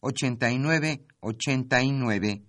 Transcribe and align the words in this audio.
89 0.00 1.06
89. 1.20 2.44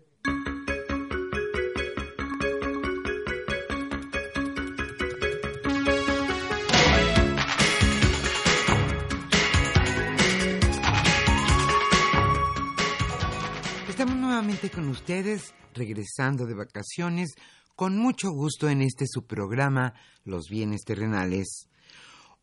Estamos 13.89 14.15
nuevamente 14.15 14.69
con 14.69 14.87
ustedes, 14.89 15.53
regresando 15.73 16.45
de 16.45 16.53
vacaciones, 16.53 17.33
con 17.75 17.97
mucho 17.97 18.29
gusto 18.31 18.69
en 18.69 18.81
este 18.81 19.05
su 19.07 19.25
programa, 19.25 19.93
Los 20.23 20.49
bienes 20.49 20.83
terrenales. 20.85 21.67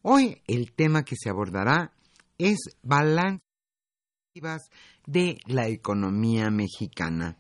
Hoy 0.03 0.43
el 0.47 0.73
tema 0.73 1.05
que 1.05 1.15
se 1.17 1.31
abordará 1.31 1.93
es 2.39 2.59
balance 2.83 3.47
de 5.07 5.39
la 5.47 5.69
economía 5.69 6.51
mexicana. 6.51 7.39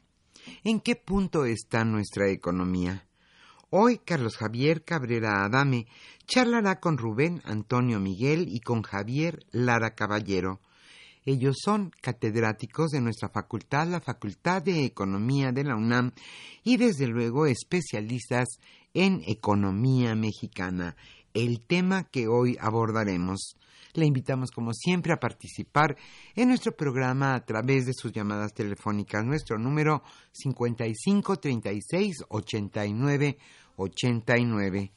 ¿En 0.62 0.81
qué 0.81 0.94
punto 0.94 1.44
está 1.44 1.84
nuestra 1.84 2.31
economía? 2.31 3.06
Hoy 3.71 3.99
Carlos 3.99 4.37
Javier 4.37 4.84
Cabrera 4.84 5.44
Adame 5.44 5.87
charlará 6.27 6.78
con 6.78 6.97
Rubén 6.97 7.43
Antonio 7.44 7.99
Miguel 7.99 8.47
y 8.49 8.60
con 8.60 8.82
Javier 8.82 9.44
Lara 9.50 9.97
Caballero. 9.97 10.60
Ellos 11.25 11.56
son 11.60 11.91
catedráticos 12.00 12.93
de 12.93 13.00
nuestra 13.00 13.28
facultad, 13.28 13.88
la 13.88 14.00
Facultad 14.00 14.62
de 14.62 14.84
Economía 14.84 15.50
de 15.50 15.65
la 15.65 15.75
UNAM, 15.75 16.12
y 16.62 16.77
desde 16.77 17.09
luego 17.09 17.47
especialistas 17.47 18.47
en 18.94 19.22
economía 19.27 20.15
mexicana, 20.15 20.97
el 21.36 21.60
tema 21.60 22.04
que 22.04 22.28
hoy 22.28 22.56
abordaremos. 22.58 23.56
Le 23.92 24.06
invitamos, 24.06 24.50
como 24.50 24.72
siempre, 24.72 25.12
a 25.12 25.20
participar 25.20 25.97
en 26.34 26.48
nuestro 26.48 26.74
programa 26.74 27.34
a 27.34 27.44
través 27.44 27.84
de 27.84 27.92
sus 27.92 28.10
llamadas 28.12 28.54
telefónicas. 28.54 29.22
Nuestro 29.22 29.58
número 29.58 30.02
55 30.32 31.36
36 31.36 32.24
89 32.28 33.38
89. 33.76 34.92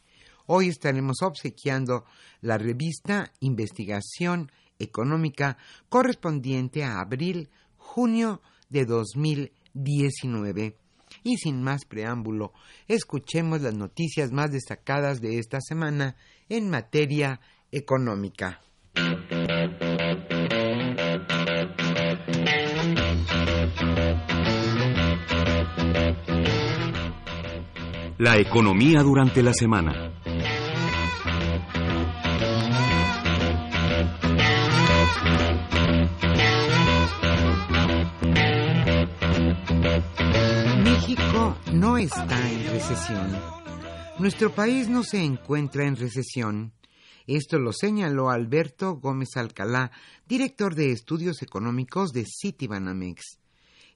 Hoy 0.46 0.70
estaremos 0.70 1.22
obsequiando 1.22 2.06
la 2.40 2.58
revista 2.58 3.34
Investigación 3.42 4.50
Económica 4.80 5.58
correspondiente 5.90 6.86
a 6.86 7.02
abril-junio 7.02 8.42
de 8.70 8.86
2019. 8.86 10.78
Y 11.24 11.38
sin 11.38 11.62
más 11.62 11.86
preámbulo, 11.86 12.54
escuchemos 12.88 13.62
las 13.62 13.76
noticias 13.76 14.32
más 14.32 14.52
destacadas 14.52 15.22
de 15.22 15.40
esta 15.40 15.60
semana 15.62 16.16
en 16.48 16.70
materia 16.70 17.40
económica. 17.72 18.62
La 28.18 28.38
economía 28.38 29.02
durante 29.02 29.42
la 29.42 29.54
semana. 29.54 30.19
No 41.80 41.98
está 41.98 42.52
en 42.52 42.66
recesión. 42.72 43.40
Nuestro 44.20 44.54
país 44.54 44.90
no 44.90 45.02
se 45.02 45.24
encuentra 45.24 45.86
en 45.86 45.96
recesión. 45.96 46.74
Esto 47.26 47.58
lo 47.58 47.72
señaló 47.72 48.30
Alberto 48.30 48.96
Gómez 48.96 49.30
Alcalá, 49.38 49.90
director 50.28 50.76
de 50.76 50.92
estudios 50.92 51.42
económicos 51.42 52.12
de 52.12 52.26
Citibanamex. 52.26 53.40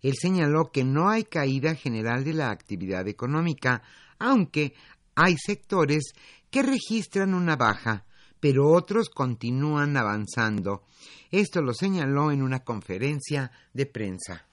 Él 0.01 0.13
señaló 0.17 0.71
que 0.71 0.85
no 0.85 1.09
hay 1.09 1.25
caída 1.25 1.75
general 1.75 2.23
de 2.23 2.33
la 2.33 2.51
actividad 2.51 3.05
económica, 3.09 3.83
aunque 4.17 4.73
hay 5.15 5.35
sectores 5.37 6.13
que 6.49 6.63
registran 6.63 7.33
una 7.33 7.57
baja, 7.57 8.05
pero 8.39 8.71
otros 8.71 9.09
continúan 9.09 9.97
avanzando. 9.97 10.83
Esto 11.31 11.61
lo 11.61 11.73
señaló 11.73 12.31
en 12.31 12.43
una 12.43 12.63
conferencia 12.63 13.51
de 13.73 13.85
prensa. 13.87 14.47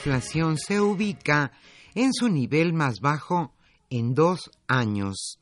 Inflación 0.00 0.56
se 0.56 0.80
ubica 0.80 1.52
en 1.94 2.14
su 2.14 2.30
nivel 2.30 2.72
más 2.72 3.00
bajo 3.00 3.52
en 3.90 4.14
dos 4.14 4.50
años. 4.66 5.38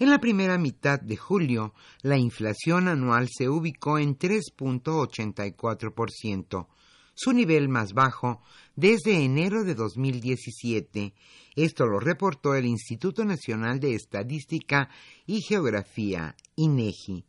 En 0.00 0.10
la 0.10 0.18
primera 0.18 0.58
mitad 0.58 1.00
de 1.00 1.16
julio, 1.16 1.74
la 2.02 2.18
inflación 2.18 2.88
anual 2.88 3.28
se 3.30 3.48
ubicó 3.48 4.00
en 4.00 4.18
3.84%, 4.18 6.66
su 7.14 7.32
nivel 7.32 7.68
más 7.68 7.92
bajo 7.92 8.42
desde 8.74 9.22
enero 9.22 9.62
de 9.62 9.76
2017. 9.76 11.14
Esto 11.54 11.86
lo 11.86 12.00
reportó 12.00 12.56
el 12.56 12.66
Instituto 12.66 13.24
Nacional 13.24 13.78
de 13.78 13.94
Estadística 13.94 14.88
y 15.24 15.40
Geografía, 15.40 16.34
INEGI. 16.56 17.24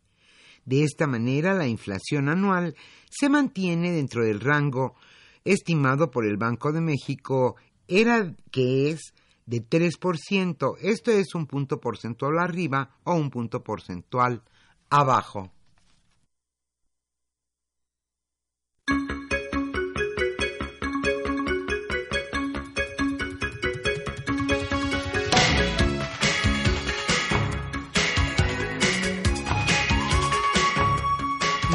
De 0.66 0.84
esta 0.84 1.06
manera, 1.06 1.54
la 1.54 1.68
inflación 1.68 2.28
anual 2.28 2.76
se 3.08 3.30
mantiene 3.30 3.92
dentro 3.92 4.26
del 4.26 4.40
rango 4.40 4.96
estimado 5.46 6.12
por 6.12 6.26
el 6.26 6.38
Banco 6.38 6.74
de 6.74 6.82
México 6.82 7.56
era 7.88 8.36
que 8.52 8.90
es 8.90 9.14
de 9.46 9.62
3%. 9.62 10.76
Esto 10.82 11.12
es 11.12 11.36
un 11.36 11.46
punto 11.46 11.80
porcentual 11.80 12.40
arriba 12.40 12.98
o 13.04 13.14
un 13.14 13.30
punto 13.30 13.64
porcentual 13.64 14.42
abajo. 14.90 15.52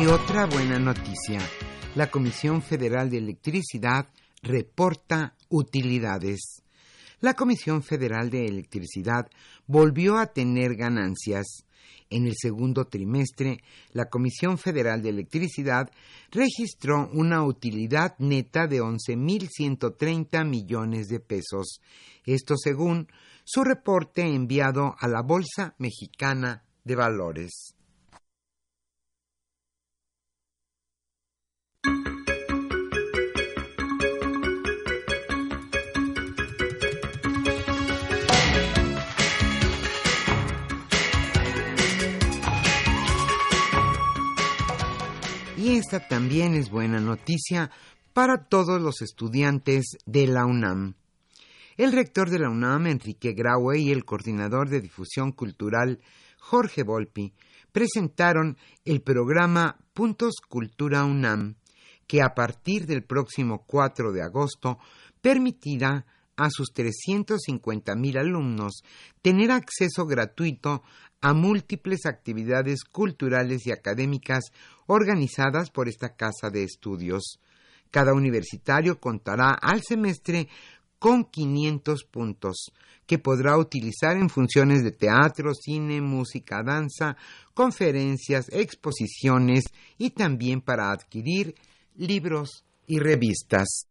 Y 0.00 0.06
otra 0.06 0.46
buena 0.46 0.78
noticia. 0.78 1.40
La 1.97 2.09
Comisión 2.09 2.63
Federal 2.63 3.11
de 3.11 3.19
Electricidad 3.19 4.09
reporta 4.43 5.35
utilidades. 5.49 6.63
La 7.21 7.35
Comisión 7.35 7.83
Federal 7.83 8.31
de 8.31 8.47
Electricidad 8.47 9.29
volvió 9.67 10.17
a 10.17 10.27
tener 10.27 10.77
ganancias. 10.77 11.65
En 12.09 12.29
el 12.29 12.35
segundo 12.37 12.85
trimestre, 12.85 13.59
la 13.91 14.05
Comisión 14.05 14.57
Federal 14.57 15.03
de 15.03 15.09
Electricidad 15.09 15.91
registró 16.31 17.11
una 17.13 17.43
utilidad 17.43 18.15
neta 18.21 18.69
de 18.69 18.81
11.130 18.81 20.47
millones 20.47 21.09
de 21.09 21.19
pesos. 21.19 21.81
Esto 22.25 22.55
según 22.57 23.09
su 23.43 23.65
reporte 23.65 24.23
enviado 24.23 24.95
a 24.97 25.09
la 25.09 25.23
Bolsa 25.23 25.75
Mexicana 25.79 26.63
de 26.85 26.95
Valores. 26.95 27.75
Esta 45.91 46.07
también 46.07 46.55
es 46.55 46.71
buena 46.71 47.01
noticia 47.01 47.69
para 48.13 48.45
todos 48.45 48.81
los 48.81 49.03
estudiantes 49.03 49.97
de 50.07 50.29
la 50.29 50.47
UNAM. 50.47 50.95
El 51.77 51.91
rector 51.91 52.31
de 52.31 52.39
la 52.39 52.49
UNAM, 52.49 52.87
Enrique 52.87 53.33
Graue, 53.33 53.81
y 53.81 53.91
el 53.91 54.05
coordinador 54.05 54.69
de 54.69 54.81
difusión 54.81 55.33
cultural, 55.33 55.99
Jorge 56.39 56.85
Volpi, 56.85 57.33
presentaron 57.73 58.57
el 58.85 59.03
programa 59.03 59.81
Puntos 59.93 60.35
Cultura 60.49 61.05
UNAM, 61.05 61.57
que 62.07 62.23
a 62.23 62.37
partir 62.37 62.87
del 62.87 63.03
próximo 63.03 63.65
4 63.67 64.13
de 64.13 64.23
agosto 64.23 64.79
permitirá 65.21 66.07
a 66.37 66.51
sus 66.51 66.73
350.000 66.73 68.17
alumnos 68.17 68.85
tener 69.23 69.51
acceso 69.51 70.07
gratuito 70.07 70.85
a 71.20 71.34
múltiples 71.34 72.06
actividades 72.06 72.84
culturales 72.84 73.67
y 73.67 73.72
académicas 73.72 74.44
organizadas 74.87 75.70
por 75.70 75.88
esta 75.88 76.14
casa 76.17 76.50
de 76.50 76.64
estudios. 76.64 77.38
Cada 77.90 78.14
universitario 78.14 79.00
contará 79.00 79.50
al 79.50 79.82
semestre 79.82 80.49
con 80.99 81.25
500 81.25 82.05
puntos, 82.05 82.72
que 83.06 83.19
podrá 83.19 83.56
utilizar 83.56 84.17
en 84.17 84.28
funciones 84.28 84.84
de 84.84 84.93
teatro, 84.93 85.52
cine, 85.55 86.00
música, 86.00 86.62
danza, 86.62 87.17
conferencias, 87.55 88.46
exposiciones 88.52 89.64
y 89.99 90.11
también 90.11 90.61
para 90.61 90.93
adquirir 90.93 91.55
libros 91.96 92.64
y 92.87 92.99
revistas. 92.99 93.88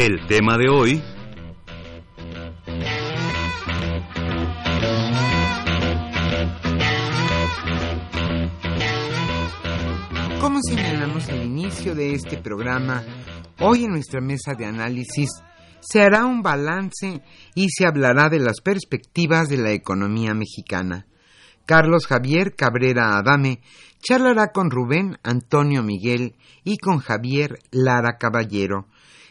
El 0.00 0.26
tema 0.26 0.56
de 0.56 0.70
hoy 0.70 1.02
Como 10.40 10.58
señalamos 10.62 11.28
al 11.28 11.44
inicio 11.44 11.94
de 11.94 12.14
este 12.14 12.38
programa, 12.38 13.04
hoy 13.58 13.84
en 13.84 13.90
nuestra 13.90 14.22
mesa 14.22 14.54
de 14.56 14.64
análisis 14.64 15.28
se 15.80 16.00
hará 16.00 16.24
un 16.24 16.40
balance 16.40 17.20
y 17.54 17.68
se 17.68 17.84
hablará 17.84 18.30
de 18.30 18.38
las 18.38 18.62
perspectivas 18.62 19.50
de 19.50 19.58
la 19.58 19.72
economía 19.72 20.32
mexicana. 20.32 21.08
Carlos 21.66 22.06
Javier 22.06 22.54
Cabrera 22.56 23.18
Adame 23.18 23.60
charlará 24.02 24.50
con 24.50 24.70
Rubén 24.70 25.18
Antonio 25.22 25.82
Miguel 25.82 26.36
y 26.64 26.78
con 26.78 27.00
Javier 27.00 27.58
Lara 27.70 28.16
Caballero. 28.18 28.86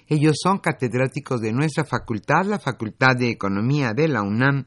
Ellos 0.10 0.36
son 0.42 0.58
catedráticos 0.58 1.40
de 1.40 1.54
nuestra 1.54 1.86
facultad, 1.86 2.44
la 2.46 2.60
Facultad 2.60 3.16
de 3.16 3.30
Economía 3.30 3.94
de 3.94 4.08
la 4.08 4.24
UNAM, 4.24 4.66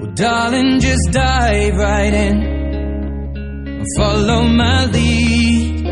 Well, 0.00 0.12
darling, 0.14 0.80
just 0.80 1.10
dive 1.12 1.74
right 1.76 2.12
in 2.12 2.42
and 2.42 3.86
follow 3.96 4.42
my 4.44 4.84
lead. 4.84 5.84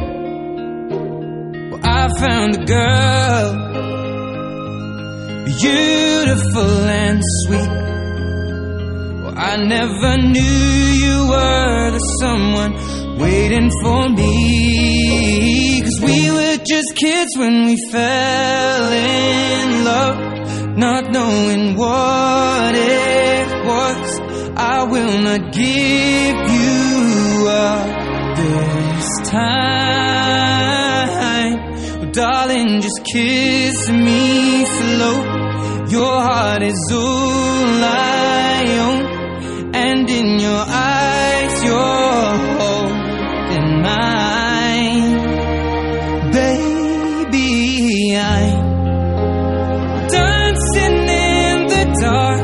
Well, 1.71 1.81
I 1.83 2.09
found 2.19 2.55
a 2.57 2.65
girl, 2.67 3.55
beautiful 5.47 6.85
and 6.85 7.23
sweet. 7.25 7.98
I 9.40 9.57
never 9.57 10.16
knew 10.16 10.40
you 10.40 11.28
were 11.28 11.90
the 11.92 12.00
someone 12.21 12.75
waiting 13.21 13.71
for 13.83 14.09
me. 14.09 15.80
Cause 15.80 16.00
we 16.02 16.30
were 16.33 16.57
just 16.64 16.97
kids 16.97 17.30
when 17.37 17.66
we 17.66 17.76
fell 17.92 18.92
in 18.92 19.85
love, 19.85 20.18
not 20.76 21.12
knowing 21.12 21.76
what 21.76 22.75
it 22.75 23.49
was. 23.64 24.21
I 24.57 24.83
will 24.90 25.21
not 25.23 25.52
give 25.52 26.37
you 26.59 27.47
up 27.49 28.37
this 28.37 29.09
time. 29.30 30.40
Well, 32.00 32.11
darling, 32.11 32.80
just 32.80 33.04
kiss 33.04 33.88
me 33.88 34.64
slow. 34.64 35.23
Your 35.90 36.21
heart 36.23 36.62
is 36.62 36.90
all 36.92 37.85
I 37.85 38.28
eyes, 40.67 40.99
mine. 43.83 45.12
Baby, 46.33 48.17
I'm 48.17 50.09
dancing 50.09 50.99
in 51.31 51.57
the 51.75 51.85
dark 52.03 52.43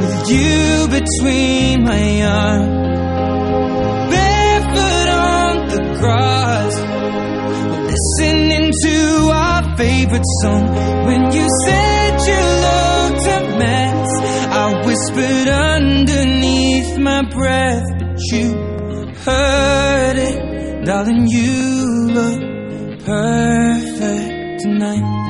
with 0.00 0.30
you 0.30 0.88
between 0.98 1.84
my 1.84 2.06
arms. 2.22 2.74
Barefoot 4.12 5.08
on 5.32 5.54
the 5.72 5.82
grass, 5.98 6.74
listening 7.92 8.66
to 8.84 8.96
our 9.42 9.62
favorite 9.76 10.28
song. 10.42 10.64
When 11.06 11.22
you 11.36 11.46
said 11.64 12.12
you 12.30 12.42
looked 12.66 13.26
a 13.38 13.40
mess, 13.60 14.10
I 14.62 14.82
whispered 14.86 15.48
underneath 16.96 16.98
my 16.98 17.22
breath, 17.34 17.84
but 17.98 18.18
you 18.32 18.54
heard 19.24 20.16
it, 20.16 20.84
darling. 20.84 21.26
You 21.28 22.08
look 22.12 22.40
perfect 23.04 24.60
tonight. 24.62 25.24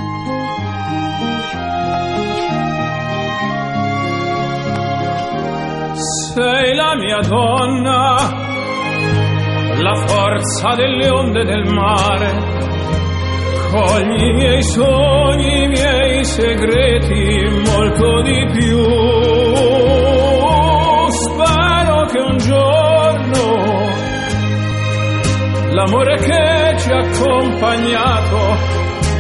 sei 6.35 6.75
la 6.75 6.95
mia 6.97 7.21
donna, 7.21 8.31
la 9.81 9.95
forza 10.07 10.75
delle 10.75 11.09
onde 11.09 11.45
del 11.45 11.65
mare, 11.73 12.55
Accogli 13.67 14.23
i 14.23 14.33
miei 14.35 14.63
sogni, 14.63 15.65
i 15.65 15.69
miei 15.69 16.25
segreti, 16.25 17.49
molto 17.65 18.23
di 18.23 18.47
più. 18.53 19.36
L'amore 25.77 26.17
che 26.17 26.75
ci 26.79 26.91
ha 26.91 27.01
accompagnato 27.01 28.57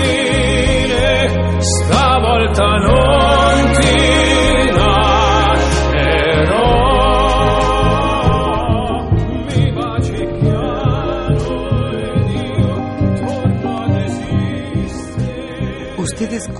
stavolta 1.59 2.66
non 2.76 3.29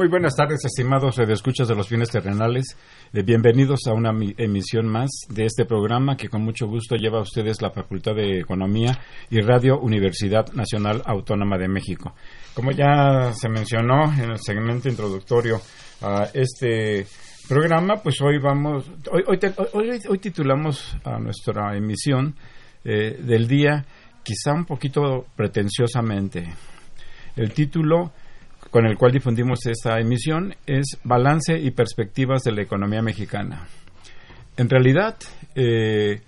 Muy 0.00 0.08
buenas 0.08 0.34
tardes, 0.34 0.64
estimados 0.64 1.16
redescuchas 1.16 1.68
de 1.68 1.74
los 1.74 1.90
bienes 1.90 2.08
terrenales. 2.08 2.74
Eh, 3.12 3.22
bienvenidos 3.22 3.80
a 3.86 3.92
una 3.92 4.14
mi- 4.14 4.34
emisión 4.38 4.88
más 4.88 5.10
de 5.28 5.44
este 5.44 5.66
programa 5.66 6.16
que 6.16 6.30
con 6.30 6.40
mucho 6.40 6.66
gusto 6.66 6.96
lleva 6.96 7.18
a 7.18 7.20
ustedes 7.20 7.60
la 7.60 7.70
Facultad 7.70 8.14
de 8.14 8.38
Economía 8.40 8.98
y 9.28 9.42
Radio 9.42 9.78
Universidad 9.78 10.50
Nacional 10.54 11.02
Autónoma 11.04 11.58
de 11.58 11.68
México. 11.68 12.14
Como 12.54 12.70
ya 12.70 13.34
se 13.34 13.50
mencionó 13.50 14.10
en 14.14 14.30
el 14.30 14.38
segmento 14.38 14.88
introductorio 14.88 15.60
a 16.00 16.28
este 16.32 17.06
programa, 17.46 17.96
pues 18.02 18.22
hoy 18.22 18.38
vamos, 18.38 18.90
hoy, 19.12 19.22
hoy- 19.26 20.00
hoy 20.08 20.18
titulamos 20.18 20.96
a 21.04 21.18
nuestra 21.18 21.76
emisión 21.76 22.34
eh, 22.86 23.18
del 23.20 23.46
día 23.46 23.84
quizá 24.22 24.54
un 24.54 24.64
poquito 24.64 25.26
pretenciosamente. 25.36 26.48
El 27.36 27.52
título 27.52 28.12
con 28.70 28.86
el 28.86 28.96
cual 28.96 29.12
difundimos 29.12 29.66
esta 29.66 29.98
emisión 29.98 30.54
es 30.66 30.98
Balance 31.02 31.58
y 31.58 31.72
Perspectivas 31.72 32.42
de 32.42 32.52
la 32.52 32.62
Economía 32.62 33.02
Mexicana. 33.02 33.66
En 34.56 34.68
realidad, 34.68 35.16
eh, 35.54 36.20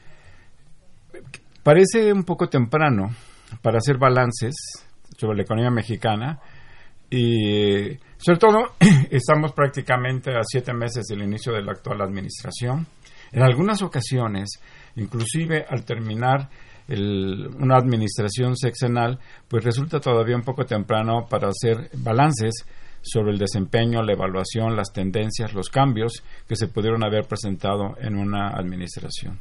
parece 1.62 2.12
un 2.12 2.25
poco 2.25 2.49
temprano 2.49 3.14
para 3.61 3.78
hacer 3.78 3.99
balances 3.99 4.54
sobre 5.16 5.37
la 5.37 5.42
economía 5.42 5.70
mexicana 5.70 6.40
y 7.11 7.99
sobre 8.16 8.38
todo 8.38 8.75
estamos 9.11 9.52
prácticamente 9.52 10.30
a 10.32 10.42
siete 10.42 10.72
meses 10.72 11.04
del 11.06 11.22
inicio 11.22 11.52
de 11.52 11.62
la 11.62 11.72
actual 11.72 12.00
administración. 12.00 12.87
En 13.30 13.42
algunas 13.42 13.82
ocasiones, 13.82 14.61
inclusive 14.96 15.64
al 15.68 15.84
terminar 15.84 16.49
el- 16.92 17.49
una 17.58 17.76
administración 17.76 18.56
sexenal, 18.56 19.18
pues 19.49 19.64
resulta 19.64 20.00
todavía 20.00 20.37
un 20.37 20.42
poco 20.42 20.64
temprano 20.64 21.26
para 21.28 21.49
hacer 21.49 21.90
balances 21.96 22.52
sobre 23.00 23.32
el 23.32 23.38
desempeño, 23.38 24.02
la 24.02 24.12
evaluación, 24.12 24.76
las 24.76 24.92
tendencias, 24.92 25.54
los 25.54 25.68
cambios 25.68 26.22
que 26.46 26.54
se 26.56 26.68
pudieron 26.68 27.02
haber 27.04 27.25
presentado 27.26 27.96
en 28.00 28.16
una 28.16 28.50
administración. 28.50 29.38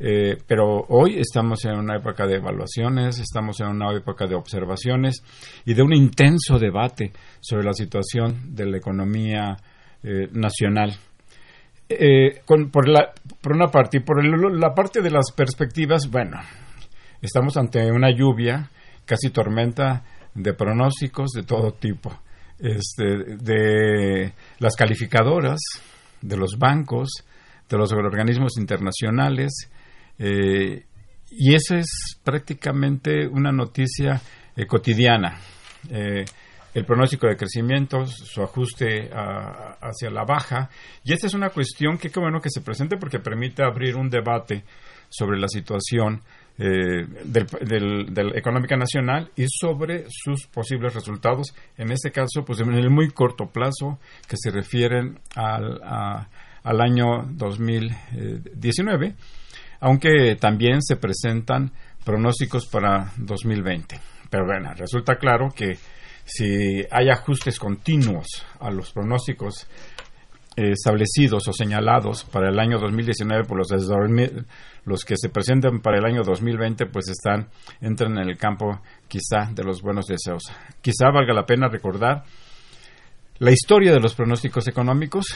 Eh, 0.00 0.36
pero 0.46 0.84
hoy 0.90 1.18
estamos 1.18 1.64
en 1.64 1.76
una 1.76 1.96
época 1.96 2.24
de 2.26 2.36
evaluaciones, 2.36 3.18
estamos 3.18 3.60
en 3.60 3.66
una 3.68 3.92
época 3.96 4.26
de 4.26 4.36
observaciones 4.36 5.22
y 5.64 5.74
de 5.74 5.82
un 5.82 5.92
intenso 5.92 6.58
debate 6.58 7.12
sobre 7.40 7.64
la 7.64 7.72
situación 7.72 8.54
de 8.54 8.66
la 8.66 8.76
economía 8.78 9.56
eh, 10.04 10.28
nacional. 10.32 10.96
Eh, 11.88 12.42
por 12.46 13.52
una 13.52 13.66
parte, 13.68 13.96
y 13.96 14.00
por 14.00 14.24
el- 14.24 14.60
la 14.60 14.72
parte 14.74 15.00
de 15.00 15.10
las 15.10 15.32
perspectivas, 15.32 16.08
bueno, 16.10 16.38
estamos 17.22 17.56
ante 17.56 17.90
una 17.90 18.10
lluvia, 18.10 18.70
casi 19.04 19.30
tormenta 19.30 20.04
de 20.34 20.54
pronósticos 20.54 21.30
de 21.32 21.42
todo 21.42 21.72
tipo, 21.72 22.16
este, 22.58 23.36
de 23.36 24.32
las 24.58 24.76
calificadoras, 24.76 25.58
de 26.20 26.36
los 26.36 26.56
bancos, 26.58 27.08
de 27.68 27.76
los 27.76 27.92
organismos 27.92 28.56
internacionales, 28.58 29.70
eh, 30.18 30.84
y 31.30 31.54
eso 31.54 31.76
es 31.76 32.18
prácticamente 32.24 33.26
una 33.26 33.52
noticia 33.52 34.20
eh, 34.56 34.66
cotidiana. 34.66 35.38
Eh, 35.90 36.24
el 36.74 36.84
pronóstico 36.84 37.26
de 37.26 37.36
crecimiento, 37.36 38.06
su 38.06 38.42
ajuste 38.42 39.10
a- 39.12 39.78
hacia 39.80 40.10
la 40.10 40.24
baja. 40.24 40.68
Y 41.02 41.12
esta 41.12 41.26
es 41.26 41.34
una 41.34 41.50
cuestión 41.50 41.98
que 41.98 42.10
qué 42.10 42.20
bueno 42.20 42.40
que 42.40 42.50
se 42.50 42.60
presente 42.60 42.96
porque 42.98 43.18
permite 43.18 43.62
abrir 43.64 43.96
un 43.96 44.08
debate 44.10 44.64
sobre 45.08 45.38
la 45.38 45.48
situación 45.48 46.20
eh, 46.58 47.06
del, 47.24 47.46
del- 47.66 48.06
de 48.14 48.24
la 48.24 48.38
económica 48.38 48.76
nacional 48.76 49.30
y 49.36 49.44
sobre 49.48 50.06
sus 50.08 50.46
posibles 50.48 50.94
resultados, 50.94 51.54
en 51.76 51.92
este 51.92 52.10
caso, 52.10 52.44
pues 52.44 52.58
en 52.60 52.72
el 52.74 52.90
muy 52.90 53.10
corto 53.10 53.46
plazo 53.46 53.98
que 54.28 54.36
se 54.36 54.50
refieren 54.50 55.18
al, 55.36 55.80
a- 55.84 56.28
al 56.64 56.80
año 56.80 57.22
2019, 57.30 59.14
aunque 59.80 60.36
también 60.36 60.82
se 60.82 60.96
presentan 60.96 61.72
pronósticos 62.04 62.66
para 62.66 63.12
2020. 63.18 63.98
Pero 64.30 64.44
bueno, 64.46 64.72
resulta 64.74 65.16
claro 65.16 65.48
que 65.54 65.78
si 66.24 66.84
hay 66.90 67.08
ajustes 67.10 67.58
continuos 67.58 68.26
a 68.60 68.70
los 68.70 68.92
pronósticos 68.92 69.66
eh, 70.56 70.72
establecidos 70.72 71.46
o 71.48 71.52
señalados 71.52 72.24
para 72.24 72.48
el 72.50 72.58
año 72.58 72.78
2019 72.78 73.44
por 73.44 73.58
los, 73.58 73.68
de 73.68 73.78
2000, 73.78 74.44
los 74.88 75.04
que 75.04 75.14
se 75.16 75.28
presentan 75.28 75.80
para 75.80 75.98
el 75.98 76.04
año 76.04 76.22
2020 76.22 76.86
pues 76.86 77.08
están 77.08 77.48
entran 77.80 78.18
en 78.18 78.28
el 78.28 78.36
campo 78.36 78.80
quizá 79.06 79.50
de 79.52 79.62
los 79.62 79.82
buenos 79.82 80.06
deseos. 80.06 80.44
Quizá 80.80 81.10
valga 81.12 81.34
la 81.34 81.46
pena 81.46 81.68
recordar 81.68 82.24
la 83.38 83.52
historia 83.52 83.92
de 83.92 84.00
los 84.00 84.14
pronósticos 84.14 84.66
económicos 84.66 85.26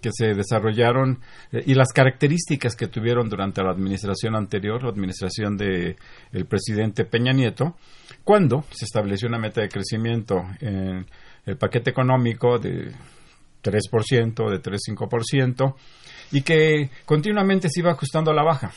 que 0.00 0.10
se 0.12 0.34
desarrollaron 0.34 1.20
eh, 1.52 1.62
y 1.66 1.74
las 1.74 1.92
características 1.92 2.74
que 2.74 2.88
tuvieron 2.88 3.28
durante 3.28 3.62
la 3.62 3.70
administración 3.70 4.34
anterior, 4.34 4.82
la 4.82 4.90
administración 4.90 5.56
de 5.56 5.96
el 6.32 6.46
presidente 6.46 7.04
Peña 7.04 7.32
Nieto, 7.32 7.76
cuando 8.24 8.64
se 8.70 8.84
estableció 8.84 9.28
una 9.28 9.38
meta 9.38 9.60
de 9.60 9.68
crecimiento 9.68 10.44
en 10.60 11.06
el 11.46 11.56
paquete 11.56 11.90
económico 11.90 12.58
de 12.58 12.92
3%, 13.62 14.50
de 14.50 14.60
3,5%, 14.60 15.74
y 16.32 16.42
que 16.42 16.90
continuamente 17.04 17.68
se 17.68 17.80
iba 17.80 17.92
ajustando 17.92 18.30
a 18.30 18.34
la 18.34 18.42
baja. 18.42 18.72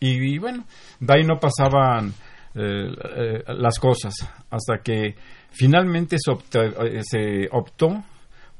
Y, 0.00 0.38
bueno, 0.38 0.64
de 0.98 1.14
ahí 1.14 1.24
no 1.24 1.36
pasaban 1.38 2.14
eh, 2.54 2.88
eh, 3.16 3.44
las 3.48 3.78
cosas 3.78 4.14
hasta 4.50 4.78
que 4.82 5.14
finalmente 5.50 6.16
se 6.18 6.30
optó, 6.30 6.62
eh, 6.62 7.02
se 7.02 7.48
optó 7.52 8.02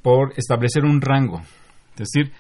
por 0.03 0.33
establecer 0.37 0.85
un 0.85 1.01
rango. 1.01 1.41
Es 1.93 2.09
decir, 2.13 2.33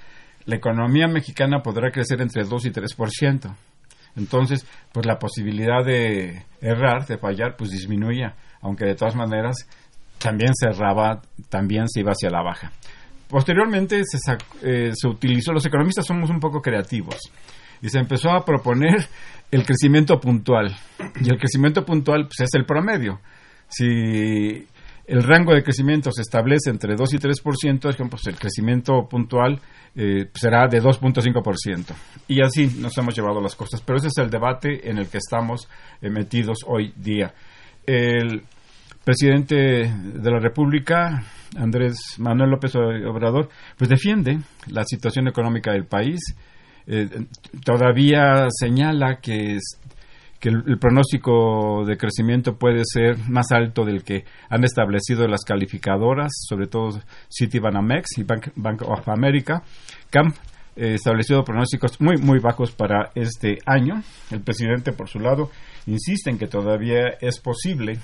la 0.45 0.57
economía 0.57 1.09
mexicana 1.09 1.62
podrá 1.62 1.90
crecer 1.90 2.21
entre 2.21 2.45
2 2.45 2.66
y 2.66 2.71
3%. 2.71 3.57
Entonces, 4.16 4.66
pues 4.92 5.07
la 5.07 5.19
posibilidad 5.19 5.85
de 5.85 6.45
errar, 6.61 7.07
de 7.07 7.19
fallar, 7.19 7.57
pues 7.57 7.71
disminuía, 7.71 8.35
aunque 8.61 8.85
de 8.85 8.95
todas 8.95 9.14
maneras 9.14 9.66
también 10.19 10.52
cerraba, 10.54 11.23
también 11.49 11.88
se 11.88 12.00
iba 12.00 12.12
hacia 12.12 12.30
la 12.30 12.42
baja. 12.42 12.73
Posteriormente 13.28 14.02
se, 14.04 14.19
eh, 14.62 14.90
se 14.92 15.09
utilizó, 15.09 15.52
los 15.52 15.64
economistas 15.64 16.04
somos 16.04 16.28
un 16.30 16.40
poco 16.40 16.61
creativos, 16.61 17.16
y 17.83 17.89
se 17.89 17.99
empezó 17.99 18.31
a 18.31 18.45
proponer 18.45 19.09
el 19.51 19.65
crecimiento 19.65 20.21
puntual. 20.21 20.77
Y 21.21 21.31
el 21.31 21.39
crecimiento 21.39 21.85
puntual 21.85 22.27
pues, 22.27 22.41
es 22.41 22.55
el 22.55 22.65
promedio. 22.65 23.21
Si 23.69 24.67
el 25.07 25.23
rango 25.23 25.55
de 25.55 25.63
crecimiento 25.63 26.13
se 26.13 26.23
establece 26.23 26.71
entre 26.71 26.95
2 26.95 27.15
y 27.15 27.19
3%, 27.19 27.43
por 27.43 27.91
ejemplo, 27.91 28.11
pues 28.11 28.27
el 28.27 28.39
crecimiento 28.39 29.09
puntual 29.09 29.61
eh, 29.97 30.29
será 30.35 30.69
de 30.69 30.81
2.5%. 30.81 31.85
Y 32.29 32.43
así 32.43 32.67
nos 32.79 32.97
hemos 32.97 33.15
llevado 33.17 33.41
las 33.41 33.57
cosas. 33.57 33.83
Pero 33.83 33.99
ese 33.99 34.07
es 34.09 34.19
el 34.19 34.31
debate 34.31 34.89
en 34.89 34.99
el 34.99 35.09
que 35.09 35.19
estamos 35.19 35.69
eh, 36.01 36.11
metidos 36.11 36.59
hoy 36.67 36.93
día. 36.97 37.35
El 37.85 38.43
presidente 39.05 39.57
de 39.57 40.31
la 40.31 40.39
República, 40.39 41.25
Andrés 41.57 41.97
Manuel 42.19 42.51
López 42.51 42.77
Obrador, 42.77 43.49
pues 43.77 43.91
defiende 43.91 44.39
la 44.69 44.85
situación 44.85 45.27
económica 45.27 45.73
del 45.73 45.87
país. 45.87 46.21
Eh, 46.92 47.09
todavía 47.64 48.49
señala 48.50 49.20
que, 49.20 49.59
el, 50.42 50.78
pronóstico 50.80 51.85
de 51.87 51.97
crecimiento 51.97 52.59
puede 52.59 52.82
ser 52.85 53.16
más 53.28 53.52
alto 53.52 53.85
del 53.85 54.02
que 54.02 54.25
han 54.49 54.64
establecido 54.64 55.28
las 55.28 55.44
calificadoras, 55.44 56.32
sobre 56.49 56.66
todo 56.66 57.00
Citibanamex 57.32 58.18
y 58.18 58.25
Bank, 58.25 58.49
Bank 58.56 58.82
of 58.82 59.09
America, 59.09 59.62
eh, 60.75 60.94
establecido 60.94 61.44
pronósticos 61.44 62.00
muy, 62.00 62.16
muy 62.16 62.40
bajos 62.40 62.73
para 62.73 63.12
este 63.14 63.59
año. 63.66 64.02
El 64.32 64.40
presidente, 64.40 64.92
por 64.92 65.09
su 65.09 65.20
lado, 65.20 65.50
insiste 65.87 66.28
en 66.28 66.38
que 66.38 66.49
todavía 66.49 67.11
es 67.20 67.38
posible 67.38 68.00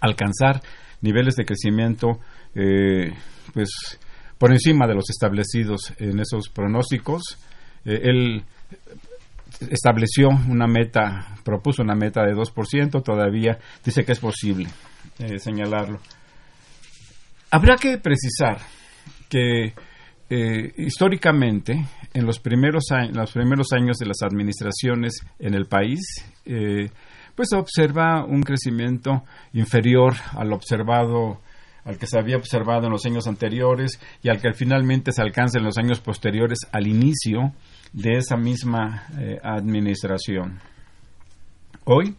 alcanzar 0.00 0.62
niveles 1.02 1.36
de 1.36 1.44
crecimiento 1.44 2.20
eh, 2.54 3.12
pues 3.52 3.98
por 4.38 4.50
encima 4.50 4.86
de 4.86 4.94
los 4.94 5.10
establecidos 5.10 5.92
en 5.98 6.20
esos 6.20 6.48
pronósticos. 6.48 7.36
Eh, 7.84 8.00
él 8.04 8.44
estableció 9.70 10.28
una 10.28 10.66
meta, 10.66 11.36
propuso 11.44 11.82
una 11.82 11.94
meta 11.94 12.22
de 12.24 12.34
2%, 12.34 13.02
todavía 13.02 13.58
dice 13.84 14.04
que 14.04 14.12
es 14.12 14.18
posible 14.18 14.68
señalarlo. 15.38 16.00
Habrá 17.50 17.76
que 17.76 17.98
precisar 17.98 18.58
que 19.28 19.74
eh, 20.34 20.72
históricamente, 20.78 21.74
en 22.14 22.24
los 22.24 22.38
primeros, 22.38 22.84
años, 22.90 23.14
los 23.14 23.32
primeros 23.32 23.66
años 23.72 23.98
de 23.98 24.06
las 24.06 24.22
administraciones 24.22 25.20
en 25.38 25.52
el 25.52 25.66
país, 25.66 26.00
eh, 26.46 26.88
pues 27.34 27.50
se 27.50 27.56
observa 27.56 28.24
un 28.24 28.42
crecimiento 28.42 29.24
inferior 29.52 30.14
al 30.32 30.54
observado 30.54 31.42
al 31.84 31.98
que 31.98 32.06
se 32.06 32.18
había 32.18 32.38
observado 32.38 32.86
en 32.86 32.92
los 32.92 33.04
años 33.04 33.26
anteriores 33.26 34.00
y 34.22 34.30
al 34.30 34.40
que 34.40 34.54
finalmente 34.54 35.12
se 35.12 35.20
alcanza 35.20 35.58
en 35.58 35.64
los 35.64 35.76
años 35.76 36.00
posteriores 36.00 36.60
al 36.72 36.86
inicio 36.86 37.52
de 37.92 38.18
esa 38.18 38.36
misma 38.36 39.06
eh, 39.18 39.38
administración. 39.42 40.60
Hoy, 41.84 42.16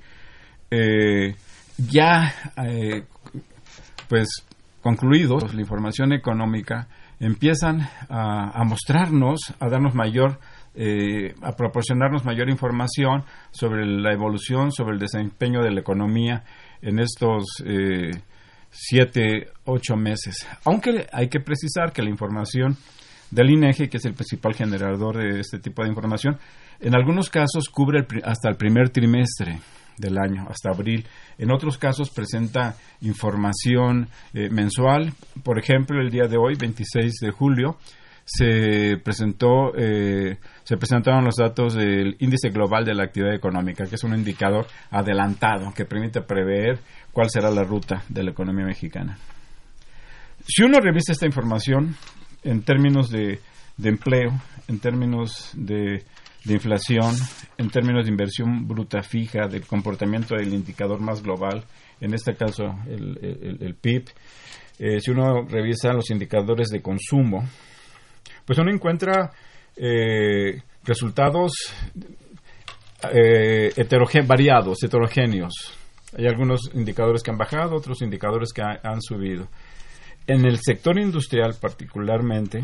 ya 1.78 2.34
pues 4.10 4.44
concluido 4.84 5.38
la 5.40 5.62
información 5.62 6.12
económica, 6.12 6.88
empiezan 7.20 7.88
a, 8.10 8.64
mostrarnos, 8.66 9.40
a 9.60 9.70
darnos 9.70 9.96
mayor, 9.96 10.40
eh, 10.76 11.34
a 11.42 11.54
proporcionarnos 11.54 12.26
mayor 12.26 12.50
información 12.50 13.24
sobre 13.52 13.86
la 13.86 14.12
evolución, 14.12 14.72
sobre 14.72 14.94
el 14.94 15.00
desempeño 15.00 15.62
de 15.62 15.72
la 15.72 15.80
economía 15.80 16.44
en 16.82 17.00
estos 17.00 17.46
eh, 17.66 18.12
siete, 18.70 19.48
ocho 19.64 19.96
meses. 19.96 20.46
Aunque 20.66 21.08
hay 21.14 21.30
que 21.30 21.40
precisar 21.40 21.94
que 21.94 22.04
la 22.04 22.10
información 22.10 22.76
del 23.34 23.50
INEGI, 23.50 23.88
que 23.88 23.98
es 23.98 24.06
el 24.06 24.14
principal 24.14 24.54
generador 24.54 25.18
de 25.18 25.40
este 25.40 25.60
tipo 25.60 25.84
de 25.84 25.90
información, 25.90 26.38
en 26.80 26.96
algunos 26.96 27.30
casos 27.30 27.70
cubre 27.70 28.06
hasta 28.24 28.50
el 28.50 28.56
primer 28.56 28.90
trimestre 28.90 29.60
del 29.98 30.18
año, 30.18 30.46
hasta 30.50 30.70
abril. 30.70 31.06
En 31.38 31.52
otros 31.52 31.78
casos 31.78 32.10
presenta 32.12 32.76
información 33.02 34.08
eh, 34.34 34.50
mensual. 34.50 35.14
Por 35.44 35.60
ejemplo, 35.60 36.00
el 36.00 36.12
día 36.12 36.28
de 36.28 36.38
hoy, 36.38 36.56
26 36.56 37.14
de 37.22 37.32
julio, 37.32 37.78
se 38.26 38.98
presentó 39.04 39.76
eh, 39.76 40.38
se 40.64 40.78
presentaron 40.78 41.26
los 41.26 41.36
datos 41.36 41.74
del 41.74 42.16
índice 42.20 42.50
global 42.50 42.86
de 42.86 42.94
la 42.94 43.04
actividad 43.04 43.36
económica 43.36 43.84
que 43.84 43.96
es 43.96 44.04
un 44.06 44.16
indicador 44.16 44.66
adelantado 44.92 45.74
que 45.74 45.84
permite 45.84 46.22
prever 46.22 46.80
cuál 47.12 47.30
será 47.30 47.52
la 47.52 47.66
ruta 47.66 48.02
de 48.08 48.24
la 48.24 48.32
economía 48.32 48.66
mexicana 48.66 49.18
si 50.48 50.64
uno 50.64 50.80
revisa 50.80 51.12
esta 51.12 51.26
información 51.26 51.98
en 52.44 52.64
términos 52.64 53.10
de 53.10 53.40
empleo 53.78 54.32
en 54.68 54.80
términos 54.80 55.52
de 55.54 56.04
de 56.44 56.54
inflación 56.56 57.16
en 57.58 57.70
términos 57.70 58.06
de 58.06 58.12
inversión 58.12 58.68
bruta 58.68 59.02
fija, 59.02 59.48
del 59.48 59.66
comportamiento 59.66 60.36
del 60.36 60.54
indicador 60.54 61.00
más 61.00 61.22
global, 61.22 61.64
en 62.02 62.14
este 62.14 62.36
caso 62.36 62.64
el, 62.88 63.76
PIB. 63.80 64.10
Eh, 64.80 65.00
si 65.00 65.12
uno 65.12 65.44
revisa 65.48 65.94
los 65.94 66.10
indicadores 66.10 66.70
de 66.70 66.82
consumo, 66.82 67.48
pues 68.46 68.60
uno 68.60 68.72
encuentra 68.72 69.32
eh, 69.78 70.62
resultados 70.84 71.54
eh, 73.14 73.72
variados, 74.26 74.84
heterogéneos. 74.84 75.54
Hay 76.18 76.28
algunos 76.28 76.70
indicadores 76.74 77.24
que 77.24 77.32
han 77.32 77.38
bajado, 77.38 77.76
otros 77.76 78.02
indicadores 78.02 78.52
que 78.52 78.62
han 78.62 79.02
subido. 79.02 79.48
En 80.26 80.46
el 80.46 80.60
sector 80.60 80.98
industrial 81.00 81.56
particularmente, 81.60 82.64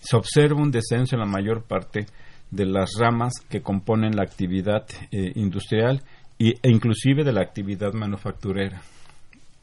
se 0.00 0.16
observa 0.16 0.60
un 0.60 0.70
descenso 0.70 1.14
en 1.14 1.20
la 1.20 1.26
mayor 1.26 1.62
parte 1.64 2.06
de 2.50 2.66
las 2.66 2.94
ramas 2.98 3.34
que 3.48 3.62
componen 3.62 4.16
la 4.16 4.22
actividad 4.22 4.86
eh, 5.12 5.32
industrial 5.36 6.02
e 6.38 6.54
inclusive 6.64 7.22
de 7.22 7.32
la 7.32 7.42
actividad 7.42 7.92
manufacturera. 7.92 8.80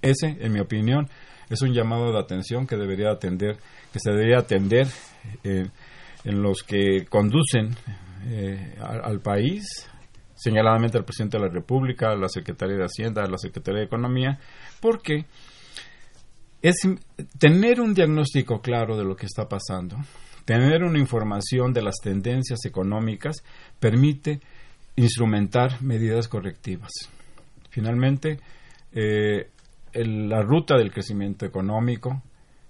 Ese, 0.01 0.37
en 0.39 0.53
mi 0.53 0.59
opinión, 0.59 1.09
es 1.49 1.61
un 1.61 1.73
llamado 1.73 2.11
de 2.11 2.19
atención 2.19 2.67
que 2.67 2.77
debería 2.77 3.09
atender, 3.09 3.57
que 3.91 3.99
se 3.99 4.11
debería 4.11 4.37
atender 4.37 4.87
eh, 5.43 5.65
en 6.23 6.41
los 6.41 6.61
que 6.63 7.05
conducen 7.09 7.75
eh, 8.27 8.75
al, 8.79 9.21
país, 9.21 9.89
señaladamente 10.35 10.97
al 10.97 11.05
presidente 11.05 11.37
de 11.37 11.45
la 11.45 11.51
República, 11.51 12.11
a 12.11 12.15
la 12.15 12.29
Secretaría 12.29 12.77
de 12.77 12.85
Hacienda, 12.85 13.23
a 13.23 13.29
la 13.29 13.37
Secretaría 13.37 13.79
de 13.79 13.85
Economía, 13.85 14.39
porque 14.79 15.25
es 16.67 16.75
tener 17.39 17.81
un 17.81 17.93
diagnóstico 17.93 18.61
claro 18.61 18.97
de 18.97 19.03
lo 19.03 19.15
que 19.15 19.25
está 19.25 19.47
pasando 19.47 19.97
Tener 20.47 20.81
una 20.85 20.97
información 20.97 21.73
de 21.73 21.81
las 21.81 21.95
tendencias 22.01 22.63
económicas 22.63 23.43
permite 23.81 24.39
instrumentar 24.95 25.81
medidas 25.81 26.29
correctivas. 26.29 26.89
Finalmente, 27.69 28.39
eh, 28.93 29.49
la 29.93 30.41
ruta 30.43 30.77
del 30.77 30.93
crecimiento 30.93 31.45
económico 31.45 32.23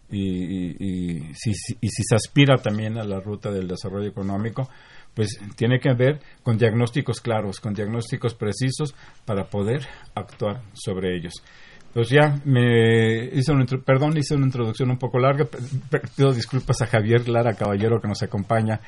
y, 0.10 1.20
si, 1.36 1.54
se 1.54 2.16
aspira 2.16 2.58
también 2.58 2.98
a 2.98 3.04
la 3.04 3.20
ruta 3.20 3.52
del 3.52 3.68
desarrollo 3.68 4.10
económico, 4.10 4.68
pues 5.14 5.40
tiene 5.56 5.80
que 5.80 5.94
ver 5.94 6.20
con 6.42 6.58
diagnósticos 6.58 7.22
claros, 7.22 7.60
con 7.60 7.76
diagnósticos 7.76 8.34
precisos 8.34 8.96
para 9.24 9.52
poder 9.52 9.86
actuar 10.16 10.64
sobre 10.74 11.16
ellos. 11.16 11.44
Pues 11.98 12.10
ya 12.10 12.40
me 12.46 13.26
hice 13.34 13.52
una, 13.52 13.66
perdón, 13.84 14.16
hice 14.18 14.36
una 14.36 14.46
introducción 14.46 14.92
un 14.92 15.00
poco 15.00 15.18
larga. 15.18 15.48
Pido 16.16 16.32
disculpas 16.32 16.80
a 16.84 16.86
Javier 16.86 17.28
Lara 17.28 17.56
Caballero 17.56 18.00
que 18.00 18.08
nos 18.08 18.22
acompaña 18.22 18.80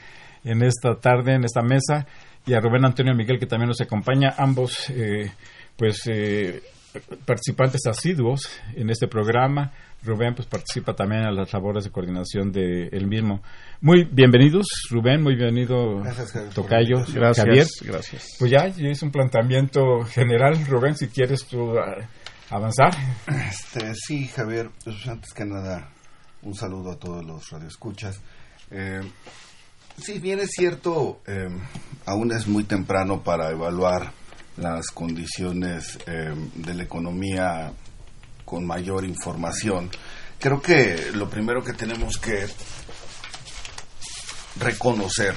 en 0.43 0.62
esta 0.62 0.93
tarde, 0.93 1.34
en 1.34 1.43
esta 1.43 1.63
mesa, 1.63 2.06
y 2.45 2.54
a 2.54 2.60
Rubén 2.60 2.86
Antonio 2.86 3.15
Miguel 3.15 3.39
que 3.39 3.48
también 3.48 3.69
nos 3.69 3.82
acompaña, 3.82 4.36
ambos 4.38 4.91
eh, 4.91 5.32
pues 5.76 6.04
eh, 6.06 6.62
participantes 7.26 7.88
asiduos 7.88 8.48
en 8.76 8.91
este 8.91 9.08
programa. 9.08 9.74
Rubén 10.04 10.36
pues 10.36 10.48
participa 10.48 10.93
también 10.93 11.24
en 11.24 11.36
las 11.36 11.52
labores 11.52 11.86
de 11.86 11.89
coordinación 11.89 12.52
del 12.52 12.89
el 12.91 13.08
mismo. 13.08 13.41
Muy 13.82 14.04
bienvenidos, 14.04 14.67
Rubén, 14.91 15.24
muy 15.24 15.36
bienvenido, 15.36 16.00
gracias, 16.04 16.54
Tocayo, 16.54 16.98
gracias, 17.12 17.38
Javier. 17.43 17.67
Gracias. 17.82 18.36
Pues 18.38 18.52
ya, 18.52 18.67
ya 18.67 18.88
hice 18.88 19.04
un 19.04 19.12
planteamiento 19.12 20.04
general. 20.04 20.63
Rubén, 20.67 20.95
si 20.95 21.08
quieres 21.08 21.43
tú 21.48 21.76
ah, 21.80 22.08
avanzar. 22.50 22.92
Este, 23.50 23.94
sí, 23.96 24.28
Javier, 24.28 24.70
pues 24.84 25.08
antes 25.08 25.34
que 25.34 25.46
nada, 25.46 25.90
un 26.42 26.56
saludo 26.56 26.92
a 26.92 27.00
todos 27.00 27.26
los 27.26 27.50
radioescuchas. 27.50 28.20
Eh, 28.72 29.02
sí, 29.98 30.20
bien 30.20 30.40
es 30.40 30.52
cierto, 30.52 31.22
eh, 31.28 31.50
aún 32.06 32.32
es 32.32 32.48
muy 32.48 32.64
temprano 32.64 33.22
para 33.24 33.50
evaluar 33.50 34.12
las 34.58 34.88
condiciones 34.88 35.98
eh, 36.06 36.34
de 36.56 36.74
la 36.74 36.84
economía 36.84 37.72
con 38.46 38.66
mayor 38.66 39.06
información. 39.06 39.90
Creo 40.40 40.62
que 40.62 41.12
lo 41.14 41.30
primero 41.30 41.64
que 41.64 41.74
tenemos 41.74 42.18
que 42.18 42.48
reconocer 44.60 45.36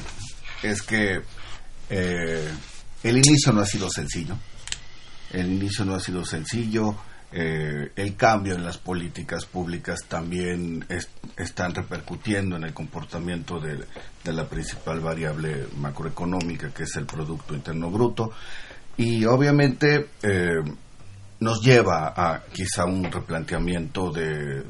es 0.63 0.83
que 0.83 1.21
eh, 1.91 2.49
el 3.03 3.17
inicio 3.17 3.53
no 3.53 3.61
ha 3.61 3.67
sido 3.67 3.91
sencillo 3.91 4.37
el 5.33 5.53
inicio 5.53 5.85
no 5.85 5.95
ha 5.95 6.01
sido 6.01 6.25
sencillo. 6.25 6.95
Eh, 7.35 7.91
el 7.97 8.15
cambio 8.15 8.55
en 8.55 8.63
las 8.63 8.77
políticas 8.77 9.47
públicas 9.47 10.01
también 10.07 10.85
están 11.37 11.75
repercutiendo 11.75 12.57
en 12.57 12.65
el 12.65 12.75
comportamiento 12.75 13.59
de, 13.59 13.87
la 14.31 14.47
principal 14.47 15.01
variable 15.01 15.67
macroeconómica, 15.79 16.71
que 16.75 16.83
es 16.83 16.95
el 16.97 17.07
Producto 17.07 17.55
Interno 17.55 17.91
Bruto. 17.91 18.33
Y 18.99 19.25
obviamente 19.25 20.11
eh, 20.23 20.63
nos 21.41 21.63
lleva 21.63 22.13
a 22.15 22.45
quizá 22.53 22.85
un 22.85 23.11
replanteamiento 23.11 24.13
de, 24.13 24.63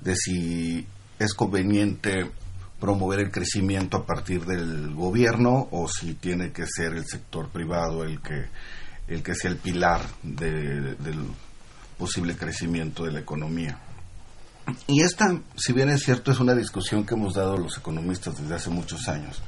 de 0.00 0.16
si 0.16 0.86
es 1.18 1.34
conveniente 1.34 2.30
promover 2.78 3.20
el 3.20 3.30
crecimiento 3.30 3.96
a 3.96 4.06
partir 4.06 4.44
del 4.44 4.94
gobierno 4.94 5.68
o 5.70 5.88
si 5.88 6.14
tiene 6.14 6.52
que 6.52 6.66
ser 6.66 6.92
el 6.92 7.06
sector 7.06 7.48
privado 7.48 8.04
el 8.04 8.20
que 8.20 8.46
el 9.08 9.22
que 9.22 9.34
sea 9.34 9.50
el 9.50 9.58
pilar 9.58 10.00
del 10.22 10.96
posible 11.98 12.36
crecimiento 12.36 13.04
de 13.04 13.12
la 13.12 13.20
economía. 13.20 13.78
Y 14.86 15.02
esta, 15.02 15.38
si 15.56 15.72
bien 15.72 15.90
es 15.90 16.02
cierto, 16.02 16.32
es 16.32 16.40
una 16.40 16.54
discusión 16.54 17.04
que 17.04 17.14
hemos 17.14 17.34
dado 17.34 17.56
los 17.56 17.76
economistas 17.76 18.40
desde 18.40 18.54
hace 18.54 18.70
muchos 18.70 19.08
años. 19.08 19.42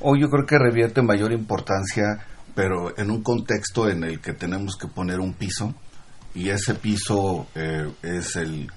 Hoy 0.00 0.20
yo 0.20 0.28
creo 0.28 0.44
que 0.46 0.58
revierte 0.58 1.00
mayor 1.00 1.32
importancia, 1.32 2.26
pero 2.54 2.96
en 2.98 3.10
un 3.10 3.22
contexto 3.22 3.88
en 3.88 4.04
el 4.04 4.20
que 4.20 4.32
tenemos 4.32 4.76
que 4.76 4.88
poner 4.88 5.20
un 5.20 5.32
piso, 5.32 5.74
y 6.34 6.48
ese 6.48 6.74
piso 6.74 7.46
eh, 7.54 7.90
es 8.02 8.36
el 8.36 8.70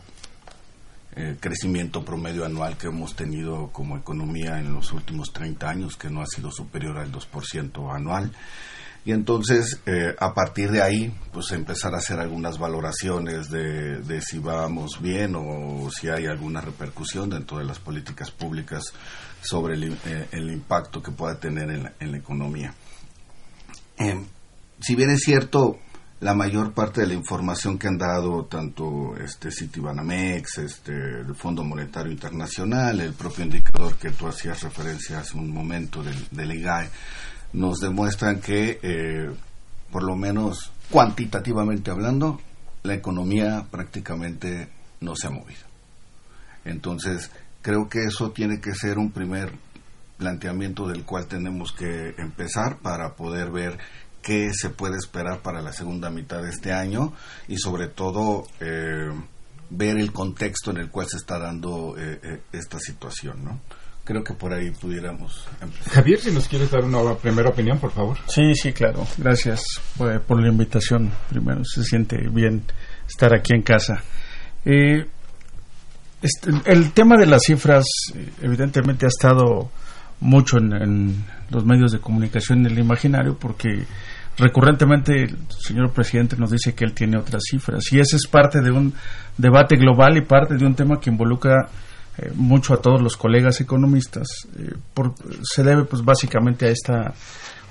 eh, 1.16 1.38
crecimiento 1.40 2.04
promedio 2.04 2.46
anual 2.46 2.78
que 2.78 2.88
hemos 2.88 3.16
tenido 3.16 3.70
como 3.72 3.98
economía 3.98 4.60
en 4.60 4.74
los 4.74 4.92
últimos 4.92 5.32
30 5.32 5.70
años, 5.70 5.96
que 5.96 6.10
no 6.10 6.22
ha 6.22 6.28
sido 6.28 6.52
superior 6.52 6.98
al 6.98 7.12
2% 7.12 7.96
anual. 7.96 8.32
Y 9.06 9.12
entonces, 9.12 9.80
eh, 9.86 10.16
a 10.20 10.34
partir 10.34 10.72
de 10.72 10.82
ahí, 10.82 11.16
pues 11.32 11.52
empezar 11.52 11.94
a 11.94 12.00
hacer 12.00 12.20
algunas 12.20 12.58
valoraciones 12.58 13.52
de, 13.52 14.20
si 14.22 14.40
vamos 14.40 15.00
bien 15.00 15.36
o 15.36 15.92
si 15.92 16.10
hay 16.10 16.26
alguna 16.26 16.60
repercusión 16.60 17.30
dentro 17.30 17.60
de 17.60 17.66
las 17.66 17.78
políticas 17.78 18.32
públicas 18.32 18.84
sobre 19.42 19.76
el, 19.76 19.96
eh, 20.06 20.28
impacto 20.34 21.04
que 21.04 21.12
pueda 21.12 21.40
tener 21.40 21.70
en 21.70 22.12
la, 22.12 22.18
economía. 22.18 22.74
Em, 23.98 24.26
si 24.80 24.96
bien 24.96 25.12
es 25.12 25.20
cierto, 25.20 25.78
la 26.22 26.34
mayor 26.34 26.74
parte 26.74 27.02
de 27.02 27.08
la 27.08 27.14
información 27.14 27.78
que 27.78 27.88
han 27.88 28.00
dado 28.00 28.46
tanto 28.46 29.16
este 29.18 29.52
Citibanamex, 29.52 30.58
este 30.58 31.20
el 31.20 31.36
Fondo 31.36 31.64
Monetario 31.64 32.12
Internacional, 32.12 33.00
el 33.02 33.14
propio 33.14 33.44
indicador 33.44 33.98
que 33.98 34.10
tú 34.10 34.28
hacías 34.28 34.64
referencia 34.64 35.20
hace 35.20 35.38
un 35.38 35.52
momento 35.52 36.02
del, 36.02 36.18
del 36.32 36.54
IGAE, 36.54 36.90
nos 37.56 37.80
demuestran 37.80 38.42
que, 38.42 38.80
eh, 38.84 39.32
por 39.90 40.04
lo 40.04 40.16
menos 40.16 40.72
cuantitativamente 40.90 41.90
hablando, 41.90 42.42
la 42.84 42.94
economía 42.94 43.66
prácticamente 43.72 44.68
no 45.00 45.16
se 45.16 45.28
ha 45.28 45.32
movido. 45.32 45.62
Entonces, 46.66 47.32
creo 47.62 47.88
que 47.88 48.04
eso 48.04 48.32
tiene 48.32 48.60
que 48.60 48.76
ser 48.76 48.98
un 48.98 49.12
primer 49.12 49.54
planteamiento 50.18 50.88
del 50.88 51.04
cual 51.04 51.28
tenemos 51.28 51.72
que 51.72 52.14
empezar 52.18 52.78
para 52.80 53.16
poder 53.16 53.52
ver 53.52 53.78
qué 54.22 54.52
se 54.54 54.70
puede 54.70 54.98
esperar 54.98 55.42
para 55.42 55.62
la 55.62 55.72
segunda 55.72 56.10
mitad 56.10 56.42
de 56.42 56.50
este 56.50 56.74
año 56.74 57.14
y 57.48 57.58
sobre 57.58 57.88
todo 57.88 58.44
eh, 58.60 59.12
ver 59.70 59.98
el 59.98 60.12
contexto 60.12 60.72
en 60.72 60.78
el 60.78 60.90
cual 60.90 61.08
se 61.08 61.18
está 61.18 61.40
dando 61.40 61.96
eh, 61.98 62.42
esta 62.52 62.80
situación, 62.80 63.44
¿no? 63.46 63.60
Creo 64.06 64.24
que 64.24 64.34
por 64.34 64.54
ahí 64.54 64.72
pudiéramos 64.72 65.46
empezar. 65.60 65.94
Javier, 65.94 66.20
si 66.20 66.32
nos 66.32 66.48
quieres 66.48 66.72
dar 66.72 66.86
una 66.86 67.16
primera 67.16 67.50
opinión, 67.50 67.80
por 67.80 67.92
favor. 67.92 68.18
Sí, 68.28 68.54
sí, 68.54 68.72
claro. 68.72 69.06
Gracias 69.18 69.64
eh, 70.00 70.20
por 70.26 70.42
la 70.42 70.48
invitación. 70.48 71.12
Primero, 71.30 71.66
se 71.66 71.84
siente 71.84 72.18
bien 72.30 72.64
estar 73.08 73.34
aquí 73.34 73.54
en 73.56 73.64
casa. 73.64 74.02
Eh, 74.64 75.06
este, 76.22 76.52
el 76.66 76.92
tema 76.92 77.18
de 77.18 77.26
las 77.26 77.42
cifras, 77.44 77.84
eh, 78.14 78.30
evidentemente, 78.42 79.06
ha 79.06 79.10
estado 79.10 79.72
mucho 80.20 80.58
en, 80.58 81.26
los 81.50 81.66
medios 81.66 81.92
de 81.92 82.00
comunicación 82.00 82.60
en 82.60 82.72
el 82.72 82.80
imaginario 82.80 83.38
porque 83.38 83.86
recurrentemente 84.38 85.24
el 85.24 85.38
señor 85.50 85.92
presidente 85.92 86.36
nos 86.38 86.50
dice 86.50 86.74
que 86.74 86.86
él 86.86 86.94
tiene 86.94 87.18
otras 87.18 87.44
cifras 87.48 87.84
y 87.92 88.00
ese 88.00 88.16
es 88.16 88.26
parte 88.26 88.62
de 88.62 88.72
un 88.72 88.94
debate 89.38 89.76
global 89.76 90.18
y 90.18 90.22
parte 90.22 90.56
de 90.56 90.66
un 90.66 90.74
tema 90.74 91.00
que 91.00 91.12
involucra 91.12 91.70
eh, 92.18 92.32
mucho 92.34 92.74
a 92.74 92.82
todos 92.82 93.02
los 93.02 93.18
colegas 93.18 93.60
economistas, 93.62 94.28
eh, 94.58 94.74
se 95.44 95.64
debe 95.64 95.84
pues 95.84 96.04
básicamente 96.04 96.66
a 96.68 96.70
esta 96.70 97.14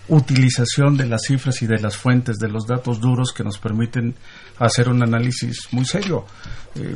utilización 0.08 0.96
de 0.96 1.06
las 1.06 1.22
cifras 1.22 1.62
y 1.62 1.66
de 1.66 1.80
las 1.80 1.96
fuentes, 1.96 2.36
de 2.36 2.48
los 2.48 2.66
datos 2.66 3.00
duros 3.00 3.32
que 3.32 3.42
nos 3.42 3.58
permiten 3.58 4.14
hacer 4.58 4.88
un 4.88 5.02
análisis 5.02 5.68
muy 5.72 5.84
serio. 5.84 6.26
Eh, 6.74 6.94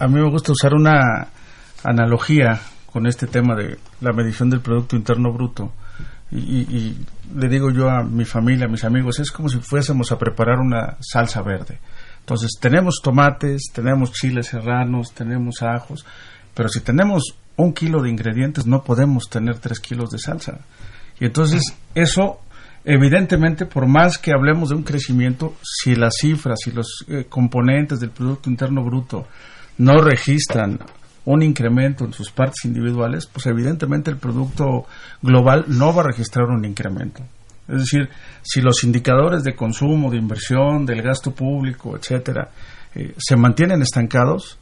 a 0.00 0.08
mí 0.08 0.14
me 0.14 0.30
gusta 0.30 0.52
usar 0.52 0.74
una 0.74 1.28
analogía 1.84 2.60
con 2.86 3.06
este 3.06 3.26
tema 3.26 3.54
de 3.54 3.78
la 4.00 4.12
medición 4.12 4.50
del 4.50 4.60
Producto 4.60 4.96
Interno 4.96 5.32
Bruto. 5.32 5.72
Y, 6.30 6.60
y, 6.60 7.06
le 7.36 7.48
digo 7.48 7.70
yo 7.70 7.90
a 7.90 8.02
mi 8.02 8.24
familia, 8.24 8.66
a 8.66 8.68
mis 8.68 8.84
amigos, 8.84 9.18
es 9.20 9.30
como 9.30 9.48
si 9.48 9.58
fuésemos 9.58 10.12
a 10.12 10.18
preparar 10.18 10.58
una 10.58 10.96
salsa 11.00 11.42
verde. 11.42 11.78
Entonces, 12.20 12.52
tenemos 12.60 13.00
tomates, 13.02 13.70
tenemos 13.72 14.12
chiles 14.12 14.46
serranos, 14.46 15.12
tenemos 15.12 15.62
ajos, 15.62 16.06
pero 16.54 16.68
si 16.68 16.80
tenemos 16.80 17.36
un 17.56 17.72
kilo 17.72 18.02
de 18.02 18.10
ingredientes, 18.10 18.66
no 18.66 18.82
podemos 18.82 19.28
tener 19.28 19.58
tres 19.58 19.80
kilos 19.80 20.10
de 20.10 20.18
salsa. 20.18 20.60
Y 21.20 21.26
entonces 21.26 21.62
eso, 21.94 22.40
evidentemente, 22.84 23.66
por 23.66 23.86
más 23.86 24.18
que 24.18 24.32
hablemos 24.32 24.70
de 24.70 24.76
un 24.76 24.82
crecimiento, 24.82 25.54
si 25.62 25.94
las 25.94 26.14
cifras 26.20 26.60
y 26.66 26.72
los 26.72 27.04
eh, 27.08 27.26
componentes 27.28 28.00
del 28.00 28.10
Producto 28.10 28.50
Interno 28.50 28.84
Bruto 28.84 29.26
no 29.78 29.98
registran 29.98 30.78
un 31.24 31.42
incremento 31.42 32.04
en 32.04 32.12
sus 32.12 32.30
partes 32.30 32.64
individuales, 32.64 33.26
pues 33.26 33.46
evidentemente 33.46 34.10
el 34.10 34.16
producto 34.16 34.86
global 35.20 35.64
no 35.68 35.94
va 35.94 36.02
a 36.02 36.06
registrar 36.06 36.46
un 36.46 36.64
incremento. 36.64 37.22
Es 37.68 37.78
decir, 37.78 38.08
si 38.42 38.60
los 38.60 38.82
indicadores 38.82 39.44
de 39.44 39.54
consumo, 39.54 40.10
de 40.10 40.16
inversión, 40.16 40.84
del 40.84 41.00
gasto 41.00 41.30
público, 41.30 41.96
etcétera, 41.96 42.50
eh, 42.94 43.14
se 43.16 43.36
mantienen 43.36 43.82
estancados, 43.82 44.58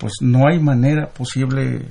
pues 0.00 0.14
no 0.22 0.48
hay 0.48 0.58
manera 0.58 1.06
posible 1.06 1.82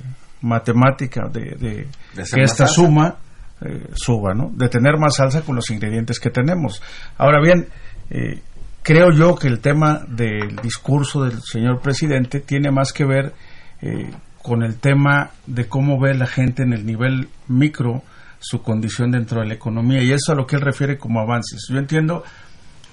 matemática 0.42 1.28
de, 1.32 1.86
que 2.14 2.42
esta 2.42 2.66
suma 2.66 3.16
eh, 3.60 3.88
suba, 3.94 4.34
¿no? 4.34 4.50
De 4.52 4.68
tener 4.68 4.98
más 4.98 5.16
salsa 5.16 5.42
con 5.42 5.54
los 5.54 5.70
ingredientes 5.70 6.18
que 6.18 6.30
tenemos. 6.30 6.82
Ahora 7.16 7.40
bien, 7.40 7.68
eh, 8.10 8.42
creo 8.82 9.12
yo 9.12 9.36
que 9.36 9.46
el 9.46 9.60
tema 9.60 10.00
del 10.08 10.56
discurso 10.56 11.22
del 11.22 11.40
señor 11.40 11.80
presidente 11.80 12.40
tiene 12.40 12.72
más 12.72 12.92
que 12.92 13.04
ver 13.04 13.32
eh, 13.80 14.10
con 14.42 14.64
el 14.64 14.76
tema 14.76 15.30
de 15.46 15.68
cómo 15.68 16.00
ve 16.00 16.14
la 16.14 16.26
gente 16.26 16.64
en 16.64 16.72
el 16.72 16.84
nivel 16.84 17.28
micro 17.46 18.02
su 18.40 18.62
condición 18.62 19.10
dentro 19.12 19.42
de 19.42 19.46
la 19.46 19.54
economía 19.54 20.02
y 20.02 20.12
eso 20.12 20.32
a 20.32 20.34
lo 20.34 20.46
que 20.46 20.56
él 20.56 20.62
refiere 20.62 20.98
como 20.98 21.20
avances. 21.20 21.66
Yo 21.68 21.78
entiendo 21.78 22.24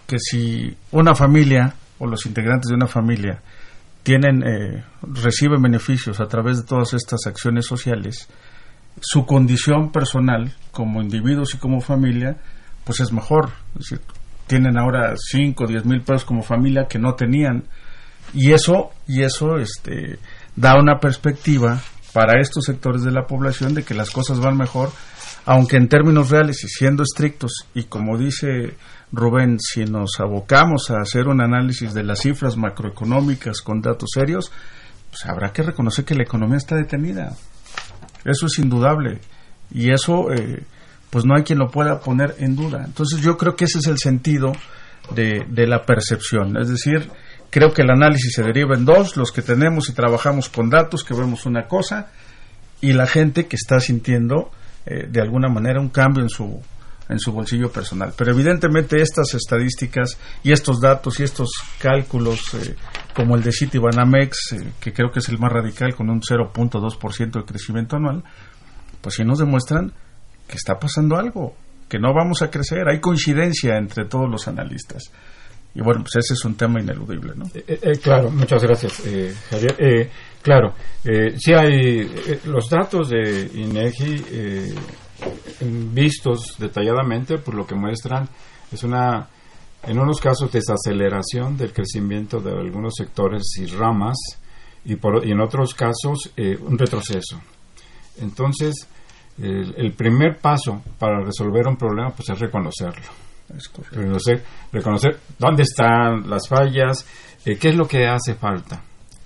que 0.06 0.20
si 0.20 0.76
una 0.92 1.16
familia 1.16 1.74
o 1.98 2.06
los 2.06 2.26
integrantes 2.26 2.70
de 2.70 2.76
una 2.76 2.88
familia 2.88 3.40
tienen, 4.08 4.42
eh, 4.42 4.86
reciben 5.02 5.62
beneficios 5.62 6.22
a 6.22 6.28
través 6.28 6.60
de 6.60 6.64
todas 6.64 6.94
estas 6.94 7.28
acciones 7.28 7.66
sociales, 7.66 8.30
su 9.02 9.26
condición 9.26 9.92
personal 9.92 10.54
como 10.72 11.02
individuos 11.02 11.54
y 11.54 11.58
como 11.58 11.82
familia, 11.82 12.38
pues 12.86 13.02
es 13.02 13.12
mejor. 13.12 13.52
tienen 14.48 14.78
ahora 14.78 15.14
5 15.18 15.62
o 15.62 15.68
10 15.68 15.84
mil 15.84 16.04
pesos 16.04 16.24
como 16.24 16.42
familia 16.42 16.88
que 16.88 17.00
no 17.00 17.16
tenían. 17.16 17.66
Y 18.34 18.54
eso, 18.54 18.92
y 19.10 19.24
eso 19.24 19.58
este, 19.58 20.20
da 20.56 20.80
una 20.80 21.00
perspectiva 21.02 21.82
para 22.14 22.40
estos 22.40 22.64
sectores 22.64 23.04
de 23.04 23.12
la 23.12 23.28
población 23.28 23.74
de 23.74 23.84
que 23.84 23.94
las 23.94 24.10
cosas 24.10 24.40
van 24.40 24.56
mejor, 24.56 24.90
aunque 25.46 25.76
en 25.76 25.90
términos 25.90 26.30
reales 26.30 26.64
y 26.64 26.70
siendo 26.70 27.04
estrictos, 27.04 27.52
y 27.74 27.84
como 27.84 28.18
dice 28.18 28.78
Rubén, 29.12 29.58
si 29.60 29.86
nos 29.86 30.20
abocamos 30.20 30.92
a 30.92 31.00
hacer 31.02 31.28
un 31.28 31.42
análisis 31.42 31.94
de 31.94 32.04
las 32.04 32.20
cifras 32.20 32.58
macroeconómicas 32.58 33.62
con 33.62 33.82
datos 33.82 34.10
serios, 34.14 34.52
pues 35.10 35.26
habrá 35.26 35.54
que 35.54 35.64
reconocer 35.64 36.04
que 36.06 36.16
la 36.16 36.24
economía 36.24 36.58
está 36.58 36.76
detenida. 36.76 37.36
Eso 38.26 38.48
es 38.48 38.60
indudable. 38.60 39.20
Y 39.72 39.92
eso, 39.92 40.32
eh, 40.32 40.64
pues 41.10 41.26
no 41.26 41.36
hay 41.36 41.44
quien 41.44 41.60
lo 41.60 41.70
pueda 41.70 42.00
poner 42.00 42.36
en 42.40 42.56
duda. 42.56 42.84
Entonces 42.86 43.22
yo 43.22 43.38
creo 43.38 43.56
que 43.56 43.66
ese 43.66 43.80
es 43.80 43.88
el 43.88 43.98
sentido 43.98 44.52
de, 45.16 45.46
de 45.50 45.68
la 45.68 45.84
percepción. 45.84 46.58
Es 46.58 46.68
decir, 46.68 47.10
creo 47.50 47.72
que 47.72 47.84
el 47.84 47.90
análisis 47.90 48.34
se 48.34 48.44
deriva 48.44 48.76
en 48.76 48.86
dos, 48.86 49.16
los 49.16 49.32
que 49.32 49.42
tenemos 49.42 49.90
y 49.90 49.94
trabajamos 49.94 50.50
con 50.50 50.70
datos, 50.70 51.04
que 51.04 51.14
vemos 51.14 51.46
una 51.46 51.68
cosa, 51.68 52.12
y 52.82 52.94
la 52.94 53.08
gente 53.08 53.48
que 53.48 53.56
está 53.56 53.80
sintiendo 53.80 54.52
eh, 54.86 55.08
de 55.10 55.22
alguna 55.22 55.50
manera 55.50 55.82
un 55.82 55.90
cambio 55.90 56.24
en 56.24 56.30
su 56.30 56.62
en 57.10 57.20
su 57.20 57.32
bolsillo 57.32 57.72
personal. 57.72 58.14
Pero 58.18 58.32
evidentemente 58.32 59.02
estas 59.02 59.34
estadísticas 59.34 60.18
y 60.44 60.52
estos 60.52 60.80
datos 60.80 61.20
y 61.20 61.24
estos 61.24 61.50
cálculos, 61.80 62.54
eh, 62.56 62.76
como 63.14 63.36
el 63.36 63.44
de 63.44 63.52
Citibanamex, 63.52 64.54
eh, 64.54 64.74
que 64.80 64.94
creo 64.94 65.12
que 65.12 65.20
es 65.20 65.30
el 65.30 65.40
más 65.40 65.52
radical, 65.52 65.96
con 65.96 66.10
un 66.10 66.22
0.2% 66.22 67.40
de 67.40 67.46
crecimiento 67.46 67.96
anual, 67.96 68.24
pues 69.02 69.16
sí 69.16 69.24
nos 69.24 69.40
demuestran 69.40 69.92
que 70.48 70.56
está 70.56 70.78
pasando 70.80 71.18
algo, 71.18 71.56
que 71.88 72.00
no 72.00 72.14
vamos 72.14 72.42
a 72.42 72.50
crecer. 72.50 72.88
Hay 72.90 73.00
coincidencia 73.00 73.78
entre 73.78 74.06
todos 74.06 74.30
los 74.30 74.48
analistas. 74.48 75.12
Y 75.76 75.82
bueno, 75.82 76.02
pues 76.02 76.26
ese 76.26 76.34
es 76.34 76.44
un 76.44 76.56
tema 76.56 76.82
ineludible, 76.82 77.34
¿no? 77.36 77.46
Eh, 77.54 78.00
claro, 78.02 78.32
muchas 78.32 78.64
gracias, 78.64 79.04
Javier. 79.50 80.10
claro, 80.42 80.74
sí 81.38 81.54
hay 81.54 82.40
los 82.46 82.68
datos 82.68 83.10
de 83.10 83.52
INEGI 83.54 84.26
vistos 85.62 86.56
detalladamente, 86.60 87.38
por 87.38 87.56
lo 87.56 87.66
que 87.66 87.76
muestran 87.76 88.30
es 88.72 88.84
una, 88.84 89.28
en 89.84 90.00
unos 90.00 90.20
casos, 90.20 90.52
desaceleración 90.52 91.58
del 91.58 91.74
crecimiento 91.74 92.40
de 92.40 92.52
algunos 92.52 92.94
sectores 92.96 93.44
y 93.58 93.66
ramas, 93.66 94.18
y, 94.86 94.96
por, 94.96 95.26
y 95.26 95.32
en 95.32 95.42
otros 95.42 95.74
casos, 95.74 96.32
eh, 96.38 96.58
un 96.62 96.78
retroceso. 96.78 97.42
Entonces, 98.20 98.88
el, 99.40 99.94
primer 99.94 100.38
paso 100.40 100.82
para 100.98 101.22
resolver 101.22 101.68
un 101.68 101.78
problema 101.78 102.10
pues 102.10 102.30
es 102.30 102.40
reconocerlo. 102.40 103.06
reconocer, 103.92 104.44
reconocer 104.72 105.20
dónde 105.38 105.64
están 105.64 106.28
las 106.30 106.48
fallas, 106.48 107.06
eh, 107.46 107.58
qué 107.58 107.70
es 107.70 107.76
lo 107.76 107.88
que 107.88 108.08
hace 108.08 108.34
falta. 108.34 108.82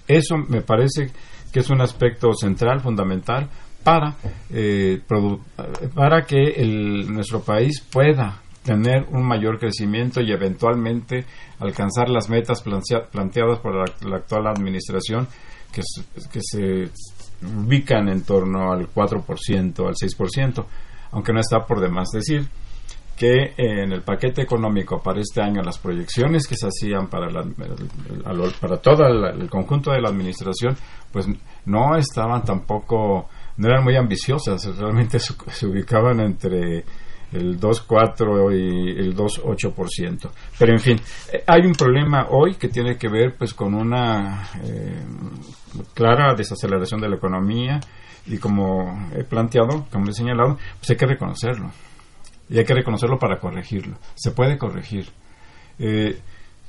Eso 0.07 0.37
me 0.37 0.61
parece 0.61 1.11
que 1.51 1.59
es 1.59 1.69
un 1.69 1.81
aspecto 1.81 2.33
central, 2.33 2.81
fundamental, 2.81 3.49
para, 3.83 4.15
eh, 4.49 5.01
para 5.93 6.25
que 6.25 6.41
el, 6.57 7.11
nuestro 7.11 7.41
país 7.41 7.81
pueda 7.91 8.41
tener 8.63 9.07
un 9.09 9.23
mayor 9.23 9.59
crecimiento 9.59 10.21
y 10.21 10.31
eventualmente 10.31 11.25
alcanzar 11.59 12.09
las 12.09 12.29
metas 12.29 12.61
planteadas 12.61 13.59
por 13.59 13.75
la, 13.75 14.17
actual 14.17 14.47
administración 14.47 15.27
que, 15.71 15.81
que 16.31 16.39
se 16.41 16.89
ubican 17.43 18.09
en 18.09 18.23
torno 18.23 18.71
al 18.71 18.87
4%, 18.87 19.87
al 19.87 19.95
6%, 19.95 20.65
aunque 21.11 21.33
no 21.33 21.39
está 21.39 21.65
por 21.65 21.79
demás 21.79 22.09
decir 22.13 22.47
que 23.21 23.53
en 23.55 23.91
el 23.91 24.01
paquete 24.01 24.41
económico 24.41 24.99
para 24.99 25.19
este 25.21 25.43
año 25.43 25.61
las 25.61 25.77
proyecciones 25.77 26.47
que 26.47 26.55
se 26.55 26.65
hacían 26.65 27.07
para, 27.07 27.27
para 28.59 28.77
todo 28.77 29.05
el, 29.05 29.47
conjunto 29.47 29.91
de 29.91 30.01
la 30.01 30.09
administración 30.09 30.75
pues 31.11 31.27
no 31.65 31.95
estaban 31.97 32.43
tampoco 32.43 33.29
no 33.61 33.67
eran 33.67 33.83
muy 33.83 33.95
ambiciosas 33.95 34.65
realmente 34.75 35.19
se, 35.19 35.67
ubicaban 35.67 36.19
entre 36.19 36.83
el 37.31 37.59
2.4 37.59 38.51
y 38.51 38.99
el 38.99 39.15
2.8%. 39.15 40.29
Pero 40.57 40.73
en 40.73 40.79
fin, 40.79 40.99
eh, 41.31 41.43
hay 41.45 41.61
un 41.61 41.73
problema 41.73 42.27
hoy 42.29 42.55
que 42.55 42.69
tiene 42.69 42.97
que 42.97 43.07
ver 43.07 43.35
pues 43.37 43.53
con 43.53 43.75
una 43.75 44.49
eh, 44.63 45.05
clara 45.93 46.33
desaceleración 46.33 46.99
de 47.01 47.09
la 47.09 47.17
economía 47.17 47.79
y 48.25 48.37
como 48.37 49.09
he 49.15 49.23
planteado, 49.23 49.85
como 49.91 50.09
he 50.09 50.13
señalado, 50.13 50.57
pues 50.79 50.89
hay 50.89 50.97
que 50.97 51.05
reconocerlo 51.05 51.71
y 52.49 52.57
hay 52.57 52.65
que 52.65 52.73
reconocerlo 52.73 53.19
para 53.19 53.39
corregirlo. 53.39 53.95
Se 54.15 54.31
puede 54.31 54.57
corregir. 54.57 55.07
Eh, 55.77 56.19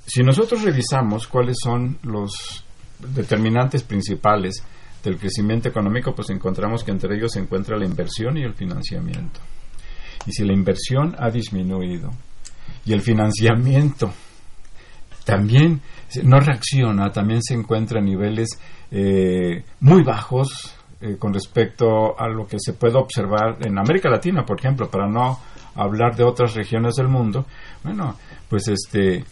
si 0.07 0.23
nosotros 0.23 0.63
revisamos 0.63 1.27
cuáles 1.27 1.57
son 1.61 1.99
los 2.03 2.65
determinantes 2.99 3.83
principales 3.83 4.63
del 5.03 5.19
crecimiento 5.19 5.69
económico, 5.69 6.15
pues 6.15 6.31
encontramos 6.31 6.85
que 6.85 6.91
entre 6.91 7.17
ellos 7.17 7.33
se 7.33 7.41
encuentra 7.41 7.77
la 7.77 7.85
inversión 7.85 8.37
y 8.37 8.43
el 8.43 8.55
financiamiento. 8.55 9.41
Y 10.27 10.33
si 10.33 10.45
la 10.45 10.53
inversión 10.53 11.17
ha 11.19 11.31
disminuido 11.31 12.11
y 12.85 12.93
el 12.93 13.01
financiamiento 13.01 14.13
también 15.25 15.81
no 16.25 16.39
reacciona, 16.39 17.11
también 17.11 17.43
se 17.43 17.55
encuentra 17.55 18.01
a 18.01 18.03
niveles 18.03 18.59
eh, 18.91 19.65
muy 19.81 20.03
bajos 20.03 20.75
eh, 21.01 21.17
con 21.19 21.33
respecto 21.33 22.19
a 22.19 22.29
lo 22.29 22.47
que 22.47 22.59
se 22.61 22.75
puede 22.75 22.97
observar 22.97 23.59
en 23.61 23.79
América 23.79 24.09
Latina, 24.09 24.45
por 24.45 24.59
ejemplo, 24.59 24.89
para 24.89 25.09
no 25.09 25.41
hablar 25.75 26.15
de 26.15 26.25
otras 26.25 26.55
regiones 26.55 26.95
del 26.97 27.09
mundo, 27.09 27.47
bueno, 27.83 28.17
pues 28.49 28.69
este, 28.69 29.25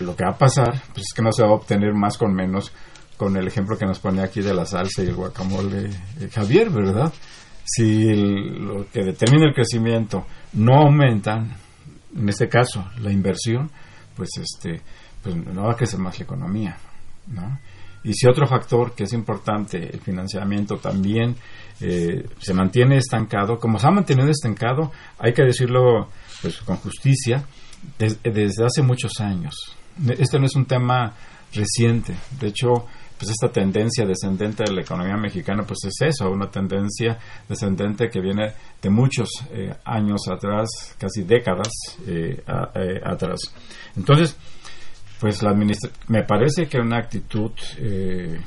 lo 0.00 0.16
que 0.16 0.24
va 0.24 0.30
a 0.30 0.38
pasar 0.38 0.82
pues 0.92 1.06
es 1.08 1.14
que 1.14 1.22
no 1.22 1.32
se 1.32 1.42
va 1.42 1.50
a 1.50 1.54
obtener 1.54 1.92
más 1.94 2.16
con 2.16 2.34
menos 2.34 2.72
con 3.22 3.36
el 3.36 3.46
ejemplo 3.46 3.78
que 3.78 3.86
nos 3.86 4.00
pone 4.00 4.20
aquí 4.20 4.40
de 4.40 4.52
la 4.52 4.66
salsa 4.66 5.00
y 5.00 5.06
el 5.06 5.14
guacamole 5.14 5.90
eh, 6.18 6.28
Javier, 6.34 6.70
¿verdad? 6.70 7.12
Si 7.64 8.12
lo 8.16 8.90
que 8.90 9.04
determina 9.04 9.46
el 9.46 9.54
crecimiento 9.54 10.26
no 10.54 10.80
aumenta, 10.80 11.36
en 12.16 12.28
este 12.28 12.48
caso 12.48 12.84
la 13.00 13.12
inversión, 13.12 13.70
pues 14.16 14.28
este, 14.38 14.80
pues 15.22 15.36
no 15.36 15.62
va 15.62 15.74
a 15.74 15.76
crecer 15.76 16.00
más 16.00 16.18
la 16.18 16.24
economía, 16.24 16.76
¿no? 17.28 17.60
Y 18.02 18.12
si 18.12 18.26
otro 18.26 18.44
factor 18.48 18.92
que 18.92 19.04
es 19.04 19.12
importante, 19.12 19.78
el 19.78 20.00
financiamiento 20.00 20.78
también 20.78 21.36
eh, 21.80 22.26
se 22.40 22.54
mantiene 22.54 22.96
estancado, 22.96 23.56
como 23.56 23.78
se 23.78 23.86
ha 23.86 23.92
mantenido 23.92 24.30
estancado, 24.30 24.90
hay 25.20 25.32
que 25.32 25.44
decirlo 25.44 26.08
pues, 26.40 26.58
con 26.62 26.74
justicia, 26.78 27.44
desde 27.96 28.64
hace 28.64 28.82
muchos 28.82 29.20
años. 29.20 29.54
Este 30.18 30.40
no 30.40 30.46
es 30.46 30.56
un 30.56 30.64
tema 30.64 31.14
reciente, 31.52 32.14
de 32.40 32.48
hecho, 32.48 32.86
pues 33.22 33.30
esta 33.40 33.52
tendencia 33.52 34.04
descendente 34.04 34.64
de 34.64 34.72
la 34.72 34.80
economía 34.80 35.16
mexicana, 35.16 35.62
pues 35.62 35.78
es 35.84 35.94
eso, 36.08 36.28
una 36.28 36.50
tendencia 36.50 37.16
descendente 37.48 38.08
que 38.10 38.20
viene 38.20 38.52
de 38.82 38.90
muchos 38.90 39.28
eh, 39.52 39.72
años 39.84 40.22
atrás, 40.28 40.96
casi 40.98 41.22
décadas 41.22 41.68
eh, 42.04 42.42
atrás. 43.04 43.38
Entonces, 43.94 44.36
pues 45.20 45.40
la 45.40 45.54
me 45.54 46.24
parece 46.24 46.66
que 46.66 46.78
una 46.78 46.98
actitud 46.98 47.52
eh, 47.78 48.40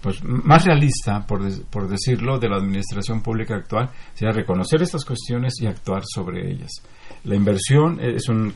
pues 0.00 0.24
más 0.24 0.64
realista, 0.64 1.24
por, 1.24 1.40
por, 1.66 1.86
decirlo, 1.86 2.40
de 2.40 2.48
la 2.48 2.56
administración 2.56 3.22
pública 3.22 3.54
actual 3.54 3.90
sería 4.12 4.34
reconocer 4.34 4.82
estas 4.82 5.04
cuestiones 5.04 5.54
y 5.60 5.68
actuar 5.68 6.02
sobre 6.04 6.50
ellas. 6.50 6.72
La 7.22 7.36
inversión 7.36 8.00
es 8.00 8.28
un 8.28 8.52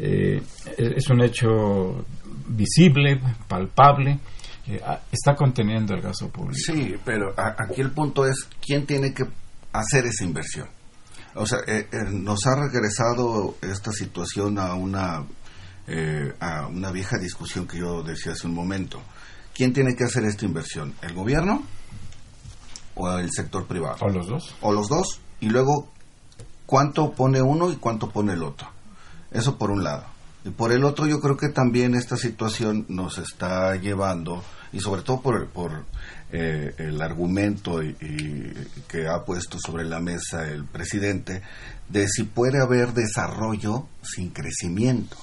eh, 0.00 0.40
es 0.76 1.10
un 1.10 1.22
hecho 1.22 2.04
visible, 2.48 3.20
palpable, 3.48 4.18
está 5.10 5.34
conteniendo 5.34 5.94
el 5.94 6.02
gasto 6.02 6.28
público. 6.28 6.58
Sí, 6.58 6.96
pero 7.04 7.34
aquí 7.36 7.80
el 7.80 7.90
punto 7.92 8.26
es 8.26 8.48
quién 8.60 8.86
tiene 8.86 9.14
que 9.14 9.24
hacer 9.72 10.06
esa 10.06 10.24
inversión. 10.24 10.68
O 11.34 11.46
sea, 11.46 11.58
eh, 11.66 11.86
nos 12.10 12.46
ha 12.46 12.56
regresado 12.56 13.56
esta 13.62 13.92
situación 13.92 14.58
a 14.58 14.74
una 14.74 15.24
eh, 15.90 16.34
a 16.40 16.66
una 16.66 16.90
vieja 16.90 17.16
discusión 17.16 17.66
que 17.66 17.78
yo 17.78 18.02
decía 18.02 18.32
hace 18.32 18.46
un 18.46 18.54
momento. 18.54 19.00
¿Quién 19.54 19.72
tiene 19.72 19.96
que 19.96 20.04
hacer 20.04 20.24
esta 20.24 20.44
inversión? 20.44 20.94
¿El 21.00 21.14
gobierno 21.14 21.62
o 22.94 23.10
el 23.18 23.30
sector 23.32 23.66
privado? 23.66 23.96
O 24.00 24.08
los 24.10 24.26
dos. 24.26 24.54
O 24.60 24.72
los 24.72 24.88
dos. 24.88 25.20
Y 25.40 25.48
luego, 25.48 25.90
¿cuánto 26.66 27.12
pone 27.12 27.40
uno 27.40 27.70
y 27.70 27.76
cuánto 27.76 28.10
pone 28.10 28.34
el 28.34 28.42
otro? 28.42 28.68
Eso 29.30 29.56
por 29.56 29.70
un 29.70 29.82
lado. 29.82 30.04
Y 30.44 30.50
por 30.50 30.72
el 30.72 30.84
otro, 30.84 31.06
yo 31.06 31.20
creo 31.20 31.38
que 31.38 31.48
también 31.48 31.94
esta 31.94 32.18
situación 32.18 32.84
nos 32.88 33.16
está 33.16 33.74
llevando, 33.76 34.44
y 34.72 34.80
sobre 34.80 35.02
todo 35.02 35.20
por, 35.20 35.48
por 35.48 35.84
eh, 36.32 36.74
el 36.78 37.00
argumento 37.00 37.80
que 38.88 39.08
ha 39.08 39.24
puesto 39.24 39.58
sobre 39.58 39.84
la 39.84 40.00
mesa 40.00 40.48
el 40.48 40.64
presidente, 40.64 41.42
de 41.88 42.08
si 42.08 42.24
puede 42.24 42.60
haber 42.60 42.92
desarrollo 42.92 43.86
sin 44.02 44.30
crecimiento 44.30 45.16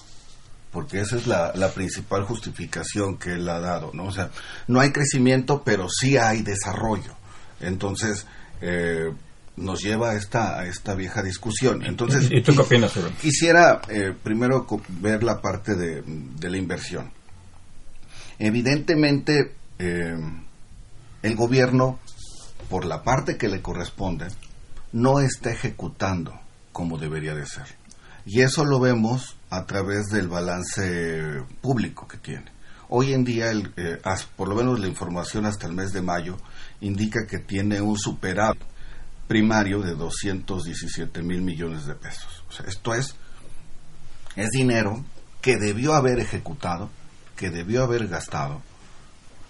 porque 0.75 0.99
esa 0.99 1.15
es 1.15 1.25
la, 1.25 1.71
principal 1.73 2.25
justificación 2.25 3.17
que 3.17 3.35
él 3.35 3.47
ha 3.47 3.61
dado, 3.61 3.91
¿no? 3.93 4.07
O 4.07 4.11
sea, 4.11 4.29
no 4.67 4.81
hay 4.81 4.91
crecimiento, 4.91 5.63
pero 5.63 5.87
sí 5.89 6.17
hay 6.17 6.41
desarrollo. 6.41 7.15
Entonces, 7.61 8.27
eh, 8.59 9.09
nos 9.55 9.81
lleva 9.81 10.11
a 10.11 10.15
esta, 10.15 10.65
esta 10.65 10.93
vieja 10.95 11.23
discusión. 11.23 11.81
Entonces, 11.85 12.27
¿Y, 12.29 12.43
tú 12.43 12.53
qué 12.53 12.61
opinas, 12.61 12.91
Quisiera 13.21 13.81
eh, 13.87 14.13
primero 14.21 14.67
ver 14.99 15.23
la 15.23 15.41
parte 15.41 15.75
de, 15.75 16.03
la 16.41 16.57
inversión. 16.57 17.09
Evidentemente, 18.39 19.55
eh, 19.79 20.17
el 21.21 21.35
gobierno, 21.35 21.99
por 22.69 22.85
la 22.85 23.03
parte 23.03 23.37
que 23.37 23.47
le 23.47 23.61
corresponde, 23.61 24.27
no 24.91 25.19
está 25.19 25.51
ejecutando 25.51 26.39
como 26.71 26.97
debería 26.97 27.33
de 27.33 27.45
ser. 27.45 27.67
Y 28.25 28.41
eso 28.41 28.65
lo 28.65 28.79
vemos 28.79 29.37
a 29.49 29.65
través 29.65 30.07
del 30.07 30.27
balance 30.27 31.43
público 31.61 32.07
que 32.07 32.17
tiene. 32.17 32.51
Hoy 32.89 33.13
en 33.13 33.23
día, 33.23 33.49
el, 33.49 33.71
eh, 33.77 33.99
por 34.35 34.49
lo 34.49 34.55
menos 34.55 34.79
la 34.79 34.87
información 34.87 35.45
hasta 35.45 35.67
el 35.67 35.73
mes 35.73 35.93
de 35.93 36.01
mayo 36.01 36.37
indica 36.81 37.25
que 37.27 37.39
tiene 37.39 37.81
un 37.81 37.97
superávit 37.97 38.61
primario 39.27 39.81
de 39.81 39.95
217 39.95 41.23
mil 41.23 41.41
millones 41.41 41.85
de 41.85 41.95
pesos. 41.95 42.43
esto 42.67 42.93
es, 42.93 43.15
es 44.35 44.49
dinero 44.51 45.03
que 45.41 45.57
debió 45.57 45.93
haber 45.93 46.19
ejecutado, 46.19 46.89
que 47.35 47.49
debió 47.49 47.83
haber 47.83 48.07
gastado 48.07 48.61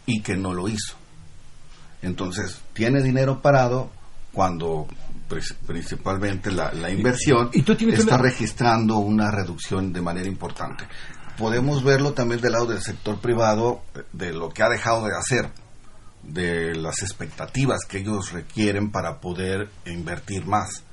y 0.06 0.22
que 0.22 0.36
no 0.36 0.54
lo 0.54 0.68
hizo. 0.68 0.96
Entonces, 2.02 2.62
tiene 2.74 3.02
dinero 3.02 3.42
parado 3.42 3.90
cuando 4.32 4.88
principalmente 5.66 6.52
la, 6.52 6.92
inversión, 6.92 7.50
está 7.54 8.18
registrando 8.18 8.98
una 8.98 9.32
reducción 9.32 9.92
de 9.92 10.02
manera 10.02 10.28
importante. 10.28 10.86
Podemos 11.38 11.84
verlo 11.84 12.14
también 12.14 12.42
del 12.42 12.54
lado 12.54 12.68
del 12.68 12.82
sector 12.82 13.20
privado, 13.20 13.82
de 14.14 14.34
lo 14.34 14.50
que 14.50 14.64
ha 14.64 14.70
dejado 14.70 15.06
de 15.06 15.18
hacer, 15.18 15.50
de 16.22 16.76
las 16.76 17.02
expectativas 17.02 17.80
que 17.88 18.00
ellos 18.00 18.32
requieren 18.32 18.92
para 18.92 19.20
poder 19.20 19.70
invertir 19.86 20.46
más, 20.46 20.84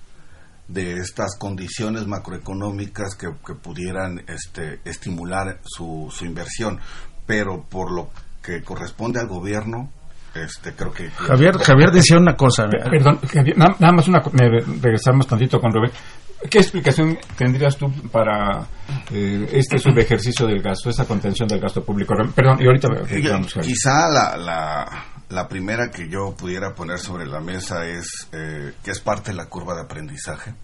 de 0.73 0.95
estas 0.95 1.37
condiciones 1.39 2.07
macroeconómicas 2.07 3.15
que, 3.15 3.29
pudieran 3.55 4.25
este, 4.27 4.81
estimular 4.85 5.61
su, 5.65 6.09
su 6.11 6.25
inversión. 6.25 6.81
Pero 7.27 7.63
por 7.69 7.93
lo 7.93 8.11
que 8.43 8.63
corresponde 8.63 9.21
al 9.21 9.29
gobierno, 9.29 9.91
este, 10.35 10.73
creo 10.73 10.93
que 10.93 11.11
Javier 11.11 11.59
Javier 11.59 11.91
decía 11.91 12.17
una 12.17 12.35
cosa 12.35 12.67
perdón 12.91 13.21
nada, 13.55 13.93
más 13.93 14.09
una 14.09 14.23
regresamos 14.81 15.27
tantito 15.27 15.61
con 15.61 15.71
Rubén. 15.71 15.91
¿qué 16.49 16.59
explicación 16.59 17.19
tendrías 17.37 17.77
tú 17.77 17.93
para 18.11 18.67
eh, 19.13 19.47
este 19.53 19.79
subejercicio 19.79 20.47
del 20.47 20.63
gasto 20.63 20.89
esa 20.89 21.05
contención 21.05 21.47
del 21.47 21.61
gasto 21.61 21.85
público 21.85 22.15
perdón 22.35 22.57
y 22.63 22.67
ahorita 22.67 22.89
quizá 23.61 24.09
la, 24.09 24.37
la, 24.39 25.05
la 25.33 25.49
primera 25.49 25.90
que 25.90 26.09
yo 26.09 26.35
pudiera 26.37 26.75
poner 26.75 26.99
sobre 26.99 27.27
la 27.27 27.40
mesa 27.40 27.87
es 27.87 28.29
eh, 28.33 28.75
que 28.85 28.90
es 28.90 29.01
parte 29.01 29.31
de 29.31 29.37
la 29.37 29.47
curva 29.47 29.75
de 29.75 29.83
aprendizaje 29.83 30.55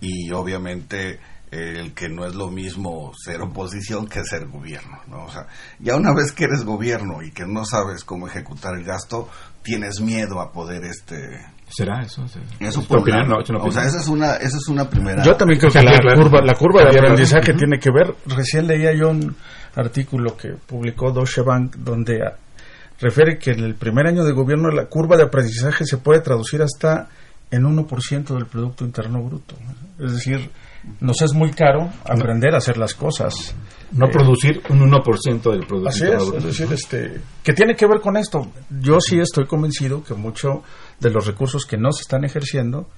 y 0.00 0.30
obviamente 0.32 1.18
el 1.50 1.94
que 1.94 2.08
no 2.08 2.26
es 2.26 2.34
lo 2.34 2.50
mismo 2.50 3.12
ser 3.14 3.40
oposición 3.40 4.06
que 4.06 4.24
ser 4.24 4.46
gobierno, 4.48 4.98
¿no? 5.06 5.24
O 5.24 5.30
sea, 5.30 5.46
ya 5.78 5.96
una 5.96 6.12
vez 6.12 6.32
que 6.32 6.44
eres 6.44 6.64
gobierno 6.64 7.22
y 7.22 7.30
que 7.30 7.46
no 7.46 7.64
sabes 7.64 8.04
cómo 8.04 8.26
ejecutar 8.26 8.74
el 8.76 8.84
gasto, 8.84 9.28
tienes 9.62 10.00
miedo 10.00 10.40
a 10.40 10.52
poder 10.52 10.84
este 10.84 11.46
¿Será 11.68 12.02
eso? 12.02 12.24
Eso 12.60 12.86
por 12.86 13.00
opinión, 13.00 13.28
no, 13.28 13.40
es 13.40 13.50
una 13.50 13.58
o 13.60 13.72
sea, 13.72 13.84
esa 13.84 13.98
es 13.98 14.08
una 14.08 14.34
esa 14.36 14.56
es 14.56 14.68
una 14.68 14.88
primera 14.88 15.22
Yo 15.22 15.36
también 15.36 15.58
creo 15.58 15.72
que 15.72 15.82
la 15.82 15.98
claro. 15.98 16.22
curva, 16.22 16.40
la 16.42 16.54
curva 16.54 16.84
de 16.84 16.98
aprendizaje 16.98 17.54
tiene 17.54 17.78
que 17.78 17.90
ver. 17.90 18.14
Recién 18.26 18.66
leía 18.66 18.92
yo 18.94 19.10
un 19.10 19.34
artículo 19.74 20.36
que 20.36 20.50
publicó 20.66 21.12
Deutsche 21.12 21.42
Bank 21.42 21.76
donde 21.76 22.20
refiere 23.00 23.38
que 23.38 23.52
en 23.52 23.60
el 23.60 23.74
primer 23.74 24.06
año 24.06 24.24
de 24.24 24.32
gobierno 24.32 24.70
la 24.70 24.86
curva 24.86 25.16
de 25.16 25.24
aprendizaje 25.24 25.84
se 25.84 25.98
puede 25.98 26.20
traducir 26.20 26.62
hasta 26.62 27.08
en 27.50 27.62
1% 27.64 28.34
del 28.34 28.46
Producto 28.46 28.84
Interno 28.84 29.22
Bruto. 29.22 29.54
Es 29.98 30.12
decir, 30.12 30.50
nos 31.00 31.20
es 31.22 31.32
muy 31.32 31.52
caro 31.52 31.90
aprender 32.04 32.54
a 32.54 32.58
hacer 32.58 32.76
las 32.76 32.94
cosas. 32.94 33.54
No 33.92 34.06
Eh, 34.06 34.10
producir 34.12 34.62
un 34.68 34.80
1% 34.80 35.50
del 35.50 35.66
producto. 35.66 35.88
Así 35.88 36.04
Interno 36.04 36.22
es, 36.22 36.30
Bruto. 36.30 36.38
es 36.38 36.44
decir, 36.44 36.72
este, 36.72 37.20
que 37.42 37.52
tiene 37.52 37.74
que 37.76 37.86
ver 37.86 38.00
con 38.00 38.16
esto. 38.16 38.50
Yo 38.80 38.98
sí 39.00 39.18
estoy 39.18 39.46
convencido 39.46 40.02
que 40.02 40.14
mucho 40.14 40.62
de 41.00 41.10
los 41.10 41.26
recursos 41.26 41.64
que 41.66 41.76
no 41.76 41.92
se 41.92 42.02
están 42.02 42.24
ejerciendo, 42.24 42.88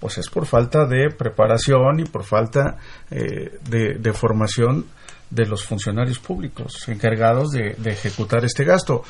pues 0.00 0.18
es 0.18 0.28
por 0.28 0.46
falta 0.46 0.86
de 0.86 1.10
preparación 1.10 2.00
y 2.00 2.04
por 2.04 2.24
falta 2.24 2.76
eh, 3.10 3.58
de, 3.68 3.94
de 3.98 4.12
formación 4.12 4.86
de 5.30 5.46
los 5.46 5.64
funcionarios 5.64 6.18
públicos 6.18 6.88
encargados 6.88 7.50
de, 7.50 7.76
ejecutar 7.84 8.44
este 8.44 8.64
gasto. 8.64 9.02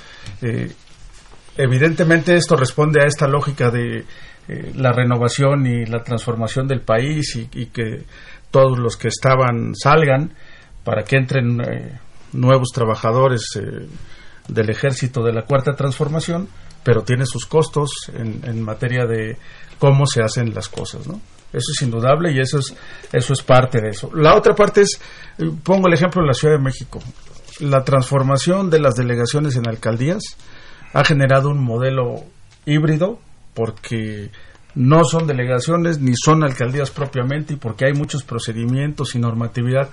Eh, 0.43 0.73
evidentemente 1.57 2.37
esto 2.37 2.57
responde 2.57 3.03
a 3.03 3.07
esta 3.07 3.27
lógica 3.27 3.71
de 3.71 4.05
eh, 4.49 4.73
la 4.77 4.93
renovación 4.93 5.67
y 5.67 5.87
la 5.87 6.03
transformación 6.03 6.69
del 6.69 6.81
país 6.81 7.37
y, 7.37 7.49
y 7.53 7.67
que 7.67 8.05
todos 8.51 8.79
los 8.79 8.97
que 8.97 9.09
estaban 9.09 9.75
salgan 9.75 10.33
para 10.85 11.03
que 11.03 11.17
entren 11.17 11.61
eh, 11.61 11.99
nuevos 12.33 12.69
trabajadores 12.73 13.57
eh, 13.57 13.89
del 14.49 14.71
ejército 14.71 15.25
de 15.25 15.33
la 15.33 15.43
cuarta 15.43 15.75
transformación, 15.75 16.49
pero 16.85 17.03
tiene 17.03 17.27
sus 17.27 17.47
costos 17.47 17.91
en, 18.15 18.41
en 18.45 18.63
materia 18.63 19.05
de 19.05 19.37
cómo 19.79 20.07
se 20.07 20.23
hacen 20.23 20.55
las 20.55 20.69
cosas, 20.69 21.07
¿no? 21.09 21.21
Eso 21.53 21.73
es 21.75 21.83
indudable 21.83 22.33
y 22.33 22.41
eso 22.41 22.59
es 22.59 22.75
eso 23.13 23.33
es 23.33 23.43
parte 23.43 23.81
de 23.81 23.91
eso. 23.91 24.11
La 24.15 24.37
otra 24.37 24.55
parte 24.55 24.83
es 24.83 25.01
eh, 25.39 25.51
pongo 25.63 25.89
el 25.89 25.95
ejemplo 25.95 26.23
de 26.23 26.29
la 26.29 26.35
Ciudad 26.35 26.57
de 26.57 26.63
México. 26.63 27.01
La 27.61 27.85
transformación 27.85 28.69
de 28.69 28.81
las 28.81 28.95
delegaciones 28.95 29.57
en 29.57 29.69
alcaldías 29.69 30.23
ha 30.93 31.05
generado 31.05 31.49
un 31.51 31.63
modelo 31.63 32.25
híbrido 32.67 33.19
porque 33.55 34.31
no 34.75 35.05
son 35.05 35.27
delegaciones 35.27 36.01
ni 36.01 36.13
son 36.15 36.45
alcaldías 36.45 36.91
propiamente 36.91 37.55
y 37.55 37.57
porque 37.57 37.87
hay 37.87 37.95
muchos 37.95 38.25
procedimientos 38.25 39.15
y 39.15 39.19
normatividad 39.19 39.89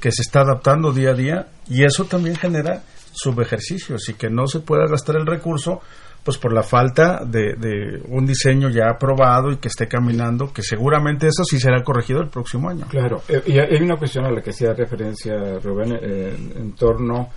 que 0.00 0.12
se 0.12 0.22
está 0.22 0.40
adaptando 0.40 0.92
día 0.92 1.10
a 1.10 1.14
día 1.14 1.48
y 1.68 1.84
eso 1.84 2.04
también 2.04 2.36
genera 2.36 2.82
subejercicios 3.12 4.08
y 4.08 4.14
que 4.14 4.28
no 4.28 4.46
se 4.46 4.60
pueda 4.60 4.86
gastar 4.86 5.16
el 5.16 5.26
recurso 5.26 5.80
pues 6.28 6.36
por 6.36 6.52
la 6.52 6.62
falta 6.62 7.24
de, 7.24 7.54
de 7.54 8.02
un 8.06 8.26
diseño 8.26 8.68
ya 8.68 8.90
aprobado 8.90 9.50
y 9.50 9.56
que 9.56 9.68
esté 9.68 9.88
caminando 9.88 10.52
que 10.52 10.60
seguramente 10.60 11.26
eso 11.26 11.42
sí 11.42 11.58
será 11.58 11.82
corregido 11.82 12.20
el 12.20 12.28
próximo 12.28 12.68
año. 12.68 12.84
Claro, 12.90 13.22
eh, 13.30 13.42
y 13.46 13.58
hay 13.58 13.80
una 13.80 13.96
cuestión 13.96 14.26
a 14.26 14.30
la 14.30 14.42
que 14.42 14.50
hacía 14.50 14.74
referencia 14.74 15.58
Rubén 15.58 15.98
eh, 16.02 16.36
en, 16.54 16.72
torno 16.72 17.30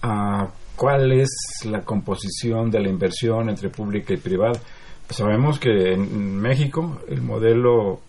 a 0.00 0.48
cuál 0.74 1.12
es 1.12 1.28
la 1.66 1.82
composición 1.82 2.70
de 2.70 2.80
la 2.80 2.88
inversión 2.88 3.50
entre 3.50 3.68
pública 3.68 4.14
y 4.14 4.16
privada. 4.16 4.58
Pues 5.06 5.18
sabemos 5.18 5.58
que 5.60 5.92
en 5.92 6.38
México 6.40 7.02
el 7.10 7.20
modelo 7.20 8.00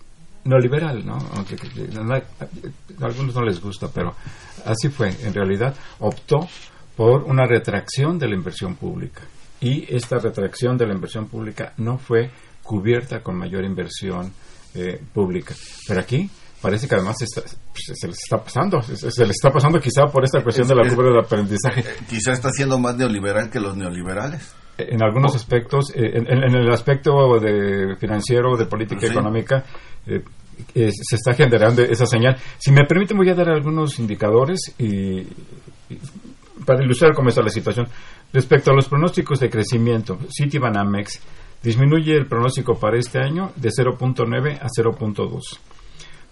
¿no? 0.46 1.18
Aunque 1.36 1.58
que- 1.58 1.90
no- 1.94 2.14
a 2.16 2.22
algunos 3.06 3.36
no 3.36 3.42
les 3.44 3.60
gusta, 3.60 3.90
pero 3.94 4.16
así 4.66 4.88
fue. 4.88 5.10
En 5.26 5.34
realidad 5.34 5.76
optó 6.00 6.48
por 6.96 7.24
una 7.24 7.46
retracción 7.46 8.18
de 8.18 8.30
la 8.30 8.36
inversión 8.36 8.76
pública 8.78 9.24
y 9.62 9.86
esta 9.96 10.18
retracción 10.20 10.78
de 10.78 10.88
la 10.88 10.94
inversión 10.94 11.28
pública 11.28 11.74
no 11.78 11.98
fue 11.98 12.30
cubierta 12.64 13.22
con 13.22 13.36
mayor 13.38 13.64
inversión 13.64 14.32
eh, 14.76 15.00
pública. 15.14 15.54
Pero 15.88 16.00
aquí 16.02 16.30
parece 16.62 16.88
que 16.88 16.96
además 16.96 17.16
está- 17.22 17.42
pues, 17.42 17.98
se 18.00 18.08
les 18.08 18.18
está 18.18 18.44
pasando, 18.44 18.82
se, 18.82 18.96
se 18.96 19.22
les 19.26 19.32
está 19.36 19.52
pasando 19.52 19.80
quizá 19.80 20.06
por 20.08 20.24
esta 20.24 20.44
cuestión 20.44 20.68
de 20.68 20.76
la 20.76 20.88
curva 20.88 21.12
de 21.12 21.20
aprendizaje. 21.20 21.84
quizá 22.10 22.32
está 22.34 22.50
siendo 22.52 22.78
más 22.80 22.96
neoliberal 22.98 23.50
que 23.50 23.60
los 23.60 23.76
neoliberales. 23.76 24.54
En 24.78 25.04
algunos 25.04 25.36
aspectos, 25.36 25.92
eh, 25.94 26.12
en, 26.14 26.28
en- 26.28 26.44
en 26.44 26.56
el 26.56 26.72
aspecto 26.72 27.40
de 27.40 27.96
financiero, 28.00 28.56
de 28.58 28.66
política 28.66 29.02
Sí. 29.02 29.08
económica, 29.08 29.64
eh, 30.08 30.24
eh, 30.76 30.92
se 30.92 31.16
está 31.16 31.34
generando 31.34 31.82
esa 31.84 32.06
señal. 32.06 32.38
Si 32.58 32.72
me 32.72 32.86
permiten, 32.86 33.18
voy 33.18 33.30
a 33.30 33.36
dar 33.36 33.50
algunos 33.50 34.00
indicadores 34.00 34.60
y, 34.80 35.20
y 35.20 36.00
para 36.66 36.84
ilustrar 36.84 37.14
cómo 37.14 37.30
está 37.30 37.42
la 37.42 37.50
situación. 37.50 37.88
Respecto 38.34 38.72
a 38.72 38.76
los 38.76 38.88
pronósticos 38.88 39.40
de 39.40 39.50
crecimiento, 39.50 40.18
Citibanamex 40.30 41.20
disminuye 41.62 42.16
el 42.16 42.28
pronóstico 42.28 42.80
para 42.80 42.98
este 42.98 43.20
año 43.20 43.52
de 43.56 43.70
0.9 43.70 44.60
a 44.62 44.68
0.2. 44.68 45.42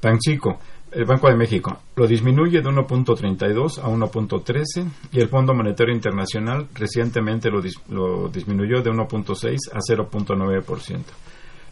Banxico, 0.02 0.60
el 0.92 1.06
Banco 1.06 1.28
de 1.28 1.36
México, 1.36 1.78
lo 1.96 2.08
disminuye 2.08 2.62
de 2.62 2.70
1.32 2.70 3.80
a 3.80 3.88
1.13 3.90 4.90
y 5.12 5.20
el 5.20 5.28
Fondo 5.28 5.54
Monetario 5.54 5.94
Internacional 5.94 6.68
recientemente 6.74 7.50
lo, 7.52 7.62
dis- 7.62 7.80
lo 7.90 8.30
disminuyó 8.30 8.82
de 8.82 8.92
1.6 8.92 9.58
a 9.74 9.80
0.9%. 9.80 11.00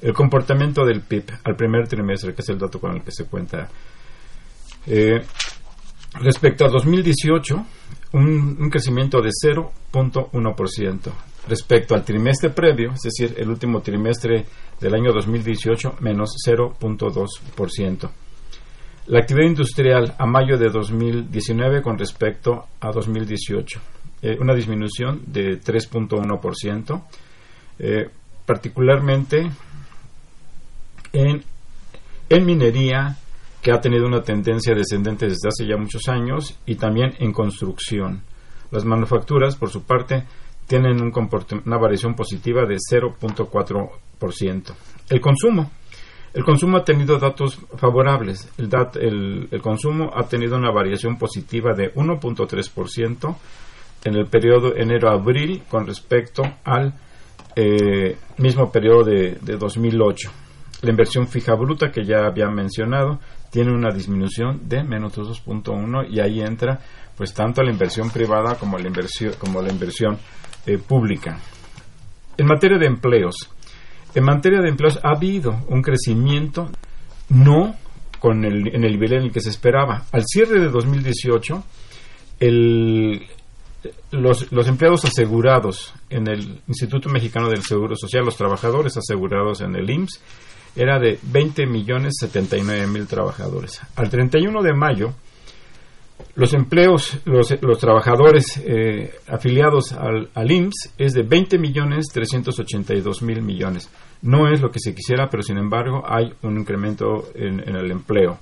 El 0.02 0.14
comportamiento 0.14 0.86
del 0.86 1.02
PIB 1.02 1.24
al 1.46 1.56
primer 1.56 1.88
trimestre, 1.88 2.36
que 2.36 2.42
es 2.42 2.50
el 2.50 2.60
dato 2.60 2.80
con 2.80 2.96
el 2.96 3.02
que 3.02 3.12
se 3.12 3.26
cuenta. 3.26 3.68
eh, 4.86 5.22
respecto 6.20 6.66
a 6.66 6.70
2018, 6.70 7.66
un, 8.14 8.70
crecimiento 8.70 9.22
de 9.22 9.30
0.1%. 9.30 11.12
Respecto 11.48 11.96
al 11.96 12.04
trimestre 12.04 12.50
previo, 12.50 12.92
es 12.92 13.02
decir, 13.02 13.36
el 13.38 13.50
último 13.50 13.82
trimestre 13.82 14.46
del 14.80 14.94
año 14.94 15.14
2018, 15.14 15.96
menos 16.02 16.36
0.2%. 16.46 18.10
La 19.08 19.20
actividad 19.20 19.48
industrial 19.48 20.16
a 20.18 20.26
mayo 20.26 20.58
de 20.58 20.70
2019 20.70 21.82
con 21.82 21.98
respecto 21.98 22.66
a 22.82 22.92
2018, 22.92 23.80
eh, 24.22 24.38
una 24.42 24.54
disminución 24.54 25.22
de 25.26 25.62
3.1%, 25.62 27.04
eh, 27.80 28.10
particularmente 28.46 29.50
en, 31.14 31.44
en 32.30 32.46
minería, 32.46 33.16
que 33.62 33.72
ha 33.72 33.82
tenido 33.82 34.06
una 34.06 34.22
tendencia 34.22 34.74
descendente 34.76 35.26
desde 35.26 35.50
hace 35.50 35.66
ya 35.68 35.78
muchos 35.78 36.08
años, 36.08 36.60
y 36.66 36.76
también 36.76 37.14
en 37.20 37.34
construcción. 37.34 38.22
Las 38.72 38.86
manufacturas, 38.86 39.56
por 39.56 39.70
su 39.70 39.84
parte, 39.84 40.26
tienen 40.68 41.02
una 41.02 41.78
variación 41.78 42.14
positiva 42.16 42.66
de 42.66 42.76
0.4%. 42.76 44.74
El 45.10 45.22
consumo. 45.22 45.72
El 46.34 46.44
consumo 46.44 46.78
ha 46.78 46.84
tenido 46.84 47.18
datos 47.18 47.58
favorables. 47.78 48.52
El 48.58 49.62
consumo 49.62 50.12
ha 50.14 50.28
tenido 50.28 50.58
una 50.58 50.72
variación 50.72 51.18
positiva 51.18 51.74
de 51.74 51.94
1.3% 51.94 53.36
en 54.04 54.16
el 54.16 54.28
periodo 54.28 54.76
enero-abril 54.76 55.64
con 55.70 55.88
respecto 55.88 56.44
al 56.64 56.94
eh, 57.56 58.18
mismo 58.38 58.72
periodo 58.72 59.06
de, 59.06 59.38
de 59.42 59.58
2008. 59.58 60.30
La 60.82 60.92
inversión 60.92 61.28
fija 61.28 61.56
bruta 61.56 61.92
que 61.92 62.04
ya 62.06 62.28
había 62.28 62.50
mencionado 62.50 63.20
tiene 63.52 63.72
una 63.72 63.92
disminución 63.92 64.68
de 64.68 64.84
menos 64.84 65.18
2.1 65.18 66.08
y 66.10 66.20
ahí 66.20 66.42
entra 66.42 66.80
pues 67.16 67.34
tanto 67.34 67.64
la 67.64 67.72
inversión 67.72 68.10
privada 68.10 68.56
como 68.56 68.78
la 68.78 68.88
inversión 68.88 69.34
como 69.40 69.62
la 69.62 69.72
inversión 69.72 70.18
eh, 70.66 70.78
pública. 70.78 71.40
En 72.38 72.46
materia 72.46 72.78
de 72.78 72.86
empleos, 72.86 73.36
en 74.14 74.24
materia 74.24 74.62
de 74.62 74.70
empleos 74.70 75.00
ha 75.04 75.16
habido 75.16 75.66
un 75.70 75.82
crecimiento 75.82 76.70
no 77.30 77.76
con 78.20 78.46
el, 78.46 78.68
en 78.76 78.84
el 78.84 78.92
nivel 78.92 79.14
en 79.14 79.24
el 79.24 79.32
que 79.32 79.42
se 79.42 79.50
esperaba. 79.50 80.06
Al 80.12 80.24
cierre 80.26 80.60
de 80.60 80.70
2018, 80.70 81.64
el, 82.40 83.28
los, 84.12 84.52
los 84.52 84.68
empleados 84.68 85.06
asegurados 85.06 85.94
en 86.10 86.28
el 86.28 86.62
Instituto 86.68 87.10
Mexicano 87.10 87.50
del 87.50 87.64
Seguro 87.64 87.96
Social, 87.96 88.26
los 88.26 88.38
trabajadores 88.38 88.98
asegurados 88.98 89.62
en 89.62 89.76
el 89.76 89.90
IMSS, 89.90 90.22
era 90.78 91.00
de 91.00 91.20
20 91.24 91.66
millones 91.66 92.14
79 92.20 92.88
mil 92.88 93.08
trabajadores. 93.08 93.82
Al 93.96 94.10
31 94.10 94.62
de 94.62 94.74
mayo, 94.74 95.14
los 96.36 96.54
empleos, 96.54 97.18
los, 97.26 97.54
los 97.62 97.78
trabajadores 97.80 98.62
eh, 98.64 99.14
afiliados 99.28 99.94
al, 99.94 100.30
al 100.34 100.52
IMSS 100.52 100.94
es 100.98 101.14
de 101.14 101.24
20 101.24 101.58
millones 101.60 102.08
382 102.14 103.22
mil 103.22 103.42
millones. 103.42 103.90
No 104.22 104.52
es 104.52 104.62
lo 104.62 104.72
que 104.72 104.80
se 104.80 104.94
quisiera, 104.96 105.30
pero 105.30 105.44
sin 105.44 105.58
embargo 105.58 106.04
hay 106.08 106.32
un 106.44 106.58
incremento 106.58 107.30
en, 107.36 107.60
en 107.68 107.76
el 107.76 107.92
empleo. 107.92 108.40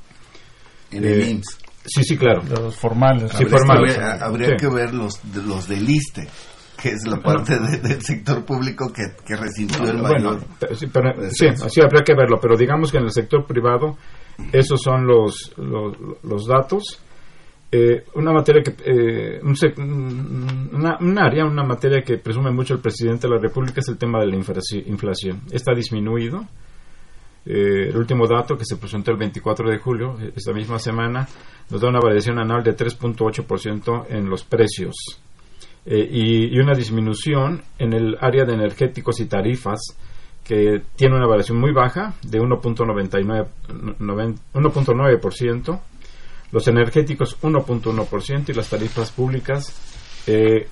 En 0.92 1.04
el 1.04 1.22
Eh, 1.22 1.30
IMSS. 1.32 1.58
Sí, 1.88 2.04
sí, 2.04 2.18
claro. 2.18 2.42
De 2.42 2.56
los 2.60 2.76
formales. 2.76 3.32
Sí, 3.32 3.44
Habría, 3.44 3.50
formales. 3.58 3.94
que 3.94 4.00
ver, 4.02 4.24
habría 4.24 4.48
Sí. 4.50 4.56
que 4.58 4.68
ver 4.70 4.94
los, 4.94 5.34
de- 5.34 5.44
los 5.44 5.68
del 5.68 5.88
ISTE, 5.90 6.28
que 6.82 6.90
es 6.90 7.06
la 7.08 7.18
parte 7.18 7.58
de- 7.60 7.78
del 7.80 8.02
sector 8.02 8.44
público 8.46 8.92
que, 8.94 9.04
que 9.26 9.36
resintió 9.36 9.84
el 9.90 9.98
mayor. 10.02 10.40
pero 10.60 10.76
sí, 10.76 10.88
pero- 10.88 11.14
sí, 11.16 11.46
descenso. 11.46 11.66
así 11.66 11.82
habría 11.82 12.04
que 12.04 12.14
verlo, 12.16 12.38
pero 12.42 12.56
digamos 12.58 12.92
que 12.92 12.98
en 12.98 13.04
el 13.06 13.12
sector 13.12 13.46
privado 13.46 13.98
Esos 14.52 14.82
son 14.82 15.08
los, 15.08 15.54
los, 15.58 15.96
los 16.24 16.46
datos. 16.46 17.00
Eh, 17.72 18.04
una 18.16 18.32
materia 18.34 18.62
que 18.62 18.76
eh, 18.86 19.40
un, 19.42 20.70
una, 20.74 20.98
un 21.00 21.18
área, 21.18 21.46
una 21.46 21.64
materia 21.64 22.02
que 22.02 22.18
presume 22.18 22.52
mucho 22.52 22.74
el 22.74 22.80
presidente 22.82 23.28
de 23.28 23.34
la 23.36 23.40
República 23.42 23.80
es 23.80 23.88
el 23.88 23.98
tema 23.98 24.20
de 24.20 24.28
la 24.28 24.36
inflaci- 24.36 24.84
inflación. 24.88 25.42
Está 25.52 25.74
disminuido. 25.74 26.46
Eh, 27.46 27.90
el 27.90 27.98
último 27.98 28.28
dato 28.28 28.58
que 28.58 28.66
se 28.66 28.76
presentó 28.78 29.12
el 29.12 29.18
24 29.18 29.70
de 29.70 29.78
julio, 29.78 30.18
eh, 30.20 30.34
esta 30.36 30.52
misma 30.52 30.80
semana, 30.80 31.28
nos 31.70 31.80
da 31.80 31.90
una 31.90 32.00
variación 32.00 32.40
anual 32.40 32.64
de 32.64 32.76
3.8% 32.76 34.06
en 34.10 34.30
los 34.30 34.44
precios 34.44 34.96
eh, 35.86 36.08
y, 36.12 36.58
una 36.60 36.74
disminución 36.74 37.62
en 37.78 37.94
el 37.94 38.18
área 38.20 38.44
de 38.46 38.54
energéticos 38.54 39.20
y 39.20 39.26
tarifas 39.26 39.80
que 40.44 40.82
tiene 40.96 41.16
una 41.16 41.28
variación 41.28 41.60
muy 41.60 41.72
baja 41.74 42.14
de 42.24 42.40
1.99 42.40 43.48
noven- 44.00 44.40
1.9%, 44.54 45.80
los 46.52 46.68
energéticos 46.68 47.38
1.1% 47.42 48.50
y 48.50 48.54
las 48.54 48.70
tarifas 48.70 49.12
públicas 49.12 50.24
eh, 50.28 50.68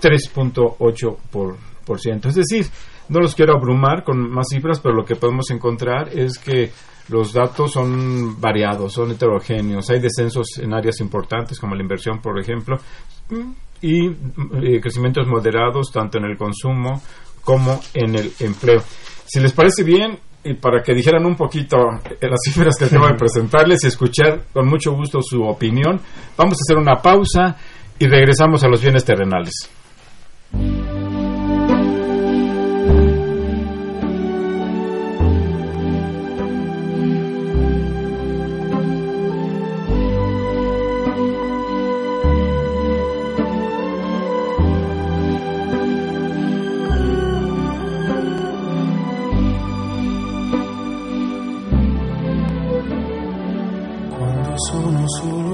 3.8%. 0.00 1.16
por- 1.30 1.56
por 1.84 1.98
ciento. 2.00 2.28
Es 2.28 2.34
decir, 2.36 2.66
no 3.08 3.20
los 3.20 3.34
quiero 3.34 3.54
abrumar 3.56 4.04
con 4.04 4.30
más 4.30 4.46
cifras, 4.50 4.78
pero 4.80 4.94
lo 4.94 5.04
que 5.04 5.16
podemos 5.16 5.50
encontrar 5.50 6.08
es 6.16 6.38
que 6.38 6.70
los 7.08 7.32
datos 7.32 7.72
son 7.72 8.40
variados, 8.40 8.92
son 8.92 9.10
heterogéneos. 9.10 9.90
Hay 9.90 9.98
descensos 10.00 10.46
en 10.58 10.72
áreas 10.72 11.00
importantes 11.00 11.58
como 11.58 11.74
la 11.74 11.82
inversión, 11.82 12.20
por 12.20 12.38
ejemplo, 12.38 12.76
mm, 13.30 13.50
y 13.82 14.06
eh, 14.06 14.80
crecimientos 14.80 15.26
moderados 15.26 15.90
tanto 15.92 16.18
en 16.18 16.24
el 16.24 16.36
consumo 16.36 17.02
como 17.42 17.80
en 17.94 18.14
el 18.16 18.32
empleo. 18.40 18.82
Si 19.26 19.40
les 19.40 19.52
parece 19.52 19.82
bien, 19.82 20.18
y 20.42 20.54
para 20.54 20.82
que 20.82 20.94
dijeran 20.94 21.26
un 21.26 21.36
poquito 21.36 21.76
las 22.20 22.40
cifras 22.44 22.76
que 22.78 22.86
acabo 22.86 23.08
de 23.08 23.14
presentarles 23.14 23.84
y 23.84 23.88
escuchar 23.88 24.44
con 24.52 24.66
mucho 24.66 24.92
gusto 24.92 25.20
su 25.22 25.42
opinión, 25.42 26.00
vamos 26.36 26.54
a 26.54 26.62
hacer 26.62 26.76
una 26.76 26.96
pausa 27.00 27.56
y 27.98 28.06
regresamos 28.06 28.64
a 28.64 28.68
los 28.68 28.80
bienes 28.80 29.04
terrenales. 29.04 29.70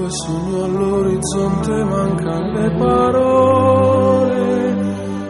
Sogno 0.09 0.63
all'orizzonte 0.63 1.83
mancano 1.83 2.53
le 2.53 2.71
parole. 2.77 4.75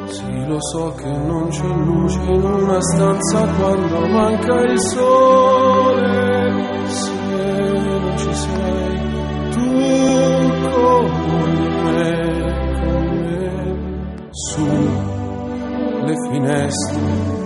Sì, 0.05 0.45
lo 0.45 0.57
so 0.59 0.93
che 0.95 1.09
non 1.09 1.47
c'è 1.49 1.65
luce 1.65 2.19
in 2.19 2.43
una 2.43 2.79
stanza 2.81 3.47
quando 3.57 4.07
manca 4.07 4.61
il 4.61 4.79
sole. 4.79 6.53
Se 6.85 7.11
non 7.11 8.17
ci 8.17 8.33
sei, 8.33 8.99
tu 9.51 9.67
con 10.73 11.05
me, 11.83 12.79
con 12.81 13.05
me, 13.23 14.29
su 14.31 14.65
le 16.05 16.15
finestre 16.29 17.37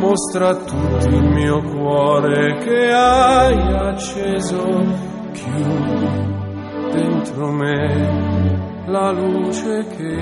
mostra 0.00 0.48
a 0.48 0.56
tutti 0.56 1.14
il 1.14 1.28
mio 1.28 1.62
cuore 1.62 2.56
che 2.58 2.90
hai 2.90 3.74
acceso, 3.74 4.66
chiudi 5.32 6.39
dentro 6.92 7.52
me 7.52 8.80
la 8.86 9.10
luce 9.12 9.86
che 9.96 10.16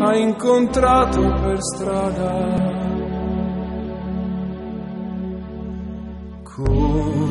hai 0.00 0.22
incontrato 0.22 1.20
per 1.20 1.58
strada. 1.60 2.70
Con 6.42 7.21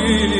Spirit. 0.00 0.39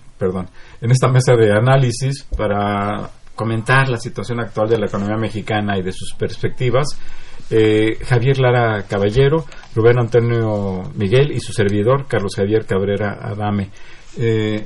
perdón, 0.21 0.47
en 0.79 0.91
esta 0.91 1.07
mesa 1.07 1.33
de 1.35 1.51
análisis 1.51 2.23
para 2.37 3.09
comentar 3.35 3.89
la 3.89 3.97
situación 3.97 4.39
actual 4.39 4.69
de 4.69 4.77
la 4.77 4.85
economía 4.85 5.17
mexicana 5.17 5.77
y 5.79 5.81
de 5.81 5.91
sus 5.91 6.13
perspectivas. 6.13 6.85
eh, 7.49 7.97
Javier 8.05 8.37
Lara 8.39 8.83
Caballero, 8.87 9.43
Rubén 9.75 9.97
Antonio 9.99 10.83
Miguel 10.95 11.31
y 11.31 11.39
su 11.39 11.51
servidor, 11.51 12.05
Carlos 12.07 12.33
Javier 12.35 12.65
Cabrera 12.65 13.17
Adame. 13.21 13.69
Eh, 14.17 14.63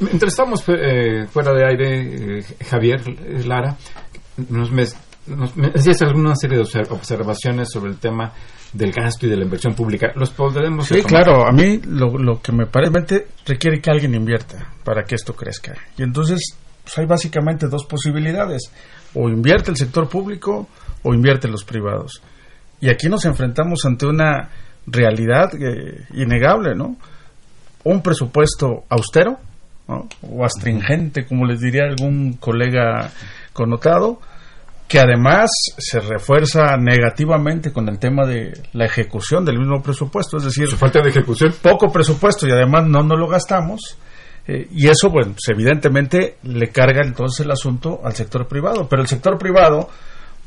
mientras 0.00 0.32
estamos 0.32 0.62
eh, 0.68 1.26
fuera 1.28 1.52
de 1.54 1.66
aire, 1.66 2.38
eh, 2.38 2.44
Javier 2.70 3.00
Lara, 3.46 3.74
nos, 4.50 4.70
me, 4.70 4.84
nos 5.28 5.56
me 5.56 5.72
alguna 6.02 6.36
serie 6.36 6.58
de 6.58 6.62
obser- 6.64 6.90
observaciones 6.90 7.68
sobre 7.72 7.90
el 7.90 7.98
tema 7.98 8.32
del 8.72 8.92
gasto 8.92 9.26
y 9.26 9.30
de 9.30 9.36
la 9.36 9.44
inversión 9.44 9.74
pública. 9.74 10.12
¿Los 10.14 10.30
podremos 10.30 10.86
Sí, 10.86 10.94
retomar? 10.94 11.24
claro, 11.24 11.46
a 11.46 11.52
mí 11.52 11.80
lo, 11.86 12.16
lo 12.18 12.40
que 12.40 12.52
me 12.52 12.66
parece 12.66 13.26
requiere 13.46 13.80
que 13.80 13.90
alguien 13.90 14.14
invierta 14.14 14.68
para 14.84 15.04
que 15.04 15.14
esto 15.14 15.34
crezca. 15.34 15.74
Y 15.98 16.02
entonces 16.02 16.40
pues 16.84 16.98
hay 16.98 17.06
básicamente 17.06 17.68
dos 17.68 17.84
posibilidades. 17.84 18.62
O 19.14 19.28
invierte 19.28 19.70
el 19.70 19.76
sector 19.76 20.08
público 20.08 20.68
o 21.02 21.14
invierte 21.14 21.48
los 21.48 21.64
privados. 21.64 22.22
Y 22.80 22.88
aquí 22.88 23.08
nos 23.08 23.24
enfrentamos 23.24 23.84
ante 23.84 24.06
una 24.06 24.48
realidad 24.86 25.50
eh, 25.54 26.06
innegable, 26.14 26.74
¿no? 26.74 26.96
Un 27.84 28.02
presupuesto 28.02 28.84
austero 28.88 29.38
¿no? 29.86 30.08
o 30.22 30.44
astringente, 30.44 31.26
como 31.26 31.44
les 31.44 31.60
diría 31.60 31.82
algún 31.84 32.34
colega 32.34 33.10
connotado, 33.52 34.20
que 34.92 35.00
además 35.00 35.50
se 35.78 36.00
refuerza 36.00 36.76
negativamente 36.76 37.72
con 37.72 37.88
el 37.88 37.98
tema 37.98 38.26
de 38.26 38.52
la 38.74 38.84
ejecución 38.84 39.42
del 39.42 39.58
mismo 39.58 39.82
presupuesto, 39.82 40.36
es 40.36 40.44
decir, 40.44 40.68
Su 40.68 40.76
falta 40.76 41.00
de 41.00 41.08
ejecución. 41.08 41.54
poco 41.62 41.90
presupuesto 41.90 42.46
y 42.46 42.50
además 42.50 42.84
no 42.86 43.02
nos 43.02 43.18
lo 43.18 43.26
gastamos, 43.26 43.96
Eh, 44.46 44.68
y 44.70 44.88
eso, 44.88 45.08
bueno, 45.08 45.32
pues 45.32 45.48
evidentemente 45.48 46.36
le 46.42 46.68
carga 46.68 47.00
entonces 47.06 47.46
el 47.46 47.52
asunto 47.52 48.00
al 48.04 48.12
sector 48.12 48.46
privado. 48.46 48.86
Pero 48.86 49.00
el 49.00 49.08
sector 49.08 49.38
privado, 49.38 49.88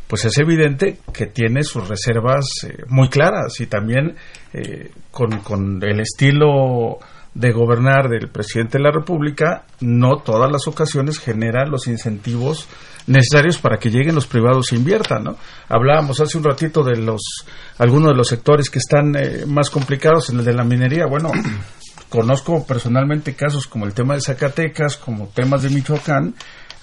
pues 0.07 0.25
es 0.25 0.37
evidente 0.37 0.99
que 1.11 1.25
tiene 1.25 1.63
sus 1.63 1.87
reservas 1.87 2.45
eh, 2.67 2.83
muy 2.89 3.09
claras 3.09 3.59
y 3.61 3.65
también 3.65 4.15
eh, 4.53 4.91
con, 5.09 5.39
con 5.39 5.81
el 5.81 6.01
estilo 6.01 6.99
de 7.35 7.51
gobernar 7.51 8.07
del 8.07 8.29
presidente 8.29 8.77
de 8.77 8.85
la 8.85 8.91
República, 8.91 9.65
no 9.81 10.17
todas 10.23 10.49
las 10.49 10.67
ocasiones 10.67 11.19
genera 11.19 11.67
los 11.67 11.85
incentivos 11.85 12.67
necesarios 13.07 13.57
para 13.57 13.77
que 13.77 13.89
lleguen 13.89 14.15
los 14.15 14.25
privados 14.25 14.71
e 14.71 14.75
inviertan, 14.77 15.25
¿no? 15.25 15.37
Hablábamos 15.67 16.21
hace 16.21 16.37
un 16.37 16.45
ratito 16.45 16.81
de 16.81 16.95
los 16.97 17.45
algunos 17.77 18.11
de 18.11 18.15
los 18.15 18.29
sectores 18.29 18.69
que 18.69 18.79
están 18.79 19.15
eh, 19.17 19.45
más 19.45 19.69
complicados 19.69 20.29
en 20.29 20.39
el 20.39 20.45
de 20.45 20.53
la 20.53 20.63
minería. 20.63 21.05
Bueno, 21.07 21.29
conozco 22.09 22.65
personalmente 22.65 23.35
casos 23.35 23.67
como 23.67 23.85
el 23.85 23.93
tema 23.93 24.15
de 24.15 24.21
Zacatecas, 24.21 24.95
como 24.95 25.27
temas 25.27 25.61
de 25.61 25.69
Michoacán, 25.71 26.33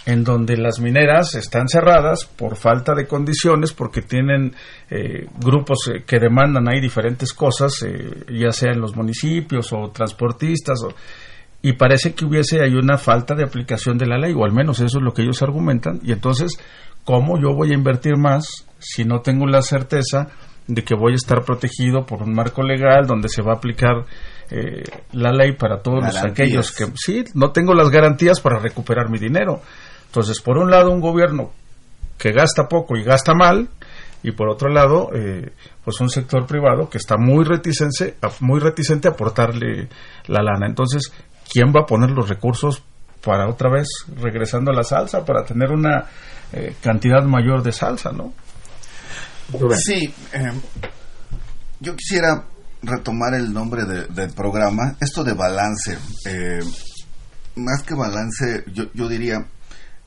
en 0.04 0.24
donde 0.24 0.56
las 0.56 0.80
mineras 0.80 1.34
están 1.34 1.68
cerradas 1.68 2.24
por 2.24 2.56
falta 2.56 2.94
de 2.94 3.06
condiciones, 3.06 3.72
porque 3.72 4.02
tienen 4.02 4.54
eh, 4.90 5.26
grupos 5.38 5.88
eh, 5.88 6.02
que 6.04 6.18
demandan 6.18 6.68
ahí 6.68 6.80
diferentes 6.80 7.32
cosas, 7.32 7.82
eh, 7.82 8.24
ya 8.28 8.50
sea 8.50 8.72
en 8.72 8.80
los 8.80 8.96
municipios 8.96 9.72
o 9.72 9.90
transportistas, 9.90 10.80
y 11.62 11.74
parece 11.74 12.14
que 12.14 12.24
hubiese 12.24 12.62
hay 12.62 12.74
una 12.74 12.98
falta 12.98 13.34
de 13.34 13.44
aplicación 13.44 13.96
de 13.96 14.06
la 14.06 14.18
ley, 14.18 14.34
o 14.36 14.44
al 14.44 14.52
menos 14.52 14.80
eso 14.80 14.98
es 14.98 15.04
lo 15.04 15.12
que 15.12 15.22
ellos 15.22 15.40
argumentan, 15.42 16.00
y 16.02 16.10
entonces, 16.10 16.58
¿cómo 17.04 17.40
yo 17.40 17.54
voy 17.54 17.70
a 17.70 17.74
invertir 17.74 18.16
más 18.16 18.66
si 18.80 19.04
no 19.04 19.20
tengo 19.20 19.46
la 19.46 19.62
certeza 19.62 20.28
de 20.66 20.82
que 20.82 20.96
voy 20.96 21.12
a 21.12 21.16
estar 21.16 21.44
protegido 21.44 22.06
por 22.06 22.22
un 22.22 22.34
marco 22.34 22.62
legal 22.62 23.06
donde 23.06 23.28
se 23.28 23.42
va 23.42 23.52
a 23.52 23.56
aplicar 23.56 24.04
la 25.12 25.32
ley 25.32 25.52
para 25.52 25.80
todos 25.80 26.04
los, 26.04 26.24
aquellos 26.24 26.72
que 26.72 26.84
sí, 26.94 27.24
no 27.34 27.52
tengo 27.52 27.72
las 27.72 27.88
garantías 27.88 28.38
para 28.38 28.58
recuperar 28.58 29.08
mi 29.08 29.18
dinero. 29.18 29.62
Entonces, 30.12 30.42
por 30.42 30.58
un 30.58 30.70
lado, 30.70 30.90
un 30.90 31.00
gobierno 31.00 31.52
que 32.18 32.32
gasta 32.32 32.68
poco 32.68 32.98
y 32.98 33.02
gasta 33.02 33.32
mal, 33.32 33.70
y 34.22 34.32
por 34.32 34.50
otro 34.50 34.68
lado, 34.68 35.08
eh, 35.14 35.52
pues 35.82 35.98
un 36.02 36.10
sector 36.10 36.46
privado 36.46 36.90
que 36.90 36.98
está 36.98 37.16
muy 37.16 37.46
reticente, 37.46 38.16
muy 38.40 38.60
reticente 38.60 39.08
a 39.08 39.12
aportarle 39.12 39.88
la 40.26 40.42
lana. 40.42 40.66
Entonces, 40.66 41.10
¿quién 41.50 41.68
va 41.68 41.84
a 41.84 41.86
poner 41.86 42.10
los 42.10 42.28
recursos 42.28 42.82
para 43.24 43.48
otra 43.48 43.70
vez 43.70 43.88
regresando 44.20 44.70
a 44.70 44.74
la 44.74 44.84
salsa, 44.84 45.24
para 45.24 45.46
tener 45.46 45.70
una 45.70 46.04
eh, 46.52 46.74
cantidad 46.82 47.22
mayor 47.24 47.62
de 47.62 47.72
salsa, 47.72 48.12
no? 48.12 48.34
Sí, 49.78 50.12
eh, 50.34 50.52
yo 51.80 51.96
quisiera 51.96 52.44
retomar 52.82 53.32
el 53.32 53.50
nombre 53.50 53.84
del 53.86 54.34
programa, 54.34 54.94
esto 55.00 55.24
de 55.24 55.32
balance. 55.32 55.96
más 57.56 57.82
que 57.82 57.94
balance, 57.94 58.64
yo, 58.74 58.84
yo 58.92 59.08
diría 59.08 59.46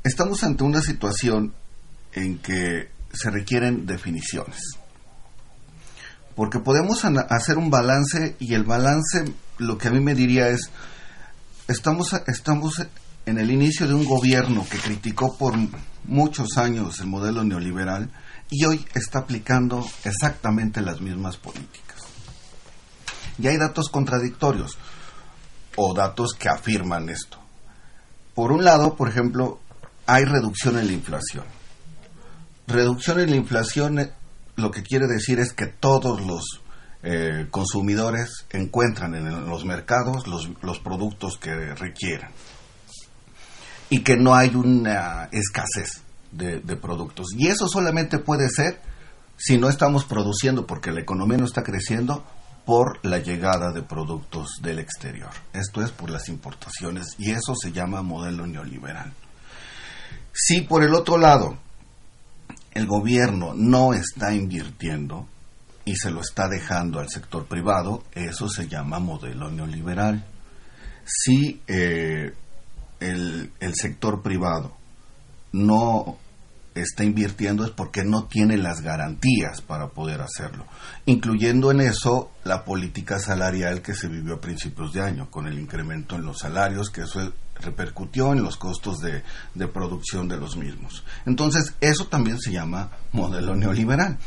Estamos 0.06 0.44
ante 0.44 0.64
una 0.64 0.82
situación 0.82 1.52
en 2.14 2.38
que 2.38 2.92
se 3.12 3.32
requieren 3.32 3.88
definiciones. 3.88 4.62
Porque 6.36 6.60
podemos 6.60 7.04
hacer 7.04 7.58
un 7.58 7.72
balance 7.72 8.36
y 8.40 8.54
el 8.54 8.66
balance 8.66 9.26
lo 9.58 9.80
que 9.80 9.88
a 9.88 9.92
mí 9.92 10.00
me 10.00 10.14
diría 10.14 10.50
es, 10.50 10.70
estamos, 11.68 12.14
estamos 12.28 12.86
en 13.26 13.40
el 13.40 13.50
inicio 13.50 13.88
de 13.88 13.96
un 13.96 14.06
gobierno 14.06 14.64
que 14.70 14.78
criticó 14.78 15.40
por 15.40 15.56
muchos 16.04 16.56
años 16.60 17.00
el 17.00 17.08
modelo 17.08 17.44
neoliberal 17.44 18.12
y 18.52 18.64
hoy 18.66 18.86
está 18.94 19.20
aplicando 19.20 19.84
exactamente 20.04 20.82
las 20.82 21.02
mismas 21.02 21.38
políticas. 21.38 22.04
Y 23.40 23.48
hay 23.48 23.58
datos 23.58 23.90
contradictorios 23.90 24.78
o 25.78 25.96
datos 25.96 26.36
que 26.38 26.48
afirman 26.48 27.10
esto. 27.10 27.40
Por 28.36 28.52
un 28.52 28.64
lado, 28.64 28.96
por 28.96 29.10
ejemplo, 29.10 29.62
hay 30.06 30.26
reducción 30.26 30.78
en 30.78 30.88
la 30.88 30.94
inflación. 30.94 31.46
Reducción 32.68 33.20
en 33.20 33.30
la 33.30 33.36
inflación 33.36 34.00
eh, 34.00 34.12
lo 34.56 34.72
que 34.72 34.84
quiere 34.84 35.08
decir 35.08 35.40
es 35.40 35.54
que 35.54 35.68
todos 35.68 36.22
los 36.22 36.62
eh, 37.04 37.48
consumidores 37.52 38.46
encuentran 38.50 39.14
en 39.16 39.48
los 39.48 39.66
mercados 39.66 40.26
los, 40.28 40.80
productos 40.80 41.38
que 41.38 41.54
requieran 41.76 42.32
y 43.90 44.02
que 44.02 44.18
no 44.18 44.34
hay 44.34 44.56
una 44.56 45.30
escasez 45.32 46.02
de, 46.32 46.60
productos. 46.78 47.28
Y 47.38 47.48
eso 47.48 47.68
solamente 47.68 48.18
puede 48.18 48.50
ser 48.50 48.82
si 49.38 49.58
no 49.58 49.70
estamos 49.70 50.06
produciendo 50.06 50.66
porque 50.66 50.92
la 50.92 51.02
economía 51.02 51.38
no 51.38 51.46
está 51.46 51.64
creciendo 51.64 52.26
por 52.66 53.06
la 53.06 53.20
llegada 53.20 53.72
de 53.72 53.84
productos 53.84 54.60
del 54.62 54.80
exterior. 54.80 55.30
Esto 55.54 55.84
es 55.84 55.92
por 55.92 56.10
las 56.10 56.28
importaciones 56.30 57.16
y 57.20 57.32
eso 57.32 57.54
se 57.56 57.72
llama 57.72 58.02
modelo 58.02 58.48
neoliberal. 58.48 59.14
Si 60.38 60.62
por 60.62 60.84
el 60.84 60.94
otro 60.94 61.18
lado 61.18 61.58
el 62.74 62.88
gobierno 62.88 63.54
no 63.56 63.94
está 63.94 64.34
invirtiendo 64.34 65.30
y 65.86 65.96
se 65.96 66.12
lo 66.12 66.20
está 66.20 66.50
dejando 66.50 67.00
al 67.00 67.08
sector 67.08 67.46
privado, 67.46 68.04
eso 68.12 68.50
se 68.50 68.68
llama 68.68 69.00
modelo 69.00 69.50
neoliberal. 69.50 70.26
Si 71.06 71.62
eh, 71.68 72.34
el, 73.00 73.52
el 73.62 73.76
sector 73.76 74.22
privado 74.22 74.76
no 75.54 76.18
está 76.74 77.06
invirtiendo 77.06 77.64
es 77.64 77.72
porque 77.72 78.04
no 78.04 78.26
tiene 78.26 78.58
las 78.58 78.82
garantías 78.82 79.62
para 79.62 79.88
poder 79.88 80.20
hacerlo, 80.20 80.66
incluyendo 81.06 81.72
en 81.72 81.80
eso 81.80 82.32
la 82.44 82.66
política 82.66 83.20
salarial 83.20 83.82
que 83.82 83.94
se 83.94 84.10
vivió 84.10 84.36
a 84.36 84.42
principios 84.42 84.92
de 84.92 85.02
año, 85.02 85.32
con 85.32 85.48
el 85.48 85.58
incremento 85.58 86.18
en 86.18 86.26
los 86.26 86.40
salarios, 86.40 86.90
que 86.90 87.04
eso 87.04 87.32
repercutió 87.62 88.34
en 88.34 88.44
los 88.44 88.58
costos 88.58 89.00
de, 89.00 89.24
producción 89.68 90.28
de 90.28 90.38
los 90.38 90.58
mismos. 90.58 91.04
Entonces, 91.26 91.74
eso 91.82 92.08
también 92.08 92.40
se 92.40 92.52
llama 92.52 92.92
modelo 93.12 93.56
neoliberal. 93.56 94.18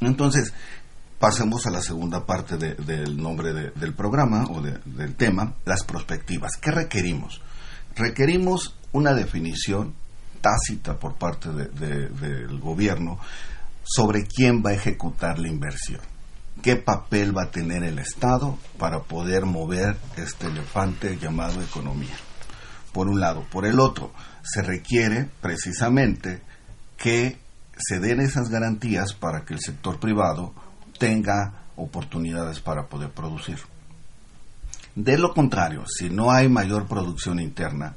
Entonces, 0.00 0.52
pasemos 1.18 1.66
a 1.66 1.70
la 1.70 1.82
segunda 1.82 2.24
parte 2.24 2.56
del 2.56 3.20
nombre 3.20 3.52
del 3.52 3.94
programa 3.94 4.44
o 4.44 4.62
del 4.62 5.14
tema, 5.16 5.54
las 5.64 5.84
perspectivas. 5.84 6.52
¿Qué 6.60 6.70
requerimos? 6.70 7.40
Requerimos 7.94 8.76
una 8.92 9.12
definición 9.12 9.94
tácita 10.40 10.98
por 10.98 11.16
parte 11.16 11.50
del 11.50 12.58
gobierno 12.58 13.18
sobre 13.84 14.24
quién 14.24 14.62
va 14.64 14.70
a 14.70 14.74
ejecutar 14.74 15.38
la 15.38 15.48
inversión 15.48 16.09
qué 16.62 16.76
papel 16.76 17.36
va 17.36 17.44
a 17.44 17.50
tener 17.50 17.84
el 17.84 17.98
Estado 17.98 18.58
para 18.78 19.00
poder 19.00 19.44
mover 19.46 19.96
este 20.16 20.46
elefante 20.46 21.18
llamado 21.18 21.62
economía. 21.62 22.16
Por 22.92 23.08
un 23.08 23.20
lado. 23.20 23.44
Por 23.50 23.66
el 23.66 23.78
otro, 23.78 24.12
se 24.42 24.62
requiere 24.62 25.28
precisamente 25.40 26.42
que 26.96 27.38
se 27.76 27.98
den 27.98 28.20
esas 28.20 28.48
garantías 28.48 29.14
para 29.14 29.44
que 29.44 29.54
el 29.54 29.60
sector 29.60 29.98
privado 29.98 30.52
tenga 30.98 31.64
oportunidades 31.76 32.60
para 32.60 32.86
poder 32.86 33.10
producir. 33.10 33.58
De 34.94 35.16
lo 35.16 35.32
contrario, 35.32 35.84
si 35.86 36.10
no 36.10 36.30
hay 36.30 36.48
mayor 36.48 36.86
producción 36.86 37.40
interna, 37.40 37.96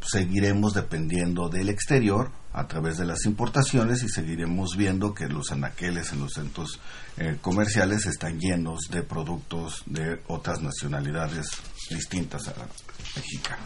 seguiremos 0.00 0.74
dependiendo 0.74 1.48
del 1.48 1.68
exterior 1.68 2.30
a 2.52 2.66
través 2.66 2.98
de 2.98 3.06
las 3.06 3.24
importaciones 3.24 4.02
y 4.02 4.08
seguiremos 4.08 4.76
viendo 4.76 5.14
que 5.14 5.28
los 5.28 5.52
anaqueles 5.52 6.12
en 6.12 6.20
los 6.20 6.34
centros 6.34 6.80
eh, 7.16 7.36
comerciales 7.40 8.06
están 8.06 8.40
llenos 8.40 8.88
de 8.90 9.02
productos 9.02 9.82
de 9.86 10.20
otras 10.26 10.60
nacionalidades 10.60 11.46
distintas 11.88 12.48
a 12.48 12.58
la 12.58 12.66
mexicana. 13.14 13.62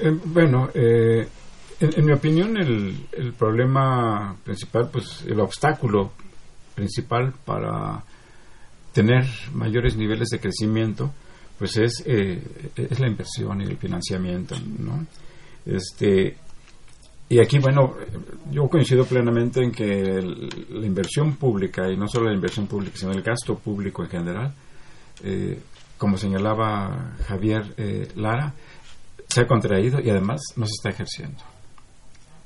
Eh, 0.00 0.16
bueno, 0.24 0.70
eh, 0.72 1.28
en, 1.80 2.04
mi 2.04 2.12
opinión 2.12 2.56
el, 2.56 3.08
el, 3.10 3.32
problema 3.32 4.36
principal, 4.44 4.88
pues 4.92 5.24
el 5.26 5.40
obstáculo 5.40 6.12
principal 6.74 7.32
para 7.44 8.04
tener 8.92 9.24
mayores 9.52 9.96
niveles 9.96 10.28
de 10.28 10.38
crecimiento, 10.38 11.12
pues 11.58 11.76
es, 11.76 12.04
es 12.06 13.00
la 13.00 13.08
inversión 13.08 13.60
y 13.62 13.64
el 13.64 13.76
financiamiento, 13.76 14.54
¿no? 14.78 15.06
Este, 15.66 16.36
y 17.30 17.38
aquí, 17.38 17.60
bueno, 17.60 17.94
yo 18.50 18.68
coincido 18.68 19.04
plenamente 19.04 19.62
en 19.62 19.70
que 19.70 20.20
la 20.68 20.84
inversión 20.84 21.36
pública, 21.36 21.88
y 21.88 21.96
no 21.96 22.08
solo 22.08 22.26
la 22.28 22.34
inversión 22.34 22.66
pública, 22.66 22.96
sino 22.96 23.12
el 23.12 23.22
gasto 23.22 23.56
público 23.56 24.02
en 24.02 24.10
general, 24.10 24.52
eh, 25.22 25.60
como 25.96 26.18
señalaba 26.18 27.14
Javier 27.28 27.72
eh, 27.76 28.08
Lara, 28.16 28.52
se 29.28 29.42
ha 29.42 29.46
contraído 29.46 30.00
y 30.00 30.10
además 30.10 30.40
no 30.56 30.66
se 30.66 30.72
está 30.72 30.90
ejerciendo. 30.90 31.38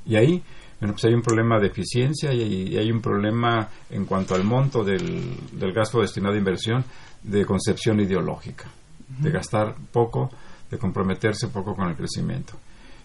Y 0.04 0.16
ahí, 0.16 0.42
bueno, 0.78 0.92
pues 0.92 1.06
hay 1.06 1.14
un 1.14 1.22
problema 1.22 1.58
de 1.58 1.68
eficiencia 1.68 2.34
y, 2.34 2.76
hay 2.76 2.92
un 2.92 3.00
problema 3.00 3.70
en 3.88 4.04
cuanto 4.04 4.34
al 4.34 4.44
monto 4.44 4.84
del, 4.84 5.34
del, 5.52 5.72
gasto 5.72 6.02
destinado 6.02 6.34
a 6.34 6.38
inversión 6.38 6.84
de 7.22 7.46
concepción 7.46 8.00
ideológica, 8.00 8.66
de 9.08 9.30
gastar 9.30 9.76
poco, 9.90 10.28
de 10.70 10.76
comprometerse 10.76 11.48
poco 11.48 11.74
con 11.74 11.88
el 11.88 11.96
crecimiento. 11.96 12.52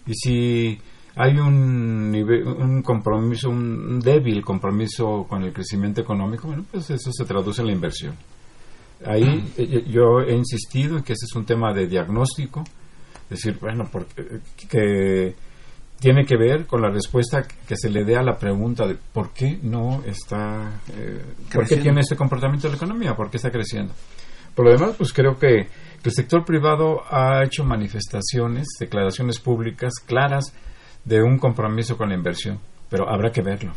Y 0.06 0.12
si 0.14 0.78
hay 1.16 1.36
un, 1.38 2.10
nivel, 2.10 2.46
un 2.46 2.82
compromiso, 2.82 3.50
un 3.50 4.00
débil 4.00 4.44
compromiso 4.44 5.26
con 5.28 5.42
el 5.42 5.52
crecimiento 5.52 6.00
económico, 6.00 6.48
bueno, 6.48 6.64
pues 6.70 6.90
eso 6.90 7.10
se 7.12 7.24
traduce 7.24 7.60
en 7.62 7.66
la 7.66 7.72
inversión. 7.72 8.14
Ahí 9.04 9.52
eh, 9.56 9.84
yo 9.88 10.20
he 10.20 10.34
insistido 10.34 10.98
en 10.98 11.02
que 11.02 11.14
ese 11.14 11.24
es 11.24 11.34
un 11.34 11.44
tema 11.44 11.72
de 11.72 11.86
diagnóstico, 11.86 12.62
decir, 13.28 13.58
bueno, 13.60 13.88
porque, 13.90 14.40
que 14.68 15.34
tiene 15.98 16.24
que 16.24 16.36
ver 16.36 16.66
con 16.66 16.80
la 16.80 16.90
respuesta 16.90 17.42
que 17.42 17.76
se 17.76 17.90
le 17.90 18.04
dé 18.04 18.16
a 18.16 18.22
la 18.22 18.36
pregunta 18.36 18.86
de 18.86 18.96
por 19.12 19.32
qué 19.32 19.58
no 19.62 20.02
está, 20.04 20.80
eh, 20.94 21.22
por 21.52 21.66
qué 21.66 21.76
tiene 21.76 22.00
este 22.00 22.16
comportamiento 22.16 22.66
de 22.66 22.72
la 22.72 22.76
economía, 22.76 23.14
por 23.14 23.30
qué 23.30 23.36
está 23.36 23.50
creciendo. 23.50 23.94
Por 24.54 24.66
lo 24.66 24.72
demás, 24.72 24.96
pues 24.96 25.12
creo 25.12 25.38
que 25.38 25.68
el 26.02 26.12
sector 26.12 26.44
privado 26.44 27.02
ha 27.10 27.44
hecho 27.44 27.64
manifestaciones, 27.64 28.66
declaraciones 28.78 29.38
públicas 29.38 29.92
claras 30.04 30.54
de 31.04 31.22
un 31.22 31.38
compromiso 31.38 31.96
con 31.96 32.10
la 32.10 32.14
inversión, 32.14 32.58
pero 32.88 33.08
habrá 33.08 33.30
que 33.32 33.42
verlo, 33.42 33.72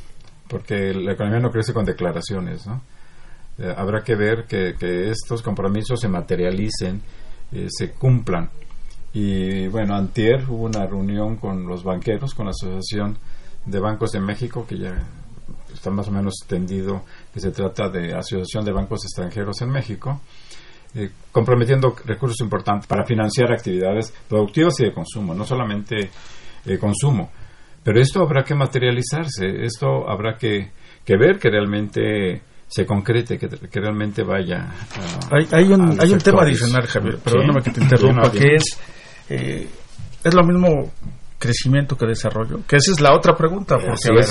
porque 0.47 0.93
la 0.93 1.13
economía 1.13 1.39
no 1.39 1.51
crece 1.51 1.73
con 1.73 1.85
declaraciones, 1.85 2.65
¿no? 2.67 2.81
Eh, 3.59 3.73
habrá 3.75 4.03
que 4.03 4.15
ver 4.15 4.45
que, 4.45 4.73
estos 5.09 5.41
compromisos 5.41 5.99
se 5.99 6.07
materialicen, 6.07 7.01
eh, 7.51 7.67
se 7.69 7.91
cumplan. 7.91 8.49
Y 9.13 9.67
bueno, 9.67 9.95
antier 9.95 10.43
hubo 10.49 10.65
una 10.65 10.87
reunión 10.87 11.35
con 11.37 11.67
los 11.67 11.83
banqueros, 11.83 12.33
con 12.33 12.47
la 12.47 12.51
Asociación 12.51 13.17
de 13.65 13.79
Bancos 13.79 14.11
de 14.11 14.19
México, 14.19 14.65
que 14.67 14.79
ya 14.79 14.95
está 15.71 15.91
más 15.91 16.07
o 16.07 16.11
menos 16.11 16.33
extendido, 16.41 17.03
que 17.31 17.39
se 17.39 17.51
trata 17.51 17.89
de 17.89 18.13
Asociación 18.13 18.65
de 18.65 18.71
Bancos 18.71 19.03
Extranjeros 19.05 19.61
en 19.61 19.69
México, 19.69 20.19
eh, 20.95 21.11
comprometiendo 21.31 21.95
recursos 22.05 22.39
importantes 22.41 22.87
para 22.87 23.05
financiar 23.05 23.51
actividades 23.51 24.13
productivas 24.27 24.79
y 24.79 24.85
de 24.85 24.93
consumo, 24.93 25.33
no 25.35 25.45
solamente 25.45 26.09
eh, 26.65 26.77
consumo. 26.77 27.31
Pero 27.83 27.99
esto 27.99 28.21
habrá 28.21 28.43
que 28.43 28.55
materializarse, 28.55 29.65
esto 29.65 30.09
habrá 30.09 30.37
que, 30.37 30.71
que 31.03 31.17
ver 31.17 31.37
que 31.37 31.49
realmente 31.49 32.41
se 32.67 32.85
concrete, 32.85 33.37
que, 33.37 33.47
que 33.47 33.79
realmente 33.79 34.23
vaya. 34.23 34.71
A, 35.29 35.35
hay, 35.35 35.47
hay, 35.51 35.73
un, 35.73 35.99
hay 35.99 36.11
un 36.11 36.19
tema 36.19 36.43
adicional, 36.43 36.87
Javier, 36.87 37.17
perdóname 37.19 37.61
que 37.61 37.71
te 37.71 37.81
interrumpa, 37.81 38.31
que 38.31 38.55
es 38.55 38.79
eh, 39.29 39.67
es 40.23 40.33
lo 40.33 40.43
mismo 40.43 40.91
crecimiento 41.37 41.97
que 41.97 42.07
desarrollo? 42.07 42.65
Que 42.65 42.77
esa 42.77 42.91
es 42.93 43.01
la 43.01 43.13
otra 43.13 43.35
pregunta, 43.35 43.75
porque 43.75 44.25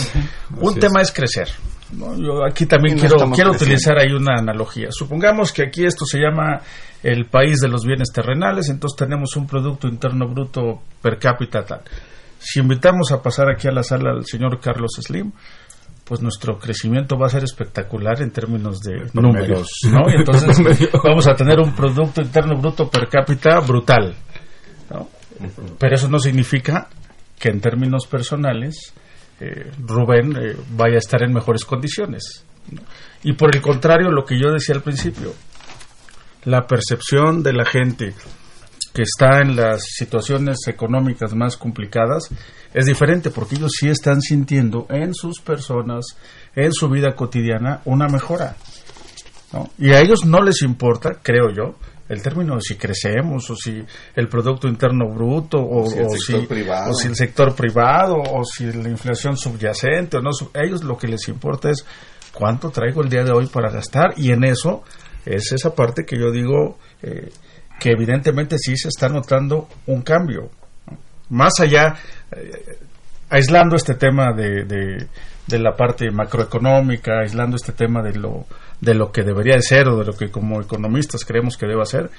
un 0.58 0.74
tema 0.78 1.02
es, 1.02 1.12
crecer. 1.12 1.48
Yo 1.92 2.42
aquí 2.48 2.64
también 2.64 2.98
quiero, 2.98 3.16
quiero 3.32 3.50
utilizar 3.50 3.98
ahí 3.98 4.12
una 4.12 4.36
analogía. 4.38 4.88
Supongamos 4.90 5.52
que 5.52 5.64
aquí 5.64 5.84
esto 5.84 6.06
se 6.06 6.18
llama 6.18 6.62
el 7.02 7.26
país 7.26 7.58
de 7.60 7.68
los 7.68 7.84
bienes 7.84 8.08
terrenales, 8.14 8.70
entonces 8.70 8.96
tenemos 8.96 9.36
un 9.36 9.46
Producto 9.46 9.88
Interno 9.88 10.26
Bruto 10.26 10.80
per 11.02 11.18
cápita 11.18 11.62
tal. 11.64 11.82
Si 12.42 12.60
invitamos 12.60 13.12
a 13.12 13.22
pasar 13.22 13.50
aquí 13.50 13.68
a 13.68 13.72
la 13.72 13.82
sala 13.82 14.10
al 14.10 14.26
señor 14.26 14.58
Carlos 14.60 14.92
Slim, 15.00 15.32
pues 16.04 16.20
nuestro 16.20 16.58
crecimiento 16.58 17.16
va 17.16 17.26
a 17.26 17.30
ser 17.30 17.44
espectacular 17.44 18.20
en 18.20 18.32
términos 18.32 18.80
de 18.80 19.08
números, 19.14 19.68
¿no? 19.90 20.10
entonces 20.14 20.90
vamos 21.02 21.26
a 21.28 21.34
tener 21.34 21.60
un 21.60 21.74
Producto 21.74 22.20
Interno 22.20 22.60
Bruto 22.60 22.90
per 22.90 23.08
cápita 23.08 23.60
brutal. 23.60 24.14
Pero 25.78 25.94
eso 25.94 26.08
no 26.08 26.18
significa 26.18 26.88
que 27.38 27.48
en 27.48 27.60
términos 27.60 28.06
personales 28.06 28.92
eh, 29.40 29.70
Rubén 29.78 30.36
eh, 30.36 30.56
vaya 30.70 30.96
a 30.96 30.98
estar 30.98 31.22
en 31.22 31.32
mejores 31.32 31.64
condiciones. 31.64 32.44
Y 33.22 33.32
por 33.34 33.54
el 33.54 33.62
contrario, 33.62 34.10
lo 34.10 34.24
que 34.24 34.38
yo 34.38 34.52
decía 34.52 34.74
al 34.74 34.82
principio, 34.82 35.32
la 36.44 36.66
percepción 36.66 37.42
de 37.42 37.52
la 37.52 37.64
gente 37.64 38.14
que 38.92 39.02
está 39.02 39.40
en 39.40 39.56
las 39.56 39.82
situaciones 39.84 40.58
económicas 40.66 41.34
más 41.34 41.56
complicadas 41.56 42.28
es 42.74 42.86
diferente 42.86 43.30
porque 43.30 43.56
ellos 43.56 43.72
sí 43.78 43.88
están 43.88 44.20
sintiendo 44.20 44.86
en 44.90 45.14
sus 45.14 45.40
personas, 45.40 46.16
en 46.54 46.72
su 46.72 46.88
vida 46.88 47.14
cotidiana, 47.14 47.80
una 47.84 48.06
mejora. 48.08 48.56
Y 49.78 49.92
a 49.92 50.00
ellos 50.00 50.24
no 50.24 50.42
les 50.42 50.62
importa, 50.62 51.18
creo 51.22 51.50
yo, 51.54 51.74
el 52.08 52.22
término 52.22 52.56
de 52.56 52.62
si 52.62 52.76
crecemos 52.76 53.48
o 53.50 53.56
si 53.56 53.82
el 54.14 54.28
Producto 54.28 54.68
Interno 54.68 55.08
Bruto 55.08 55.58
o, 55.58 55.86
si, 55.86 55.98
el 55.98 56.10
sector, 56.10 56.48
privado. 56.48 56.94
si 56.94 57.08
el 57.08 57.16
sector 57.16 57.54
privado 57.54 58.16
o 58.16 58.44
si 58.44 58.70
la 58.70 58.88
inflación 58.88 59.36
subyacente 59.36 60.18
o 60.18 60.20
no. 60.20 60.30
A 60.54 60.64
ellos 60.64 60.84
lo 60.84 60.96
que 60.98 61.08
les 61.08 61.28
importa 61.28 61.70
es 61.70 61.86
cuánto 62.32 62.70
traigo 62.70 63.02
el 63.02 63.08
día 63.08 63.24
de 63.24 63.32
hoy 63.32 63.46
para 63.46 63.70
gastar 63.70 64.14
y 64.16 64.30
en 64.30 64.44
eso 64.44 64.82
es 65.24 65.52
esa 65.52 65.74
parte 65.74 66.04
que 66.04 66.18
yo 66.18 66.30
digo 66.30 66.78
eh, 67.02 67.30
que 67.82 67.90
evidentemente 67.90 68.58
sí 68.58 68.76
se 68.76 68.88
está 68.88 69.08
notando 69.08 69.68
un 69.86 70.02
cambio. 70.02 70.50
Más 71.30 71.58
allá, 71.58 71.96
eh, 72.30 72.78
aislando 73.28 73.74
este 73.74 73.94
tema 73.94 74.32
de, 74.32 74.64
de 74.64 75.58
la 75.58 75.74
parte 75.74 76.08
macroeconómica, 76.12 77.18
aislando 77.20 77.56
este 77.56 77.72
tema 77.72 78.02
de 78.02 78.14
lo 78.14 78.46
de 78.82 78.94
lo 78.94 79.12
que 79.12 79.22
debería 79.22 79.54
de 79.54 79.62
ser 79.62 79.88
o 79.88 79.96
de 79.96 80.04
lo 80.04 80.12
que 80.12 80.30
como 80.30 80.60
economistas 80.60 81.24
creemos 81.24 81.56
que 81.56 81.66
deba 81.66 81.84
ser, 81.84 82.10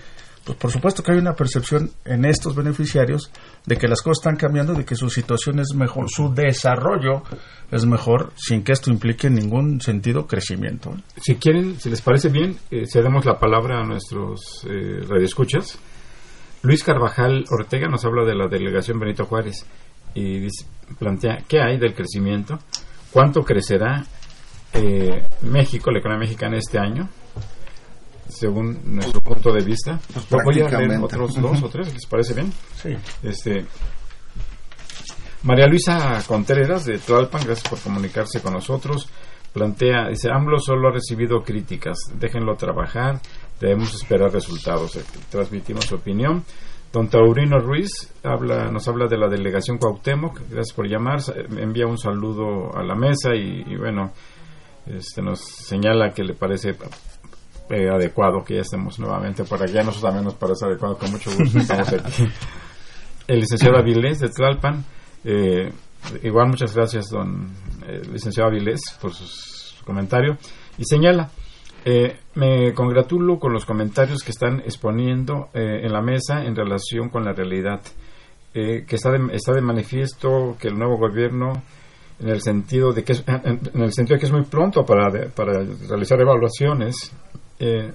pues 0.45 0.57
por 0.57 0.71
supuesto 0.71 1.03
que 1.03 1.13
hay 1.13 1.17
una 1.17 1.35
percepción 1.35 1.91
en 2.03 2.25
estos 2.25 2.55
beneficiarios 2.55 3.31
de 3.65 3.77
que 3.77 3.87
las 3.87 4.01
cosas 4.01 4.19
están 4.19 4.35
cambiando, 4.35 4.73
de 4.73 4.83
que 4.83 4.95
su 4.95 5.09
situación 5.09 5.59
es 5.59 5.73
mejor, 5.73 6.09
su 6.09 6.33
desarrollo 6.33 7.23
es 7.71 7.85
mejor, 7.85 8.33
sin 8.35 8.63
que 8.63 8.73
esto 8.73 8.91
implique 8.91 9.27
en 9.27 9.35
ningún 9.35 9.79
sentido 9.79 10.27
crecimiento. 10.27 10.95
Si 11.21 11.35
quieren, 11.35 11.79
si 11.79 11.89
les 11.89 12.01
parece 12.01 12.29
bien, 12.29 12.57
eh, 12.71 12.85
cedemos 12.85 13.25
la 13.25 13.39
palabra 13.39 13.79
a 13.79 13.83
nuestros 13.83 14.65
eh, 14.69 14.99
radioescuchas. 15.07 15.79
Luis 16.61 16.83
Carvajal 16.83 17.45
Ortega 17.49 17.87
nos 17.87 18.03
habla 18.05 18.25
de 18.25 18.35
la 18.35 18.47
delegación 18.47 18.99
Benito 18.99 19.25
Juárez 19.25 19.65
y 20.13 20.47
plantea 20.99 21.43
qué 21.47 21.61
hay 21.61 21.77
del 21.77 21.93
crecimiento, 21.93 22.59
cuánto 23.11 23.43
crecerá 23.43 24.03
eh, 24.73 25.25
México, 25.41 25.91
la 25.91 25.99
economía 25.99 26.27
mexicana 26.27 26.57
este 26.57 26.79
año, 26.79 27.09
según 28.27 28.79
nuestro 28.95 29.21
punto 29.21 29.51
de 29.51 29.63
vista. 29.63 29.99
Pues 30.13 30.43
voy 30.43 30.61
a 30.61 30.69
leer 30.69 30.99
otros 31.01 31.35
dos 31.41 31.63
o 31.63 31.69
tres, 31.69 31.93
¿les 31.93 32.05
parece 32.05 32.33
bien? 32.33 32.51
Sí. 32.75 32.95
Este, 33.23 33.65
María 35.43 35.67
Luisa 35.67 36.23
Contreras 36.25 36.85
de 36.85 36.99
Tlalpan, 36.99 37.43
gracias 37.43 37.67
por 37.67 37.79
comunicarse 37.79 38.41
con 38.41 38.53
nosotros. 38.53 39.09
Plantea, 39.51 40.07
dice, 40.09 40.29
AMLO 40.31 40.57
solo 40.57 40.87
ha 40.87 40.91
recibido 40.93 41.43
críticas, 41.43 41.97
déjenlo 42.17 42.55
trabajar, 42.55 43.19
debemos 43.59 43.93
esperar 43.93 44.31
resultados. 44.31 44.97
Transmitimos 45.29 45.85
su 45.85 45.95
opinión. 45.95 46.43
Don 46.93 47.09
Taurino 47.09 47.59
Ruiz 47.59 48.13
habla, 48.23 48.71
nos 48.71 48.87
habla 48.87 49.07
de 49.07 49.17
la 49.17 49.27
delegación 49.27 49.79
Cuauhtémoc, 49.79 50.39
gracias 50.49 50.73
por 50.73 50.87
llamar, 50.87 51.19
envía 51.57 51.87
un 51.87 51.97
saludo 51.97 52.75
a 52.75 52.83
la 52.83 52.95
mesa 52.95 53.35
y, 53.35 53.63
y 53.67 53.75
bueno, 53.75 54.11
este, 54.85 55.21
nos 55.21 55.39
señala 55.41 56.11
que 56.11 56.23
le 56.23 56.35
parece 56.35 56.75
eh, 57.69 57.89
adecuado 57.89 58.43
que 58.43 58.55
ya 58.55 58.61
estemos 58.61 58.99
nuevamente 58.99 59.43
por 59.43 59.61
aquí. 59.61 59.77
A 59.77 59.83
nosotros 59.83 60.03
también 60.03 60.25
nos 60.25 60.35
parece 60.35 60.65
adecuado, 60.65 60.97
con 60.97 61.11
mucho 61.11 61.31
gusto 61.37 61.59
estamos 61.59 61.93
aquí. 61.93 62.23
El 63.27 63.39
licenciado 63.39 63.77
Avilés 63.77 64.19
de 64.19 64.29
Tlalpan, 64.29 64.83
eh, 65.23 65.71
igual 66.23 66.49
muchas 66.49 66.75
gracias, 66.75 67.09
don 67.09 67.53
eh, 67.87 68.01
licenciado 68.11 68.49
Avilés, 68.49 68.81
por 69.01 69.13
su 69.13 69.83
comentario. 69.85 70.37
Y 70.77 70.83
señala, 70.83 71.29
me 72.35 72.73
congratulo 72.73 73.39
con 73.39 73.53
los 73.53 73.65
comentarios 73.65 74.23
que 74.23 74.31
están 74.31 74.59
exponiendo 74.61 75.49
en 75.53 75.91
la 75.91 76.01
mesa 76.01 76.43
en 76.43 76.55
relación 76.55 77.09
con 77.09 77.23
la 77.23 77.33
realidad, 77.33 77.81
que 78.53 78.85
está 78.89 79.11
está 79.31 79.53
de 79.53 79.61
manifiesto 79.61 80.57
que 80.59 80.69
el 80.69 80.77
nuevo 80.77 80.97
gobierno 80.97 81.61
en 82.19 82.29
el 82.29 82.41
sentido 82.41 82.93
de 82.93 83.03
que 83.03 83.13
es, 83.13 83.23
en, 83.27 83.59
el 83.81 83.93
sentido 83.93 84.15
de 84.15 84.19
que 84.19 84.25
es 84.25 84.31
muy 84.31 84.43
pronto 84.43 84.85
para, 84.85 85.09
para 85.29 85.63
realizar 85.87 86.19
evaluaciones 86.19 87.11
eh, 87.63 87.93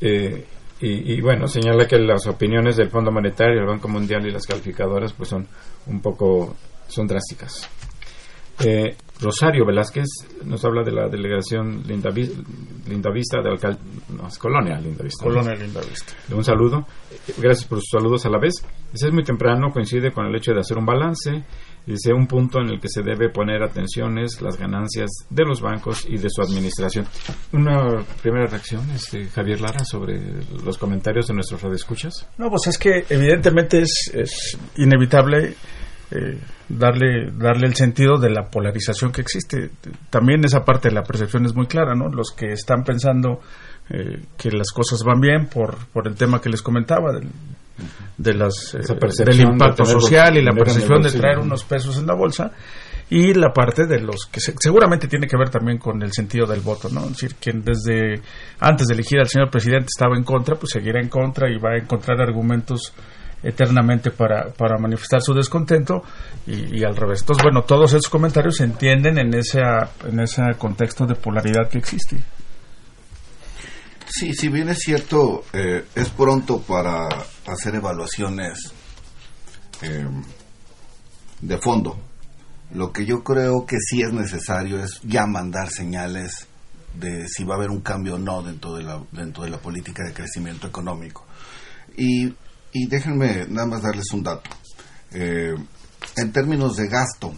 eh, 0.00 0.46
y, 0.80 1.20
bueno 1.20 1.46
señala 1.46 1.86
que 1.86 1.98
las 1.98 2.26
opiniones 2.26 2.78
del 2.78 2.88
Fondo 2.88 3.12
Monetario 3.12 3.60
el 3.60 3.66
Banco 3.66 3.86
Mundial 3.86 4.26
y 4.26 4.30
las 4.30 4.46
calificadoras 4.46 5.12
pues 5.12 5.28
son 5.28 5.46
un 5.86 6.00
poco 6.00 6.56
son 6.88 7.06
drásticas. 7.06 7.68
Eh, 8.64 8.96
Rosario 9.20 9.66
Velázquez 9.66 10.06
nos 10.44 10.64
habla 10.64 10.82
de 10.82 10.92
la 10.92 11.08
delegación 11.08 11.82
Lindavista 11.86 13.42
de 13.42 13.50
alcalde 13.50 13.80
no, 14.08 14.26
es 14.28 14.38
Colonia 14.38 14.78
Lindavista 14.78 15.24
Colonia 15.24 15.54
Lindavista 15.54 16.14
un 16.34 16.44
saludo. 16.44 16.86
Gracias 17.36 17.66
por 17.66 17.78
sus 17.80 17.90
saludos 17.90 18.24
a 18.24 18.30
la 18.30 18.38
vez. 18.38 18.64
Es 18.94 19.12
muy 19.12 19.22
temprano 19.22 19.70
coincide 19.70 20.12
con 20.12 20.26
el 20.26 20.34
hecho 20.34 20.52
de 20.52 20.60
hacer 20.60 20.78
un 20.78 20.86
balance 20.86 21.44
Dice, 21.86 22.12
un 22.12 22.26
punto 22.26 22.60
en 22.60 22.68
el 22.68 22.80
que 22.80 22.88
se 22.88 23.02
debe 23.02 23.30
poner 23.30 23.62
atención 23.62 24.18
es 24.18 24.40
las 24.40 24.56
ganancias 24.56 25.10
de 25.28 25.44
los 25.44 25.60
bancos 25.60 26.06
y 26.08 26.18
de 26.18 26.28
su 26.30 26.42
administración. 26.42 27.06
Una 27.52 28.04
primera 28.22 28.46
reacción, 28.46 28.88
este, 28.90 29.26
Javier 29.26 29.60
Lara, 29.60 29.84
sobre 29.84 30.20
los 30.64 30.78
comentarios 30.78 31.26
de 31.26 31.34
nuestros 31.34 31.62
radioescuchas. 31.62 32.28
No, 32.38 32.48
pues 32.48 32.66
es 32.68 32.78
que 32.78 33.04
evidentemente 33.08 33.80
es, 33.80 34.10
es 34.14 34.58
inevitable 34.76 35.54
eh, 36.12 36.38
darle, 36.68 37.30
darle 37.32 37.68
el 37.68 37.74
sentido 37.74 38.18
de 38.18 38.30
la 38.30 38.48
polarización 38.48 39.12
que 39.12 39.20
existe. 39.20 39.70
También 40.10 40.44
esa 40.44 40.64
parte 40.64 40.88
de 40.88 40.94
la 40.94 41.02
percepción 41.02 41.46
es 41.46 41.54
muy 41.54 41.66
clara, 41.66 41.94
¿no? 41.94 42.08
Los 42.08 42.32
que 42.32 42.52
están 42.52 42.82
pensando 42.82 43.40
eh, 43.88 44.20
que 44.36 44.50
las 44.50 44.70
cosas 44.72 45.02
van 45.04 45.20
bien 45.20 45.46
por, 45.46 45.76
por 45.92 46.08
el 46.08 46.16
tema 46.16 46.40
que 46.40 46.48
les 46.48 46.62
comentaba, 46.62 47.12
del 47.12 47.28
de 48.16 48.34
las 48.34 48.74
eh, 48.74 49.24
del 49.24 49.40
impacto 49.40 49.84
social 49.84 50.36
y 50.36 50.42
la 50.42 50.52
percepción 50.52 51.02
de 51.02 51.10
traer 51.10 51.38
unos 51.38 51.64
pesos 51.64 51.98
en 51.98 52.06
la 52.06 52.14
bolsa 52.14 52.52
y 53.10 53.34
la 53.34 53.52
parte 53.52 53.86
de 53.86 54.00
los 54.00 54.26
que 54.26 54.40
seguramente 54.40 55.08
tiene 55.08 55.26
que 55.26 55.36
ver 55.36 55.50
también 55.50 55.78
con 55.78 56.00
el 56.02 56.12
sentido 56.12 56.46
del 56.46 56.60
voto, 56.60 56.88
¿no? 56.90 57.02
Es 57.02 57.10
decir, 57.10 57.34
quien 57.40 57.64
desde 57.64 58.22
antes 58.60 58.86
de 58.86 58.94
elegir 58.94 59.18
al 59.18 59.28
señor 59.28 59.50
presidente 59.50 59.88
estaba 59.88 60.16
en 60.16 60.22
contra, 60.22 60.54
pues 60.54 60.72
seguirá 60.72 61.00
en 61.00 61.08
contra 61.08 61.50
y 61.50 61.58
va 61.58 61.70
a 61.72 61.78
encontrar 61.78 62.20
argumentos 62.20 62.92
eternamente 63.42 64.10
para, 64.10 64.52
para 64.52 64.78
manifestar 64.78 65.20
su 65.22 65.34
descontento 65.34 66.02
y, 66.46 66.78
y 66.78 66.84
al 66.84 66.94
revés. 66.94 67.22
Entonces, 67.22 67.42
bueno, 67.42 67.62
todos 67.62 67.92
esos 67.92 68.08
comentarios 68.08 68.56
se 68.56 68.64
entienden 68.64 69.18
en 69.18 69.34
ese, 69.34 69.60
en 70.06 70.20
ese 70.20 70.42
contexto 70.56 71.04
de 71.06 71.14
polaridad 71.14 71.68
que 71.68 71.78
existe. 71.78 72.16
Sí, 74.06 74.34
si 74.34 74.48
bien 74.48 74.68
es 74.68 74.78
cierto, 74.78 75.44
eh, 75.52 75.84
es 75.94 76.08
pronto 76.10 76.60
para 76.60 77.08
hacer 77.52 77.74
evaluaciones 77.74 78.72
eh, 79.82 80.06
de 81.40 81.58
fondo. 81.58 81.98
Lo 82.72 82.92
que 82.92 83.04
yo 83.04 83.24
creo 83.24 83.66
que 83.66 83.76
sí 83.80 84.02
es 84.02 84.12
necesario 84.12 84.82
es 84.82 85.00
ya 85.02 85.26
mandar 85.26 85.70
señales 85.70 86.46
de 86.94 87.28
si 87.28 87.44
va 87.44 87.54
a 87.54 87.58
haber 87.58 87.70
un 87.70 87.80
cambio 87.80 88.14
o 88.14 88.18
no 88.18 88.42
dentro 88.42 88.74
de 88.74 88.82
la, 88.82 89.02
dentro 89.12 89.44
de 89.44 89.50
la 89.50 89.58
política 89.58 90.04
de 90.04 90.12
crecimiento 90.12 90.66
económico. 90.66 91.26
Y, 91.96 92.26
y 92.72 92.86
déjenme 92.88 93.46
nada 93.48 93.66
más 93.66 93.82
darles 93.82 94.10
un 94.12 94.22
dato. 94.22 94.50
Eh, 95.12 95.54
en 96.16 96.32
términos 96.32 96.76
de 96.76 96.88
gasto, 96.88 97.34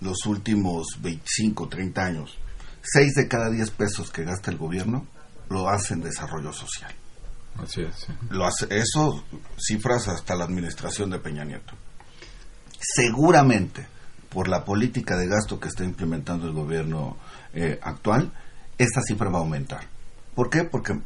los 0.00 0.26
últimos 0.26 0.86
25, 1.00 1.68
30 1.68 2.04
años, 2.04 2.38
6 2.82 3.14
de 3.14 3.28
cada 3.28 3.50
10 3.50 3.70
pesos 3.72 4.10
que 4.10 4.24
gasta 4.24 4.50
el 4.50 4.58
gobierno 4.58 5.06
lo 5.48 5.68
hace 5.68 5.94
en 5.94 6.02
desarrollo 6.02 6.52
social. 6.52 6.94
Así 7.62 7.82
es. 7.82 7.94
sí. 7.96 8.12
Lo 8.30 8.46
hace, 8.46 8.66
eso, 8.70 9.24
cifras 9.58 10.08
hasta 10.08 10.34
la 10.34 10.44
administración 10.44 11.10
de 11.10 11.18
Peña 11.18 11.44
Nieto. 11.44 11.74
Seguramente, 12.78 13.86
por 14.28 14.48
la 14.48 14.64
política 14.64 15.16
de 15.16 15.26
gasto 15.28 15.58
que 15.58 15.68
está 15.68 15.84
implementando 15.84 16.46
el 16.46 16.52
gobierno 16.52 17.16
eh, 17.54 17.78
actual, 17.82 18.32
esta 18.78 19.00
cifra 19.02 19.30
va 19.30 19.38
a 19.38 19.42
aumentar. 19.42 19.80
¿Por 20.34 20.50
qué? 20.50 20.64
Porque 20.64 20.98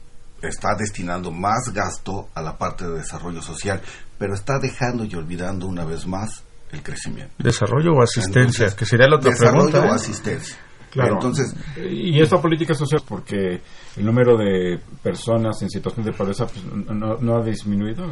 está 0.42 0.74
destinando 0.76 1.30
más 1.30 1.72
gasto 1.72 2.28
a 2.34 2.42
la 2.42 2.57
parte 2.59 2.86
de 2.86 2.98
desarrollo 2.98 3.42
social, 3.42 3.80
pero 4.18 4.34
está 4.34 4.59
dejando 4.59 5.05
y 5.05 5.14
olvidando 5.14 5.66
una 5.66 5.84
vez 5.84 6.07
más 6.07 6.42
el 6.72 6.82
crecimiento. 6.82 7.34
Desarrollo 7.38 7.92
o 7.92 8.03
asistencia, 8.03 8.64
Entonces, 8.66 8.74
que 8.74 8.86
sería 8.86 9.09
la 9.09 9.16
otra 9.16 9.30
desarrollo 9.30 9.70
pregunta. 9.70 9.80
o 9.80 9.92
¿eh? 9.92 9.96
asistencia. 9.96 10.57
Claro. 10.91 11.14
Entonces, 11.14 11.55
y 11.88 12.20
esta 12.20 12.41
política 12.43 12.74
social, 12.74 13.01
porque 13.07 13.61
el 13.97 14.05
número 14.05 14.36
de 14.36 14.80
personas 15.03 15.62
en 15.62 15.70
situación 15.70 16.05
de 16.05 16.12
pobreza 16.12 16.47
pues, 16.47 16.64
no, 16.64 17.16
no 17.16 17.36
ha 17.36 17.45
disminuido. 17.45 18.05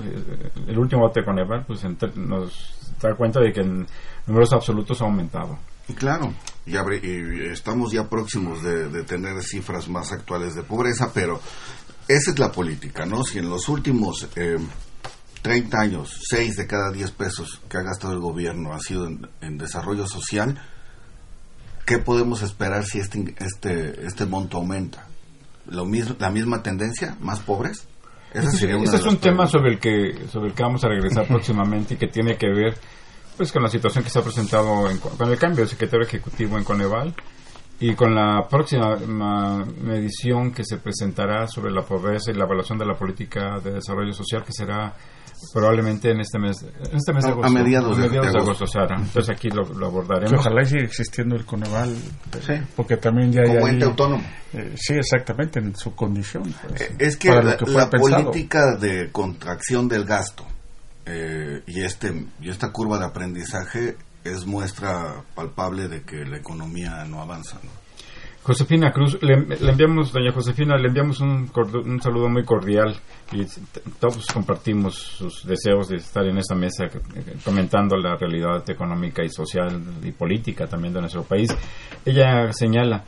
El 0.66 0.78
último 0.78 1.02
bote 1.02 1.24
con 1.24 1.38
Eval 1.38 1.64
pues, 1.66 1.82
nos 2.16 2.74
da 3.00 3.14
cuenta 3.16 3.40
de 3.40 3.52
que 3.52 3.60
en 3.62 3.86
números 4.26 4.52
absolutos 4.52 5.00
ha 5.02 5.04
aumentado. 5.06 5.58
Y 5.88 5.94
Claro, 5.94 6.32
y, 6.66 6.76
abre- 6.76 7.00
y 7.02 7.50
estamos 7.50 7.90
ya 7.92 8.08
próximos 8.08 8.62
de, 8.62 8.88
de 8.88 9.02
tener 9.02 9.42
cifras 9.42 9.88
más 9.88 10.12
actuales 10.12 10.54
de 10.54 10.62
pobreza, 10.62 11.10
pero 11.12 11.40
esa 12.06 12.30
es 12.30 12.38
la 12.38 12.52
política, 12.52 13.06
¿no? 13.06 13.24
Si 13.24 13.38
en 13.38 13.48
los 13.48 13.68
últimos 13.68 14.28
eh, 14.36 14.56
30 15.42 15.80
años, 15.80 16.20
6 16.30 16.56
de 16.56 16.66
cada 16.66 16.92
10 16.92 17.10
pesos 17.12 17.60
que 17.68 17.78
ha 17.78 17.82
gastado 17.82 18.12
el 18.12 18.20
gobierno 18.20 18.72
ha 18.72 18.80
sido 18.80 19.06
en, 19.06 19.26
en 19.40 19.56
desarrollo 19.58 20.06
social, 20.06 20.60
¿qué 21.88 21.98
podemos 21.98 22.42
esperar 22.42 22.84
si 22.84 23.00
este, 23.00 23.34
este, 23.40 24.06
este 24.06 24.26
monto 24.26 24.58
aumenta? 24.58 25.06
¿Lo 25.66 25.84
mismo, 25.86 26.14
¿La 26.18 26.30
misma 26.30 26.62
tendencia? 26.62 27.16
¿Más 27.20 27.40
pobres? 27.40 27.88
Esa 28.32 28.44
Este, 28.44 28.58
sería 28.58 28.76
una 28.76 28.84
este 28.84 28.96
es 28.98 29.04
un 29.06 29.16
tema 29.16 29.46
sobre 29.46 29.72
el 29.72 29.78
que 29.80 30.26
sobre 30.30 30.48
el 30.50 30.54
que 30.54 30.62
vamos 30.62 30.84
a 30.84 30.88
regresar 30.88 31.26
próximamente 31.28 31.94
y 31.94 31.96
que 31.96 32.08
tiene 32.08 32.36
que 32.36 32.48
ver 32.48 32.76
pues 33.38 33.50
con 33.52 33.62
la 33.62 33.68
situación 33.70 34.04
que 34.04 34.10
se 34.10 34.18
ha 34.18 34.22
presentado 34.22 34.90
en- 34.90 34.98
con 34.98 35.30
el 35.30 35.38
cambio 35.38 35.64
de 35.64 35.70
secretario 35.70 36.04
ejecutivo 36.06 36.58
en 36.58 36.64
Coneval 36.64 37.14
y 37.80 37.94
con 37.94 38.14
la 38.14 38.46
próxima 38.50 38.96
ma- 39.06 39.64
medición 39.82 40.52
que 40.52 40.64
se 40.64 40.78
presentará 40.78 41.46
sobre 41.46 41.70
la 41.72 41.82
pobreza 41.82 42.30
y 42.30 42.34
la 42.34 42.44
evaluación 42.44 42.78
de 42.78 42.86
la 42.86 42.94
política 42.94 43.60
de 43.62 43.72
desarrollo 43.74 44.12
social 44.12 44.42
que 44.44 44.52
será 44.52 44.92
probablemente 45.54 46.10
en 46.10 46.20
este 46.20 46.36
mes 46.40 46.60
en 46.62 46.96
este 46.96 47.12
mes 47.12 47.22
de 47.22 47.30
A- 47.30 47.32
a 47.32 47.34
agosto 47.34 47.52
mediados 47.52 47.96
de- 47.96 48.02
de 48.02 48.08
de 48.08 48.18
agosto. 48.18 48.38
agosto 48.40 48.66
Sara. 48.66 48.96
entonces 48.96 49.30
aquí 49.30 49.48
lo, 49.50 49.62
lo 49.62 49.78
Que 49.78 49.84
abordaremos 49.86 50.32
ojalá 50.40 50.62
y 50.62 50.66
siga 50.66 50.82
existiendo 50.82 51.36
el 51.36 51.44
Coneval, 51.44 51.94
Sí. 52.44 52.54
porque 52.74 52.96
también 52.96 53.30
ya 53.30 53.42
hay 53.42 53.46
Como 53.54 53.66
ahí- 53.66 53.72
ente 53.74 53.84
autónomo. 53.84 54.24
eh, 54.54 54.72
sí, 54.76 54.94
exactamente, 54.94 55.60
en 55.60 55.76
su 55.76 55.94
condición. 55.94 56.42
pues, 56.68 56.80
Eh, 56.80 56.94
Es 56.98 57.16
que 57.16 57.28
para 57.28 57.42
lo 57.42 57.50
la, 57.50 57.58
fue 57.58 57.72
la 57.74 57.90
pensado. 57.90 58.24
política 58.24 58.76
de 58.80 59.10
contracción 59.12 59.86
del 59.86 60.04
gasto 60.04 60.44
eh, 61.06 61.62
y 61.66 61.82
este 61.82 62.26
y 62.40 62.50
esta 62.50 62.72
curva 62.72 62.98
de 62.98 63.04
aprendizaje 63.06 63.96
es 64.32 64.46
muestra 64.46 65.22
palpable 65.34 65.88
de 65.88 66.02
que 66.02 66.24
la 66.24 66.36
economía 66.38 67.04
no 67.04 67.20
avanza. 67.20 67.58
Josefina 68.42 68.92
Cruz, 68.92 69.18
le, 69.20 69.34
enviamos, 69.34 70.10
doña 70.12 70.32
Josefina, 70.32 70.76
le 70.78 70.88
enviamos 70.88 71.20
un, 71.20 71.50
un 71.84 72.00
saludo 72.00 72.30
muy 72.30 72.44
cordial 72.44 72.96
y 73.32 73.44
todos 74.00 74.24
compartimos 74.26 74.94
sus 74.94 75.44
deseos 75.46 75.88
de 75.88 75.96
estar 75.96 76.24
en 76.24 76.38
esta 76.38 76.54
mesa 76.54 76.84
eh, 76.86 77.36
comentando 77.44 77.96
la 77.96 78.16
realidad 78.16 78.62
económica 78.70 79.22
y 79.22 79.28
social 79.28 79.82
y 80.02 80.12
política 80.12 80.66
también 80.66 80.94
de 80.94 81.00
nuestro 81.00 81.24
país. 81.24 81.50
Ella 82.06 82.50
señala, 82.52 83.04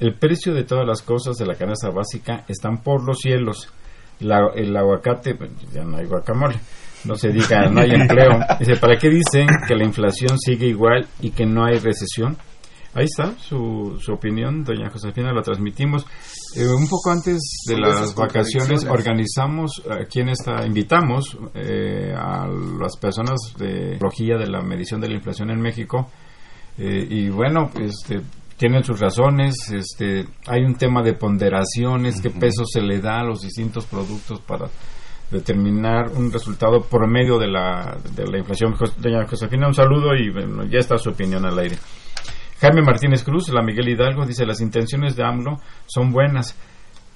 el 0.00 0.14
precio 0.18 0.52
de 0.52 0.64
todas 0.64 0.86
las 0.88 1.02
cosas 1.02 1.36
de 1.36 1.46
la 1.46 1.54
canasta 1.54 1.90
básica 1.90 2.44
están 2.48 2.78
por 2.82 3.04
los 3.06 3.18
cielos. 3.18 3.72
La- 4.20 4.50
el 4.56 4.76
aguacate, 4.76 5.36
ya 5.72 5.84
no 5.84 5.98
hay 5.98 6.06
guacamole. 6.06 6.56
No 7.04 7.14
se 7.16 7.28
diga, 7.28 7.68
no 7.68 7.80
hay 7.80 7.90
empleo. 7.90 8.40
Dice, 8.58 8.76
¿para 8.76 8.96
qué 8.96 9.08
dicen 9.08 9.46
que 9.66 9.74
la 9.74 9.84
inflación 9.84 10.38
sigue 10.38 10.66
igual 10.66 11.06
y 11.20 11.30
que 11.30 11.44
no 11.44 11.64
hay 11.64 11.78
recesión? 11.78 12.36
Ahí 12.94 13.06
está 13.06 13.36
su, 13.38 13.98
su 14.00 14.12
opinión, 14.12 14.62
doña 14.62 14.88
Josefina, 14.88 15.32
la 15.32 15.42
transmitimos. 15.42 16.06
Eh, 16.56 16.64
un 16.64 16.88
poco 16.88 17.10
antes 17.10 17.40
de 17.66 17.76
las 17.76 18.14
vacaciones 18.14 18.84
organizamos 18.84 19.82
aquí 19.90 20.20
en 20.20 20.28
esta, 20.28 20.64
invitamos 20.64 21.36
eh, 21.54 22.14
a 22.16 22.46
las 22.46 22.96
personas 22.96 23.52
de 23.58 23.98
logía 24.00 24.36
de 24.36 24.46
la 24.46 24.62
medición 24.62 25.00
de 25.00 25.08
la 25.08 25.14
inflación 25.14 25.50
en 25.50 25.60
México 25.60 26.08
eh, 26.78 27.04
y 27.08 27.28
bueno, 27.30 27.70
este, 27.80 28.20
tienen 28.56 28.84
sus 28.84 29.00
razones, 29.00 29.54
este, 29.72 30.24
hay 30.46 30.62
un 30.62 30.76
tema 30.76 31.02
de 31.02 31.14
ponderaciones, 31.14 32.20
qué 32.20 32.30
peso 32.30 32.64
se 32.64 32.80
le 32.80 33.00
da 33.00 33.20
a 33.20 33.24
los 33.24 33.42
distintos 33.42 33.86
productos 33.86 34.40
para 34.40 34.68
determinar 35.34 36.10
un 36.16 36.32
resultado 36.32 36.80
promedio 36.82 37.38
de 37.38 37.48
la, 37.48 37.96
de 38.14 38.26
la 38.26 38.38
inflación. 38.38 38.74
Doña 38.98 39.26
Josefina, 39.26 39.66
un 39.66 39.74
saludo 39.74 40.14
y 40.14 40.30
bueno, 40.30 40.64
ya 40.64 40.78
está 40.78 40.96
su 40.96 41.10
opinión 41.10 41.44
al 41.44 41.58
aire. 41.58 41.76
Jaime 42.60 42.82
Martínez 42.82 43.22
Cruz, 43.24 43.48
la 43.50 43.62
Miguel 43.62 43.88
Hidalgo, 43.88 44.24
dice 44.24 44.46
las 44.46 44.60
intenciones 44.60 45.16
de 45.16 45.24
AMLO 45.24 45.60
son 45.86 46.12
buenas, 46.12 46.56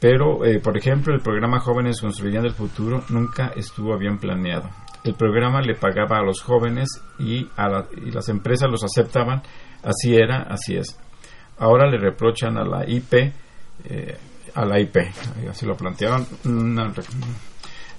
pero 0.00 0.44
eh, 0.44 0.58
por 0.60 0.76
ejemplo 0.76 1.14
el 1.14 1.20
programa 1.20 1.60
Jóvenes 1.60 2.00
Construyendo 2.00 2.46
el 2.48 2.54
Futuro 2.54 3.02
nunca 3.08 3.52
estuvo 3.56 3.96
bien 3.96 4.18
planeado. 4.18 4.68
El 5.04 5.14
programa 5.14 5.62
le 5.62 5.74
pagaba 5.74 6.18
a 6.18 6.22
los 6.22 6.42
jóvenes 6.42 6.88
y, 7.18 7.46
a 7.56 7.68
la- 7.68 7.86
y 8.04 8.10
las 8.10 8.28
empresas 8.28 8.68
los 8.70 8.82
aceptaban, 8.84 9.42
así 9.82 10.14
era, 10.16 10.42
así 10.50 10.76
es. 10.76 10.98
Ahora 11.58 11.88
le 11.88 11.98
reprochan 11.98 12.58
a 12.58 12.64
la 12.64 12.88
IP, 12.88 13.14
eh, 13.84 14.16
a 14.54 14.64
la 14.64 14.78
IP, 14.80 14.96
así 15.48 15.64
lo 15.66 15.76
plantearon. 15.76 16.26
Una 16.44 16.88
re- 16.88 17.04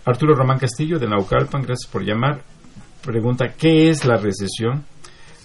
Arturo 0.06 0.36
Román 0.36 0.60
Castillo 0.60 0.98
de 1.00 1.08
Naucalpan, 1.08 1.62
gracias 1.64 1.90
por 1.92 2.04
llamar. 2.04 2.42
Pregunta, 3.04 3.54
¿qué 3.58 3.90
es 3.90 4.06
la 4.06 4.18
recesión? 4.18 4.84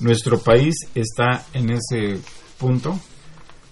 Nuestro 0.00 0.38
país 0.38 0.74
está 0.94 1.42
en 1.52 1.70
ese 1.70 2.18
punto. 2.58 2.98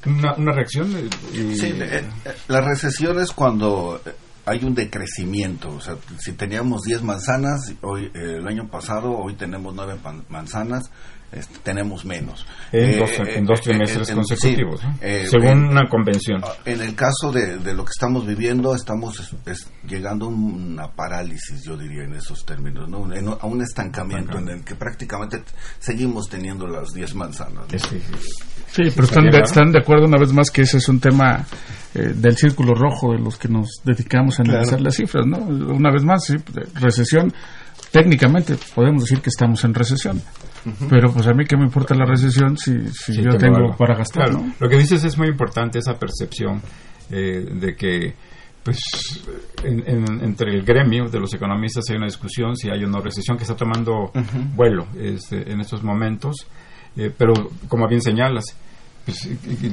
Una, 0.06 0.34
una 0.34 0.52
reacción. 0.52 0.94
eh, 0.96 1.08
Sí, 1.54 1.66
eh, 1.66 2.04
eh, 2.24 2.32
la 2.48 2.60
recesión 2.60 3.18
es 3.20 3.30
cuando 3.32 4.00
hay 4.44 4.64
un 4.64 4.74
decrecimiento. 4.74 5.70
O 5.70 5.80
sea, 5.80 5.96
si 6.18 6.32
teníamos 6.32 6.82
10 6.82 7.02
manzanas 7.02 7.72
hoy 7.82 8.10
el 8.14 8.46
año 8.46 8.68
pasado, 8.68 9.12
hoy 9.16 9.34
tenemos 9.34 9.74
9 9.74 9.96
pan- 10.02 10.24
manzanas, 10.28 10.90
este, 11.32 11.58
tenemos 11.62 12.04
menos. 12.04 12.46
en, 12.72 12.90
Eh, 12.90 12.96
dos, 12.98 13.10
en 13.28 13.44
dos 13.44 13.60
trimestres 13.60 14.08
en- 14.10 14.16
consecutivos, 14.16 14.80
sí, 14.80 14.86
eh, 15.00 15.26
según 15.30 15.48
en- 15.48 15.64
una 15.68 15.88
convención. 15.88 16.42
En 16.64 16.80
el 16.80 16.94
caso 16.94 17.30
de, 17.32 17.58
de 17.58 17.74
lo 17.74 17.84
que 17.84 17.90
estamos 17.90 18.26
viviendo, 18.26 18.74
estamos 18.74 19.18
es- 19.20 19.34
es 19.46 19.70
llegando 19.88 20.26
a 20.26 20.28
una 20.28 20.88
parálisis, 20.92 21.62
yo 21.64 21.76
diría, 21.76 22.04
en 22.04 22.14
esos 22.14 22.44
términos, 22.44 22.88
¿no? 22.88 23.12
En- 23.14 23.28
a 23.28 23.46
un 23.46 23.62
estancamiento 23.62 24.38
en 24.38 24.48
el 24.48 24.64
que 24.64 24.74
prácticamente 24.74 25.42
seguimos 25.78 26.28
teniendo 26.28 26.66
las 26.66 26.92
10 26.92 27.14
manzanas. 27.14 27.54
¿no? 27.54 27.76
Este, 27.76 28.00
Sí, 28.70 28.84
pero 28.94 29.04
están 29.04 29.24
de, 29.30 29.38
están 29.40 29.70
de 29.72 29.78
acuerdo 29.80 30.06
una 30.06 30.18
vez 30.18 30.32
más 30.32 30.50
que 30.50 30.62
ese 30.62 30.78
es 30.78 30.88
un 30.88 30.98
tema 31.00 31.44
eh, 31.94 32.14
del 32.14 32.34
círculo 32.38 32.72
rojo 32.74 33.12
de 33.12 33.18
los 33.18 33.36
que 33.36 33.46
nos 33.48 33.68
dedicamos 33.84 34.38
a 34.38 34.42
analizar 34.44 34.80
las 34.80 34.94
cifras, 34.96 35.26
¿no? 35.26 35.36
Una 35.38 35.90
vez 35.92 36.02
más, 36.04 36.24
sí, 36.24 36.36
recesión, 36.80 37.30
técnicamente 37.90 38.56
podemos 38.74 39.02
decir 39.02 39.20
que 39.20 39.28
estamos 39.28 39.62
en 39.64 39.74
recesión, 39.74 40.22
pero 40.88 41.12
pues 41.12 41.26
a 41.26 41.32
mí 41.32 41.44
qué 41.44 41.56
me 41.56 41.64
importa 41.64 41.94
la 41.94 42.04
recesión 42.04 42.56
si, 42.56 42.72
si 42.88 43.14
Sí, 43.14 43.22
yo 43.22 43.36
tengo 43.36 43.74
para 43.76 43.94
gastar, 43.96 44.28
Claro, 44.30 44.44
¿no? 44.46 44.54
Lo 44.60 44.68
que 44.68 44.76
dices 44.78 45.02
es 45.04 45.18
muy 45.18 45.28
importante, 45.28 45.78
esa 45.78 45.94
percepción 45.98 46.60
eh, 47.10 47.44
de 47.60 47.74
que 47.74 48.14
pues 48.62 48.78
en- 49.64 49.82
en- 49.88 50.24
entre 50.24 50.54
el 50.54 50.62
gremio 50.64 51.08
de 51.08 51.18
los 51.18 51.34
economistas 51.34 51.84
hay 51.90 51.96
una 51.96 52.06
discusión 52.06 52.54
si 52.56 52.70
hay 52.70 52.84
o 52.84 52.88
no 52.88 53.00
recesión 53.00 53.36
que 53.36 53.42
está 53.42 53.56
tomando 53.56 54.12
vuelo 54.54 54.86
este, 54.96 55.50
en 55.52 55.60
estos 55.60 55.82
momentos, 55.82 56.46
Eh, 56.94 57.10
pero 57.16 57.32
como 57.68 57.88
bien 57.88 58.02
señalas, 58.02 58.44
pues, 59.06 59.26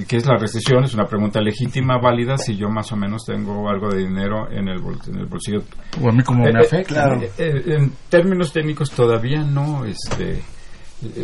¿qué 0.08 0.16
es 0.16 0.26
la 0.26 0.38
recesión? 0.38 0.86
Es 0.86 0.94
una 0.94 1.06
pregunta 1.06 1.42
legítima, 1.42 1.98
válida, 2.02 2.38
si 2.38 2.56
yo 2.56 2.70
más 2.70 2.94
o 2.94 2.96
menos 2.96 3.26
tengo 3.26 3.70
algo 3.70 3.90
de 3.90 4.00
dinero 4.08 4.50
en 4.50 4.70
el, 4.70 4.80
bol- 4.80 4.98
en 5.06 5.20
el 5.20 5.26
bolsillo. 5.26 5.60
O 6.02 6.08
a 6.08 6.14
mí 6.14 6.24
como 6.24 6.48
Eh, 6.48 6.54
me 6.54 6.62
eh, 6.62 6.66
afecta. 6.66 7.14
eh, 7.38 7.62
en 7.68 7.92
términos 8.10 8.54
técnicos 8.54 8.90
todavía 8.90 9.44
no, 9.44 9.84
este, 9.84 10.42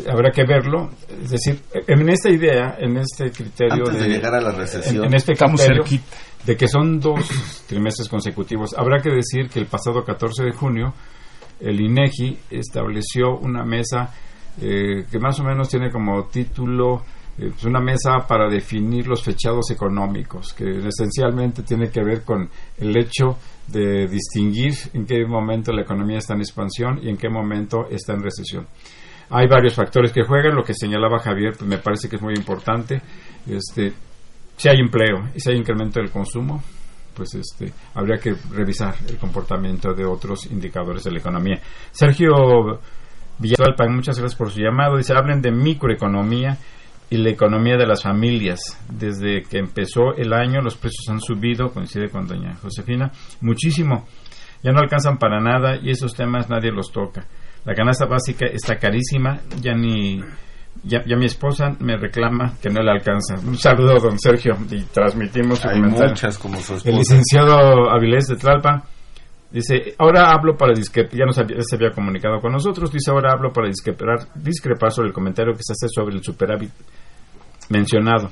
habrá 0.09 0.31
que 0.31 0.43
verlo. 0.45 0.89
Es 1.23 1.31
decir, 1.31 1.59
en 1.87 2.09
esta 2.09 2.29
idea, 2.29 2.75
en 2.79 2.97
este 2.97 3.31
criterio 3.31 3.85
Antes 3.87 3.99
de 3.99 4.07
llegar 4.09 4.35
a 4.35 4.41
la 4.41 4.51
recesión. 4.51 4.97
en, 4.97 5.03
en 5.05 5.13
este 5.15 5.33
Estamos 5.33 5.61
criterio 5.61 5.83
cerquita. 5.83 6.15
de 6.45 6.57
que 6.57 6.67
son 6.67 6.99
dos 6.99 7.63
trimestres 7.67 8.07
consecutivos, 8.09 8.73
habrá 8.77 9.01
que 9.01 9.09
decir 9.09 9.49
que 9.49 9.59
el 9.59 9.65
pasado 9.67 10.03
14 10.03 10.43
de 10.43 10.51
junio 10.51 10.93
el 11.59 11.79
INEGI 11.79 12.37
estableció 12.49 13.37
una 13.37 13.63
mesa 13.63 14.13
eh, 14.61 15.05
que 15.11 15.19
más 15.19 15.39
o 15.39 15.43
menos 15.43 15.69
tiene 15.69 15.91
como 15.91 16.25
título 16.25 17.01
eh, 17.37 17.49
pues 17.49 17.65
una 17.65 17.81
mesa 17.81 18.25
para 18.27 18.49
definir 18.49 19.07
los 19.07 19.21
fechados 19.21 19.69
económicos, 19.71 20.53
que 20.53 20.87
esencialmente 20.87 21.63
tiene 21.63 21.89
que 21.89 22.01
ver 22.01 22.23
con 22.23 22.49
el 22.77 22.95
hecho 22.97 23.37
de 23.67 24.07
distinguir 24.07 24.73
en 24.93 25.05
qué 25.05 25.25
momento 25.25 25.73
la 25.73 25.81
economía 25.81 26.19
está 26.19 26.33
en 26.33 26.39
expansión 26.41 26.99
y 27.03 27.09
en 27.09 27.17
qué 27.17 27.27
momento 27.27 27.87
está 27.89 28.13
en 28.13 28.23
recesión. 28.23 28.67
Hay 29.29 29.47
varios 29.47 29.75
factores 29.75 30.11
que 30.11 30.23
juegan, 30.23 30.55
lo 30.55 30.63
que 30.63 30.73
señalaba 30.73 31.19
Javier 31.19 31.53
pues 31.57 31.67
me 31.67 31.77
parece 31.77 32.09
que 32.09 32.17
es 32.17 32.21
muy 32.21 32.33
importante. 32.35 33.01
Este, 33.47 33.93
si 34.57 34.69
hay 34.69 34.77
empleo 34.79 35.29
y 35.33 35.39
si 35.39 35.51
hay 35.51 35.57
incremento 35.57 35.99
del 35.99 36.11
consumo, 36.11 36.63
pues 37.15 37.33
este, 37.35 37.71
habría 37.93 38.17
que 38.17 38.35
revisar 38.51 38.95
el 39.07 39.17
comportamiento 39.17 39.93
de 39.93 40.05
otros 40.05 40.45
indicadores 40.51 41.03
de 41.03 41.11
la 41.11 41.19
economía. 41.19 41.61
Sergio 41.91 42.79
Villalpán, 43.39 43.95
muchas 43.95 44.19
gracias 44.19 44.37
por 44.37 44.51
su 44.51 44.59
llamado. 44.59 44.97
Dice, 44.97 45.13
hablen 45.13 45.41
de 45.41 45.51
microeconomía 45.51 46.57
y 47.09 47.17
la 47.17 47.29
economía 47.29 47.77
de 47.77 47.85
las 47.85 48.03
familias. 48.03 48.59
Desde 48.89 49.43
que 49.43 49.57
empezó 49.57 50.15
el 50.15 50.33
año 50.33 50.61
los 50.61 50.75
precios 50.75 51.07
han 51.09 51.19
subido, 51.19 51.71
coincide 51.71 52.09
con 52.09 52.27
doña 52.27 52.55
Josefina, 52.55 53.11
muchísimo. 53.41 54.07
Ya 54.63 54.71
no 54.71 54.79
alcanzan 54.79 55.17
para 55.17 55.39
nada 55.39 55.77
y 55.81 55.91
esos 55.91 56.13
temas 56.13 56.49
nadie 56.49 56.71
los 56.71 56.91
toca. 56.91 57.25
La 57.65 57.73
canasta 57.73 58.05
básica 58.05 58.45
está 58.45 58.77
carísima, 58.77 59.39
ya 59.61 59.73
ni 59.73 60.21
ya, 60.83 61.03
ya 61.05 61.15
mi 61.15 61.25
esposa 61.25 61.75
me 61.79 61.97
reclama 61.97 62.53
que 62.61 62.69
no 62.69 62.81
le 62.81 62.91
alcanza. 62.91 63.35
Un 63.43 63.57
saludo, 63.57 63.95
don 63.99 64.19
Sergio, 64.19 64.53
y 64.69 64.83
transmitimos 64.83 65.59
su 65.59 65.67
Hay 65.67 65.79
comentario. 65.79 66.09
muchas 66.09 66.37
como 66.37 66.59
su 66.59 66.73
El 66.73 66.77
esposa. 66.77 66.97
licenciado 66.97 67.89
Avilés 67.89 68.27
de 68.27 68.35
Tlalpan 68.35 68.83
dice, 69.51 69.95
ahora 69.97 70.31
hablo 70.31 70.55
para 70.55 70.73
discrepar, 70.73 71.17
ya 71.17 71.25
nos 71.25 71.37
había, 71.39 71.57
se 71.61 71.75
había 71.75 71.91
comunicado 71.91 72.39
con 72.39 72.51
nosotros, 72.51 72.91
dice, 72.91 73.09
ahora 73.09 73.31
hablo 73.31 73.51
para 73.51 73.67
discrepar, 73.67 74.27
discrepar 74.35 74.91
sobre 74.91 75.07
el 75.07 75.13
comentario 75.13 75.53
que 75.53 75.63
se 75.63 75.73
hace 75.73 75.87
sobre 75.87 76.15
el 76.15 76.23
superávit 76.23 76.71
mencionado. 77.69 78.29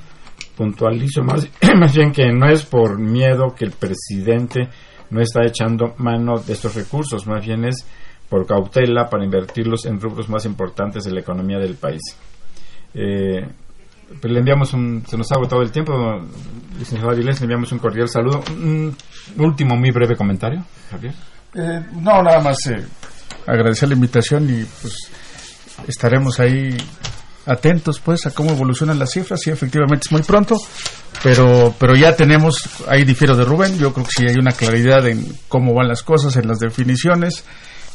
Puntualizo 0.55 1.23
más, 1.23 1.49
más 1.79 1.95
bien 1.95 2.11
que 2.11 2.31
no 2.31 2.47
es 2.49 2.65
por 2.65 2.99
miedo 2.99 3.55
que 3.57 3.65
el 3.65 3.71
presidente 3.71 4.67
no 5.09 5.21
está 5.21 5.43
echando 5.45 5.93
mano 5.97 6.39
de 6.39 6.53
estos 6.53 6.75
recursos, 6.75 7.25
más 7.25 7.45
bien 7.45 7.65
es 7.65 7.87
por 8.33 8.47
cautela 8.47 9.07
para 9.11 9.23
invertirlos 9.23 9.85
en 9.85 10.01
rubros 10.01 10.27
más 10.27 10.43
importantes 10.45 11.03
de 11.03 11.11
la 11.11 11.19
economía 11.19 11.59
del 11.59 11.75
país. 11.75 12.01
Eh, 12.95 13.47
pues 14.19 14.33
le 14.33 14.39
enviamos 14.39 14.73
un, 14.73 15.03
se 15.07 15.15
nos 15.15 15.31
ha 15.31 15.35
agotado 15.35 15.61
el 15.61 15.71
tiempo, 15.71 15.93
licenciado 16.79 17.11
Avilés, 17.11 17.39
le 17.41 17.43
enviamos 17.43 17.71
un 17.71 17.77
cordial 17.77 18.09
saludo. 18.09 18.43
Un 18.49 18.97
último, 19.37 19.75
muy 19.75 19.91
breve 19.91 20.15
comentario, 20.15 20.65
Javier. 20.89 21.13
Eh, 21.53 21.85
no, 21.91 22.23
nada 22.23 22.41
más 22.41 22.57
eh, 22.71 22.83
agradecer 23.45 23.89
la 23.89 23.93
invitación 23.93 24.49
y 24.49 24.65
pues 24.81 25.11
estaremos 25.87 26.39
ahí 26.39 26.75
atentos 27.45 27.99
pues 27.99 28.25
a 28.25 28.31
cómo 28.31 28.49
evolucionan 28.49 28.97
las 28.97 29.11
cifras. 29.11 29.41
Sí, 29.41 29.51
efectivamente 29.51 30.07
es 30.07 30.11
muy 30.11 30.23
pronto, 30.23 30.55
pero 31.21 31.75
pero 31.77 31.95
ya 31.95 32.15
tenemos, 32.15 32.67
ahí 32.87 33.03
difiero 33.03 33.35
de 33.35 33.45
Rubén, 33.45 33.77
yo 33.77 33.93
creo 33.93 34.07
que 34.07 34.11
sí 34.11 34.27
hay 34.27 34.37
una 34.37 34.53
claridad 34.53 35.07
en 35.07 35.23
cómo 35.47 35.75
van 35.75 35.87
las 35.87 36.01
cosas, 36.01 36.35
en 36.35 36.47
las 36.47 36.57
definiciones 36.57 37.45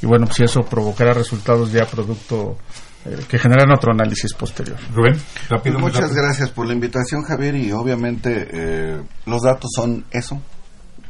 y 0.02 0.06
bueno, 0.06 0.26
pues 0.26 0.36
si 0.36 0.44
eso 0.44 0.62
provocará 0.62 1.12
resultados 1.12 1.72
ya 1.72 1.84
producto 1.86 2.56
eh, 3.04 3.18
que 3.28 3.38
generan 3.38 3.72
otro 3.72 3.92
análisis 3.92 4.32
posterior. 4.34 4.78
Rubén, 4.94 5.20
rápido. 5.48 5.78
muy 5.78 5.90
Muchas 5.90 6.10
rápido. 6.10 6.22
gracias 6.22 6.50
por 6.50 6.66
la 6.66 6.74
invitación, 6.74 7.22
Javier, 7.22 7.56
y 7.56 7.72
obviamente 7.72 8.48
eh, 8.50 9.02
los 9.26 9.42
datos 9.42 9.70
son 9.74 10.04
eso, 10.10 10.40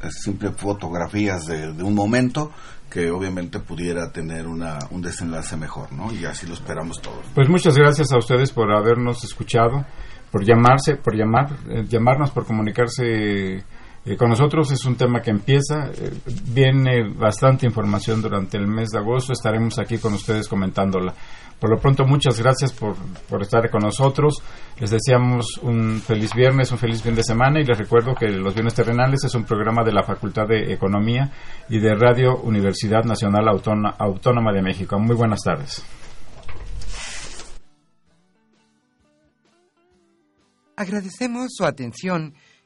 es 0.03 0.22
simple 0.22 0.53
fotografías 0.53 1.47
de, 1.47 1.72
de 1.72 1.82
un 1.82 1.95
momento 1.95 2.53
que 2.91 3.11
obviamente 3.11 3.59
pudiera 3.61 4.11
tener 4.12 4.47
una, 4.47 4.78
un 4.91 5.03
desenlace 5.03 5.57
mejor, 5.57 5.93
¿no? 5.93 6.12
Y 6.12 6.24
así 6.24 6.47
lo 6.47 6.55
esperamos 6.55 7.03
todos. 7.03 7.26
Pues 7.34 7.49
muchas 7.49 7.76
gracias 7.76 8.12
a 8.12 8.16
ustedes 8.18 8.51
por 8.51 8.72
habernos 8.74 9.22
escuchado, 9.24 9.84
por 10.30 10.45
llamarse, 10.45 10.97
por 10.97 11.14
llamar, 11.14 11.51
eh, 11.68 11.84
llamarnos, 11.86 12.30
por 12.30 12.47
comunicarse 12.47 13.62
eh, 14.05 14.16
con 14.16 14.30
nosotros. 14.30 14.70
Es 14.72 14.84
un 14.84 14.96
tema 14.96 15.20
que 15.20 15.30
empieza, 15.30 15.90
eh, 15.90 16.12
viene 16.53 17.09
bastante 17.09 17.66
información 17.66 18.22
durante 18.22 18.57
el 18.57 18.66
mes 18.66 18.90
de 18.90 18.99
agosto. 18.99 19.32
Estaremos 19.32 19.78
aquí 19.78 19.99
con 19.99 20.14
ustedes 20.14 20.49
comentándola. 20.49 21.14
Por 21.59 21.70
lo 21.70 21.78
pronto, 21.78 22.05
muchas 22.05 22.38
gracias 22.38 22.72
por, 22.72 22.94
por 23.28 23.42
estar 23.42 23.68
con 23.68 23.82
nosotros. 23.82 24.42
Les 24.78 24.90
deseamos 24.90 25.59
un 25.62 26.01
feliz 26.01 26.32
viernes, 26.32 26.70
un 26.70 26.78
feliz 26.78 27.03
fin 27.03 27.16
de 27.16 27.24
semana 27.24 27.61
y 27.61 27.64
les 27.64 27.76
recuerdo 27.76 28.14
que 28.14 28.28
Los 28.28 28.55
Bienes 28.55 28.74
Terrenales 28.74 29.24
es 29.24 29.34
un 29.34 29.44
programa 29.44 29.82
de 29.82 29.92
la 29.92 30.05
Facultad 30.05 30.46
de 30.46 30.72
Economía 30.72 31.32
y 31.68 31.80
de 31.80 31.96
Radio 31.96 32.36
Universidad 32.42 33.03
Nacional 33.03 33.49
Autónoma, 33.49 34.53
de 34.53 34.62
México. 34.62 35.01
Muy 35.01 35.16
buenas 35.16 35.40
tardes. 35.42 35.84
Agradecemos 40.76 41.49
su 41.49 41.64
atención 41.64 42.34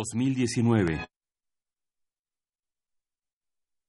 Dos 0.00 0.14
mil 0.14 0.34
diecinueve 0.34 1.09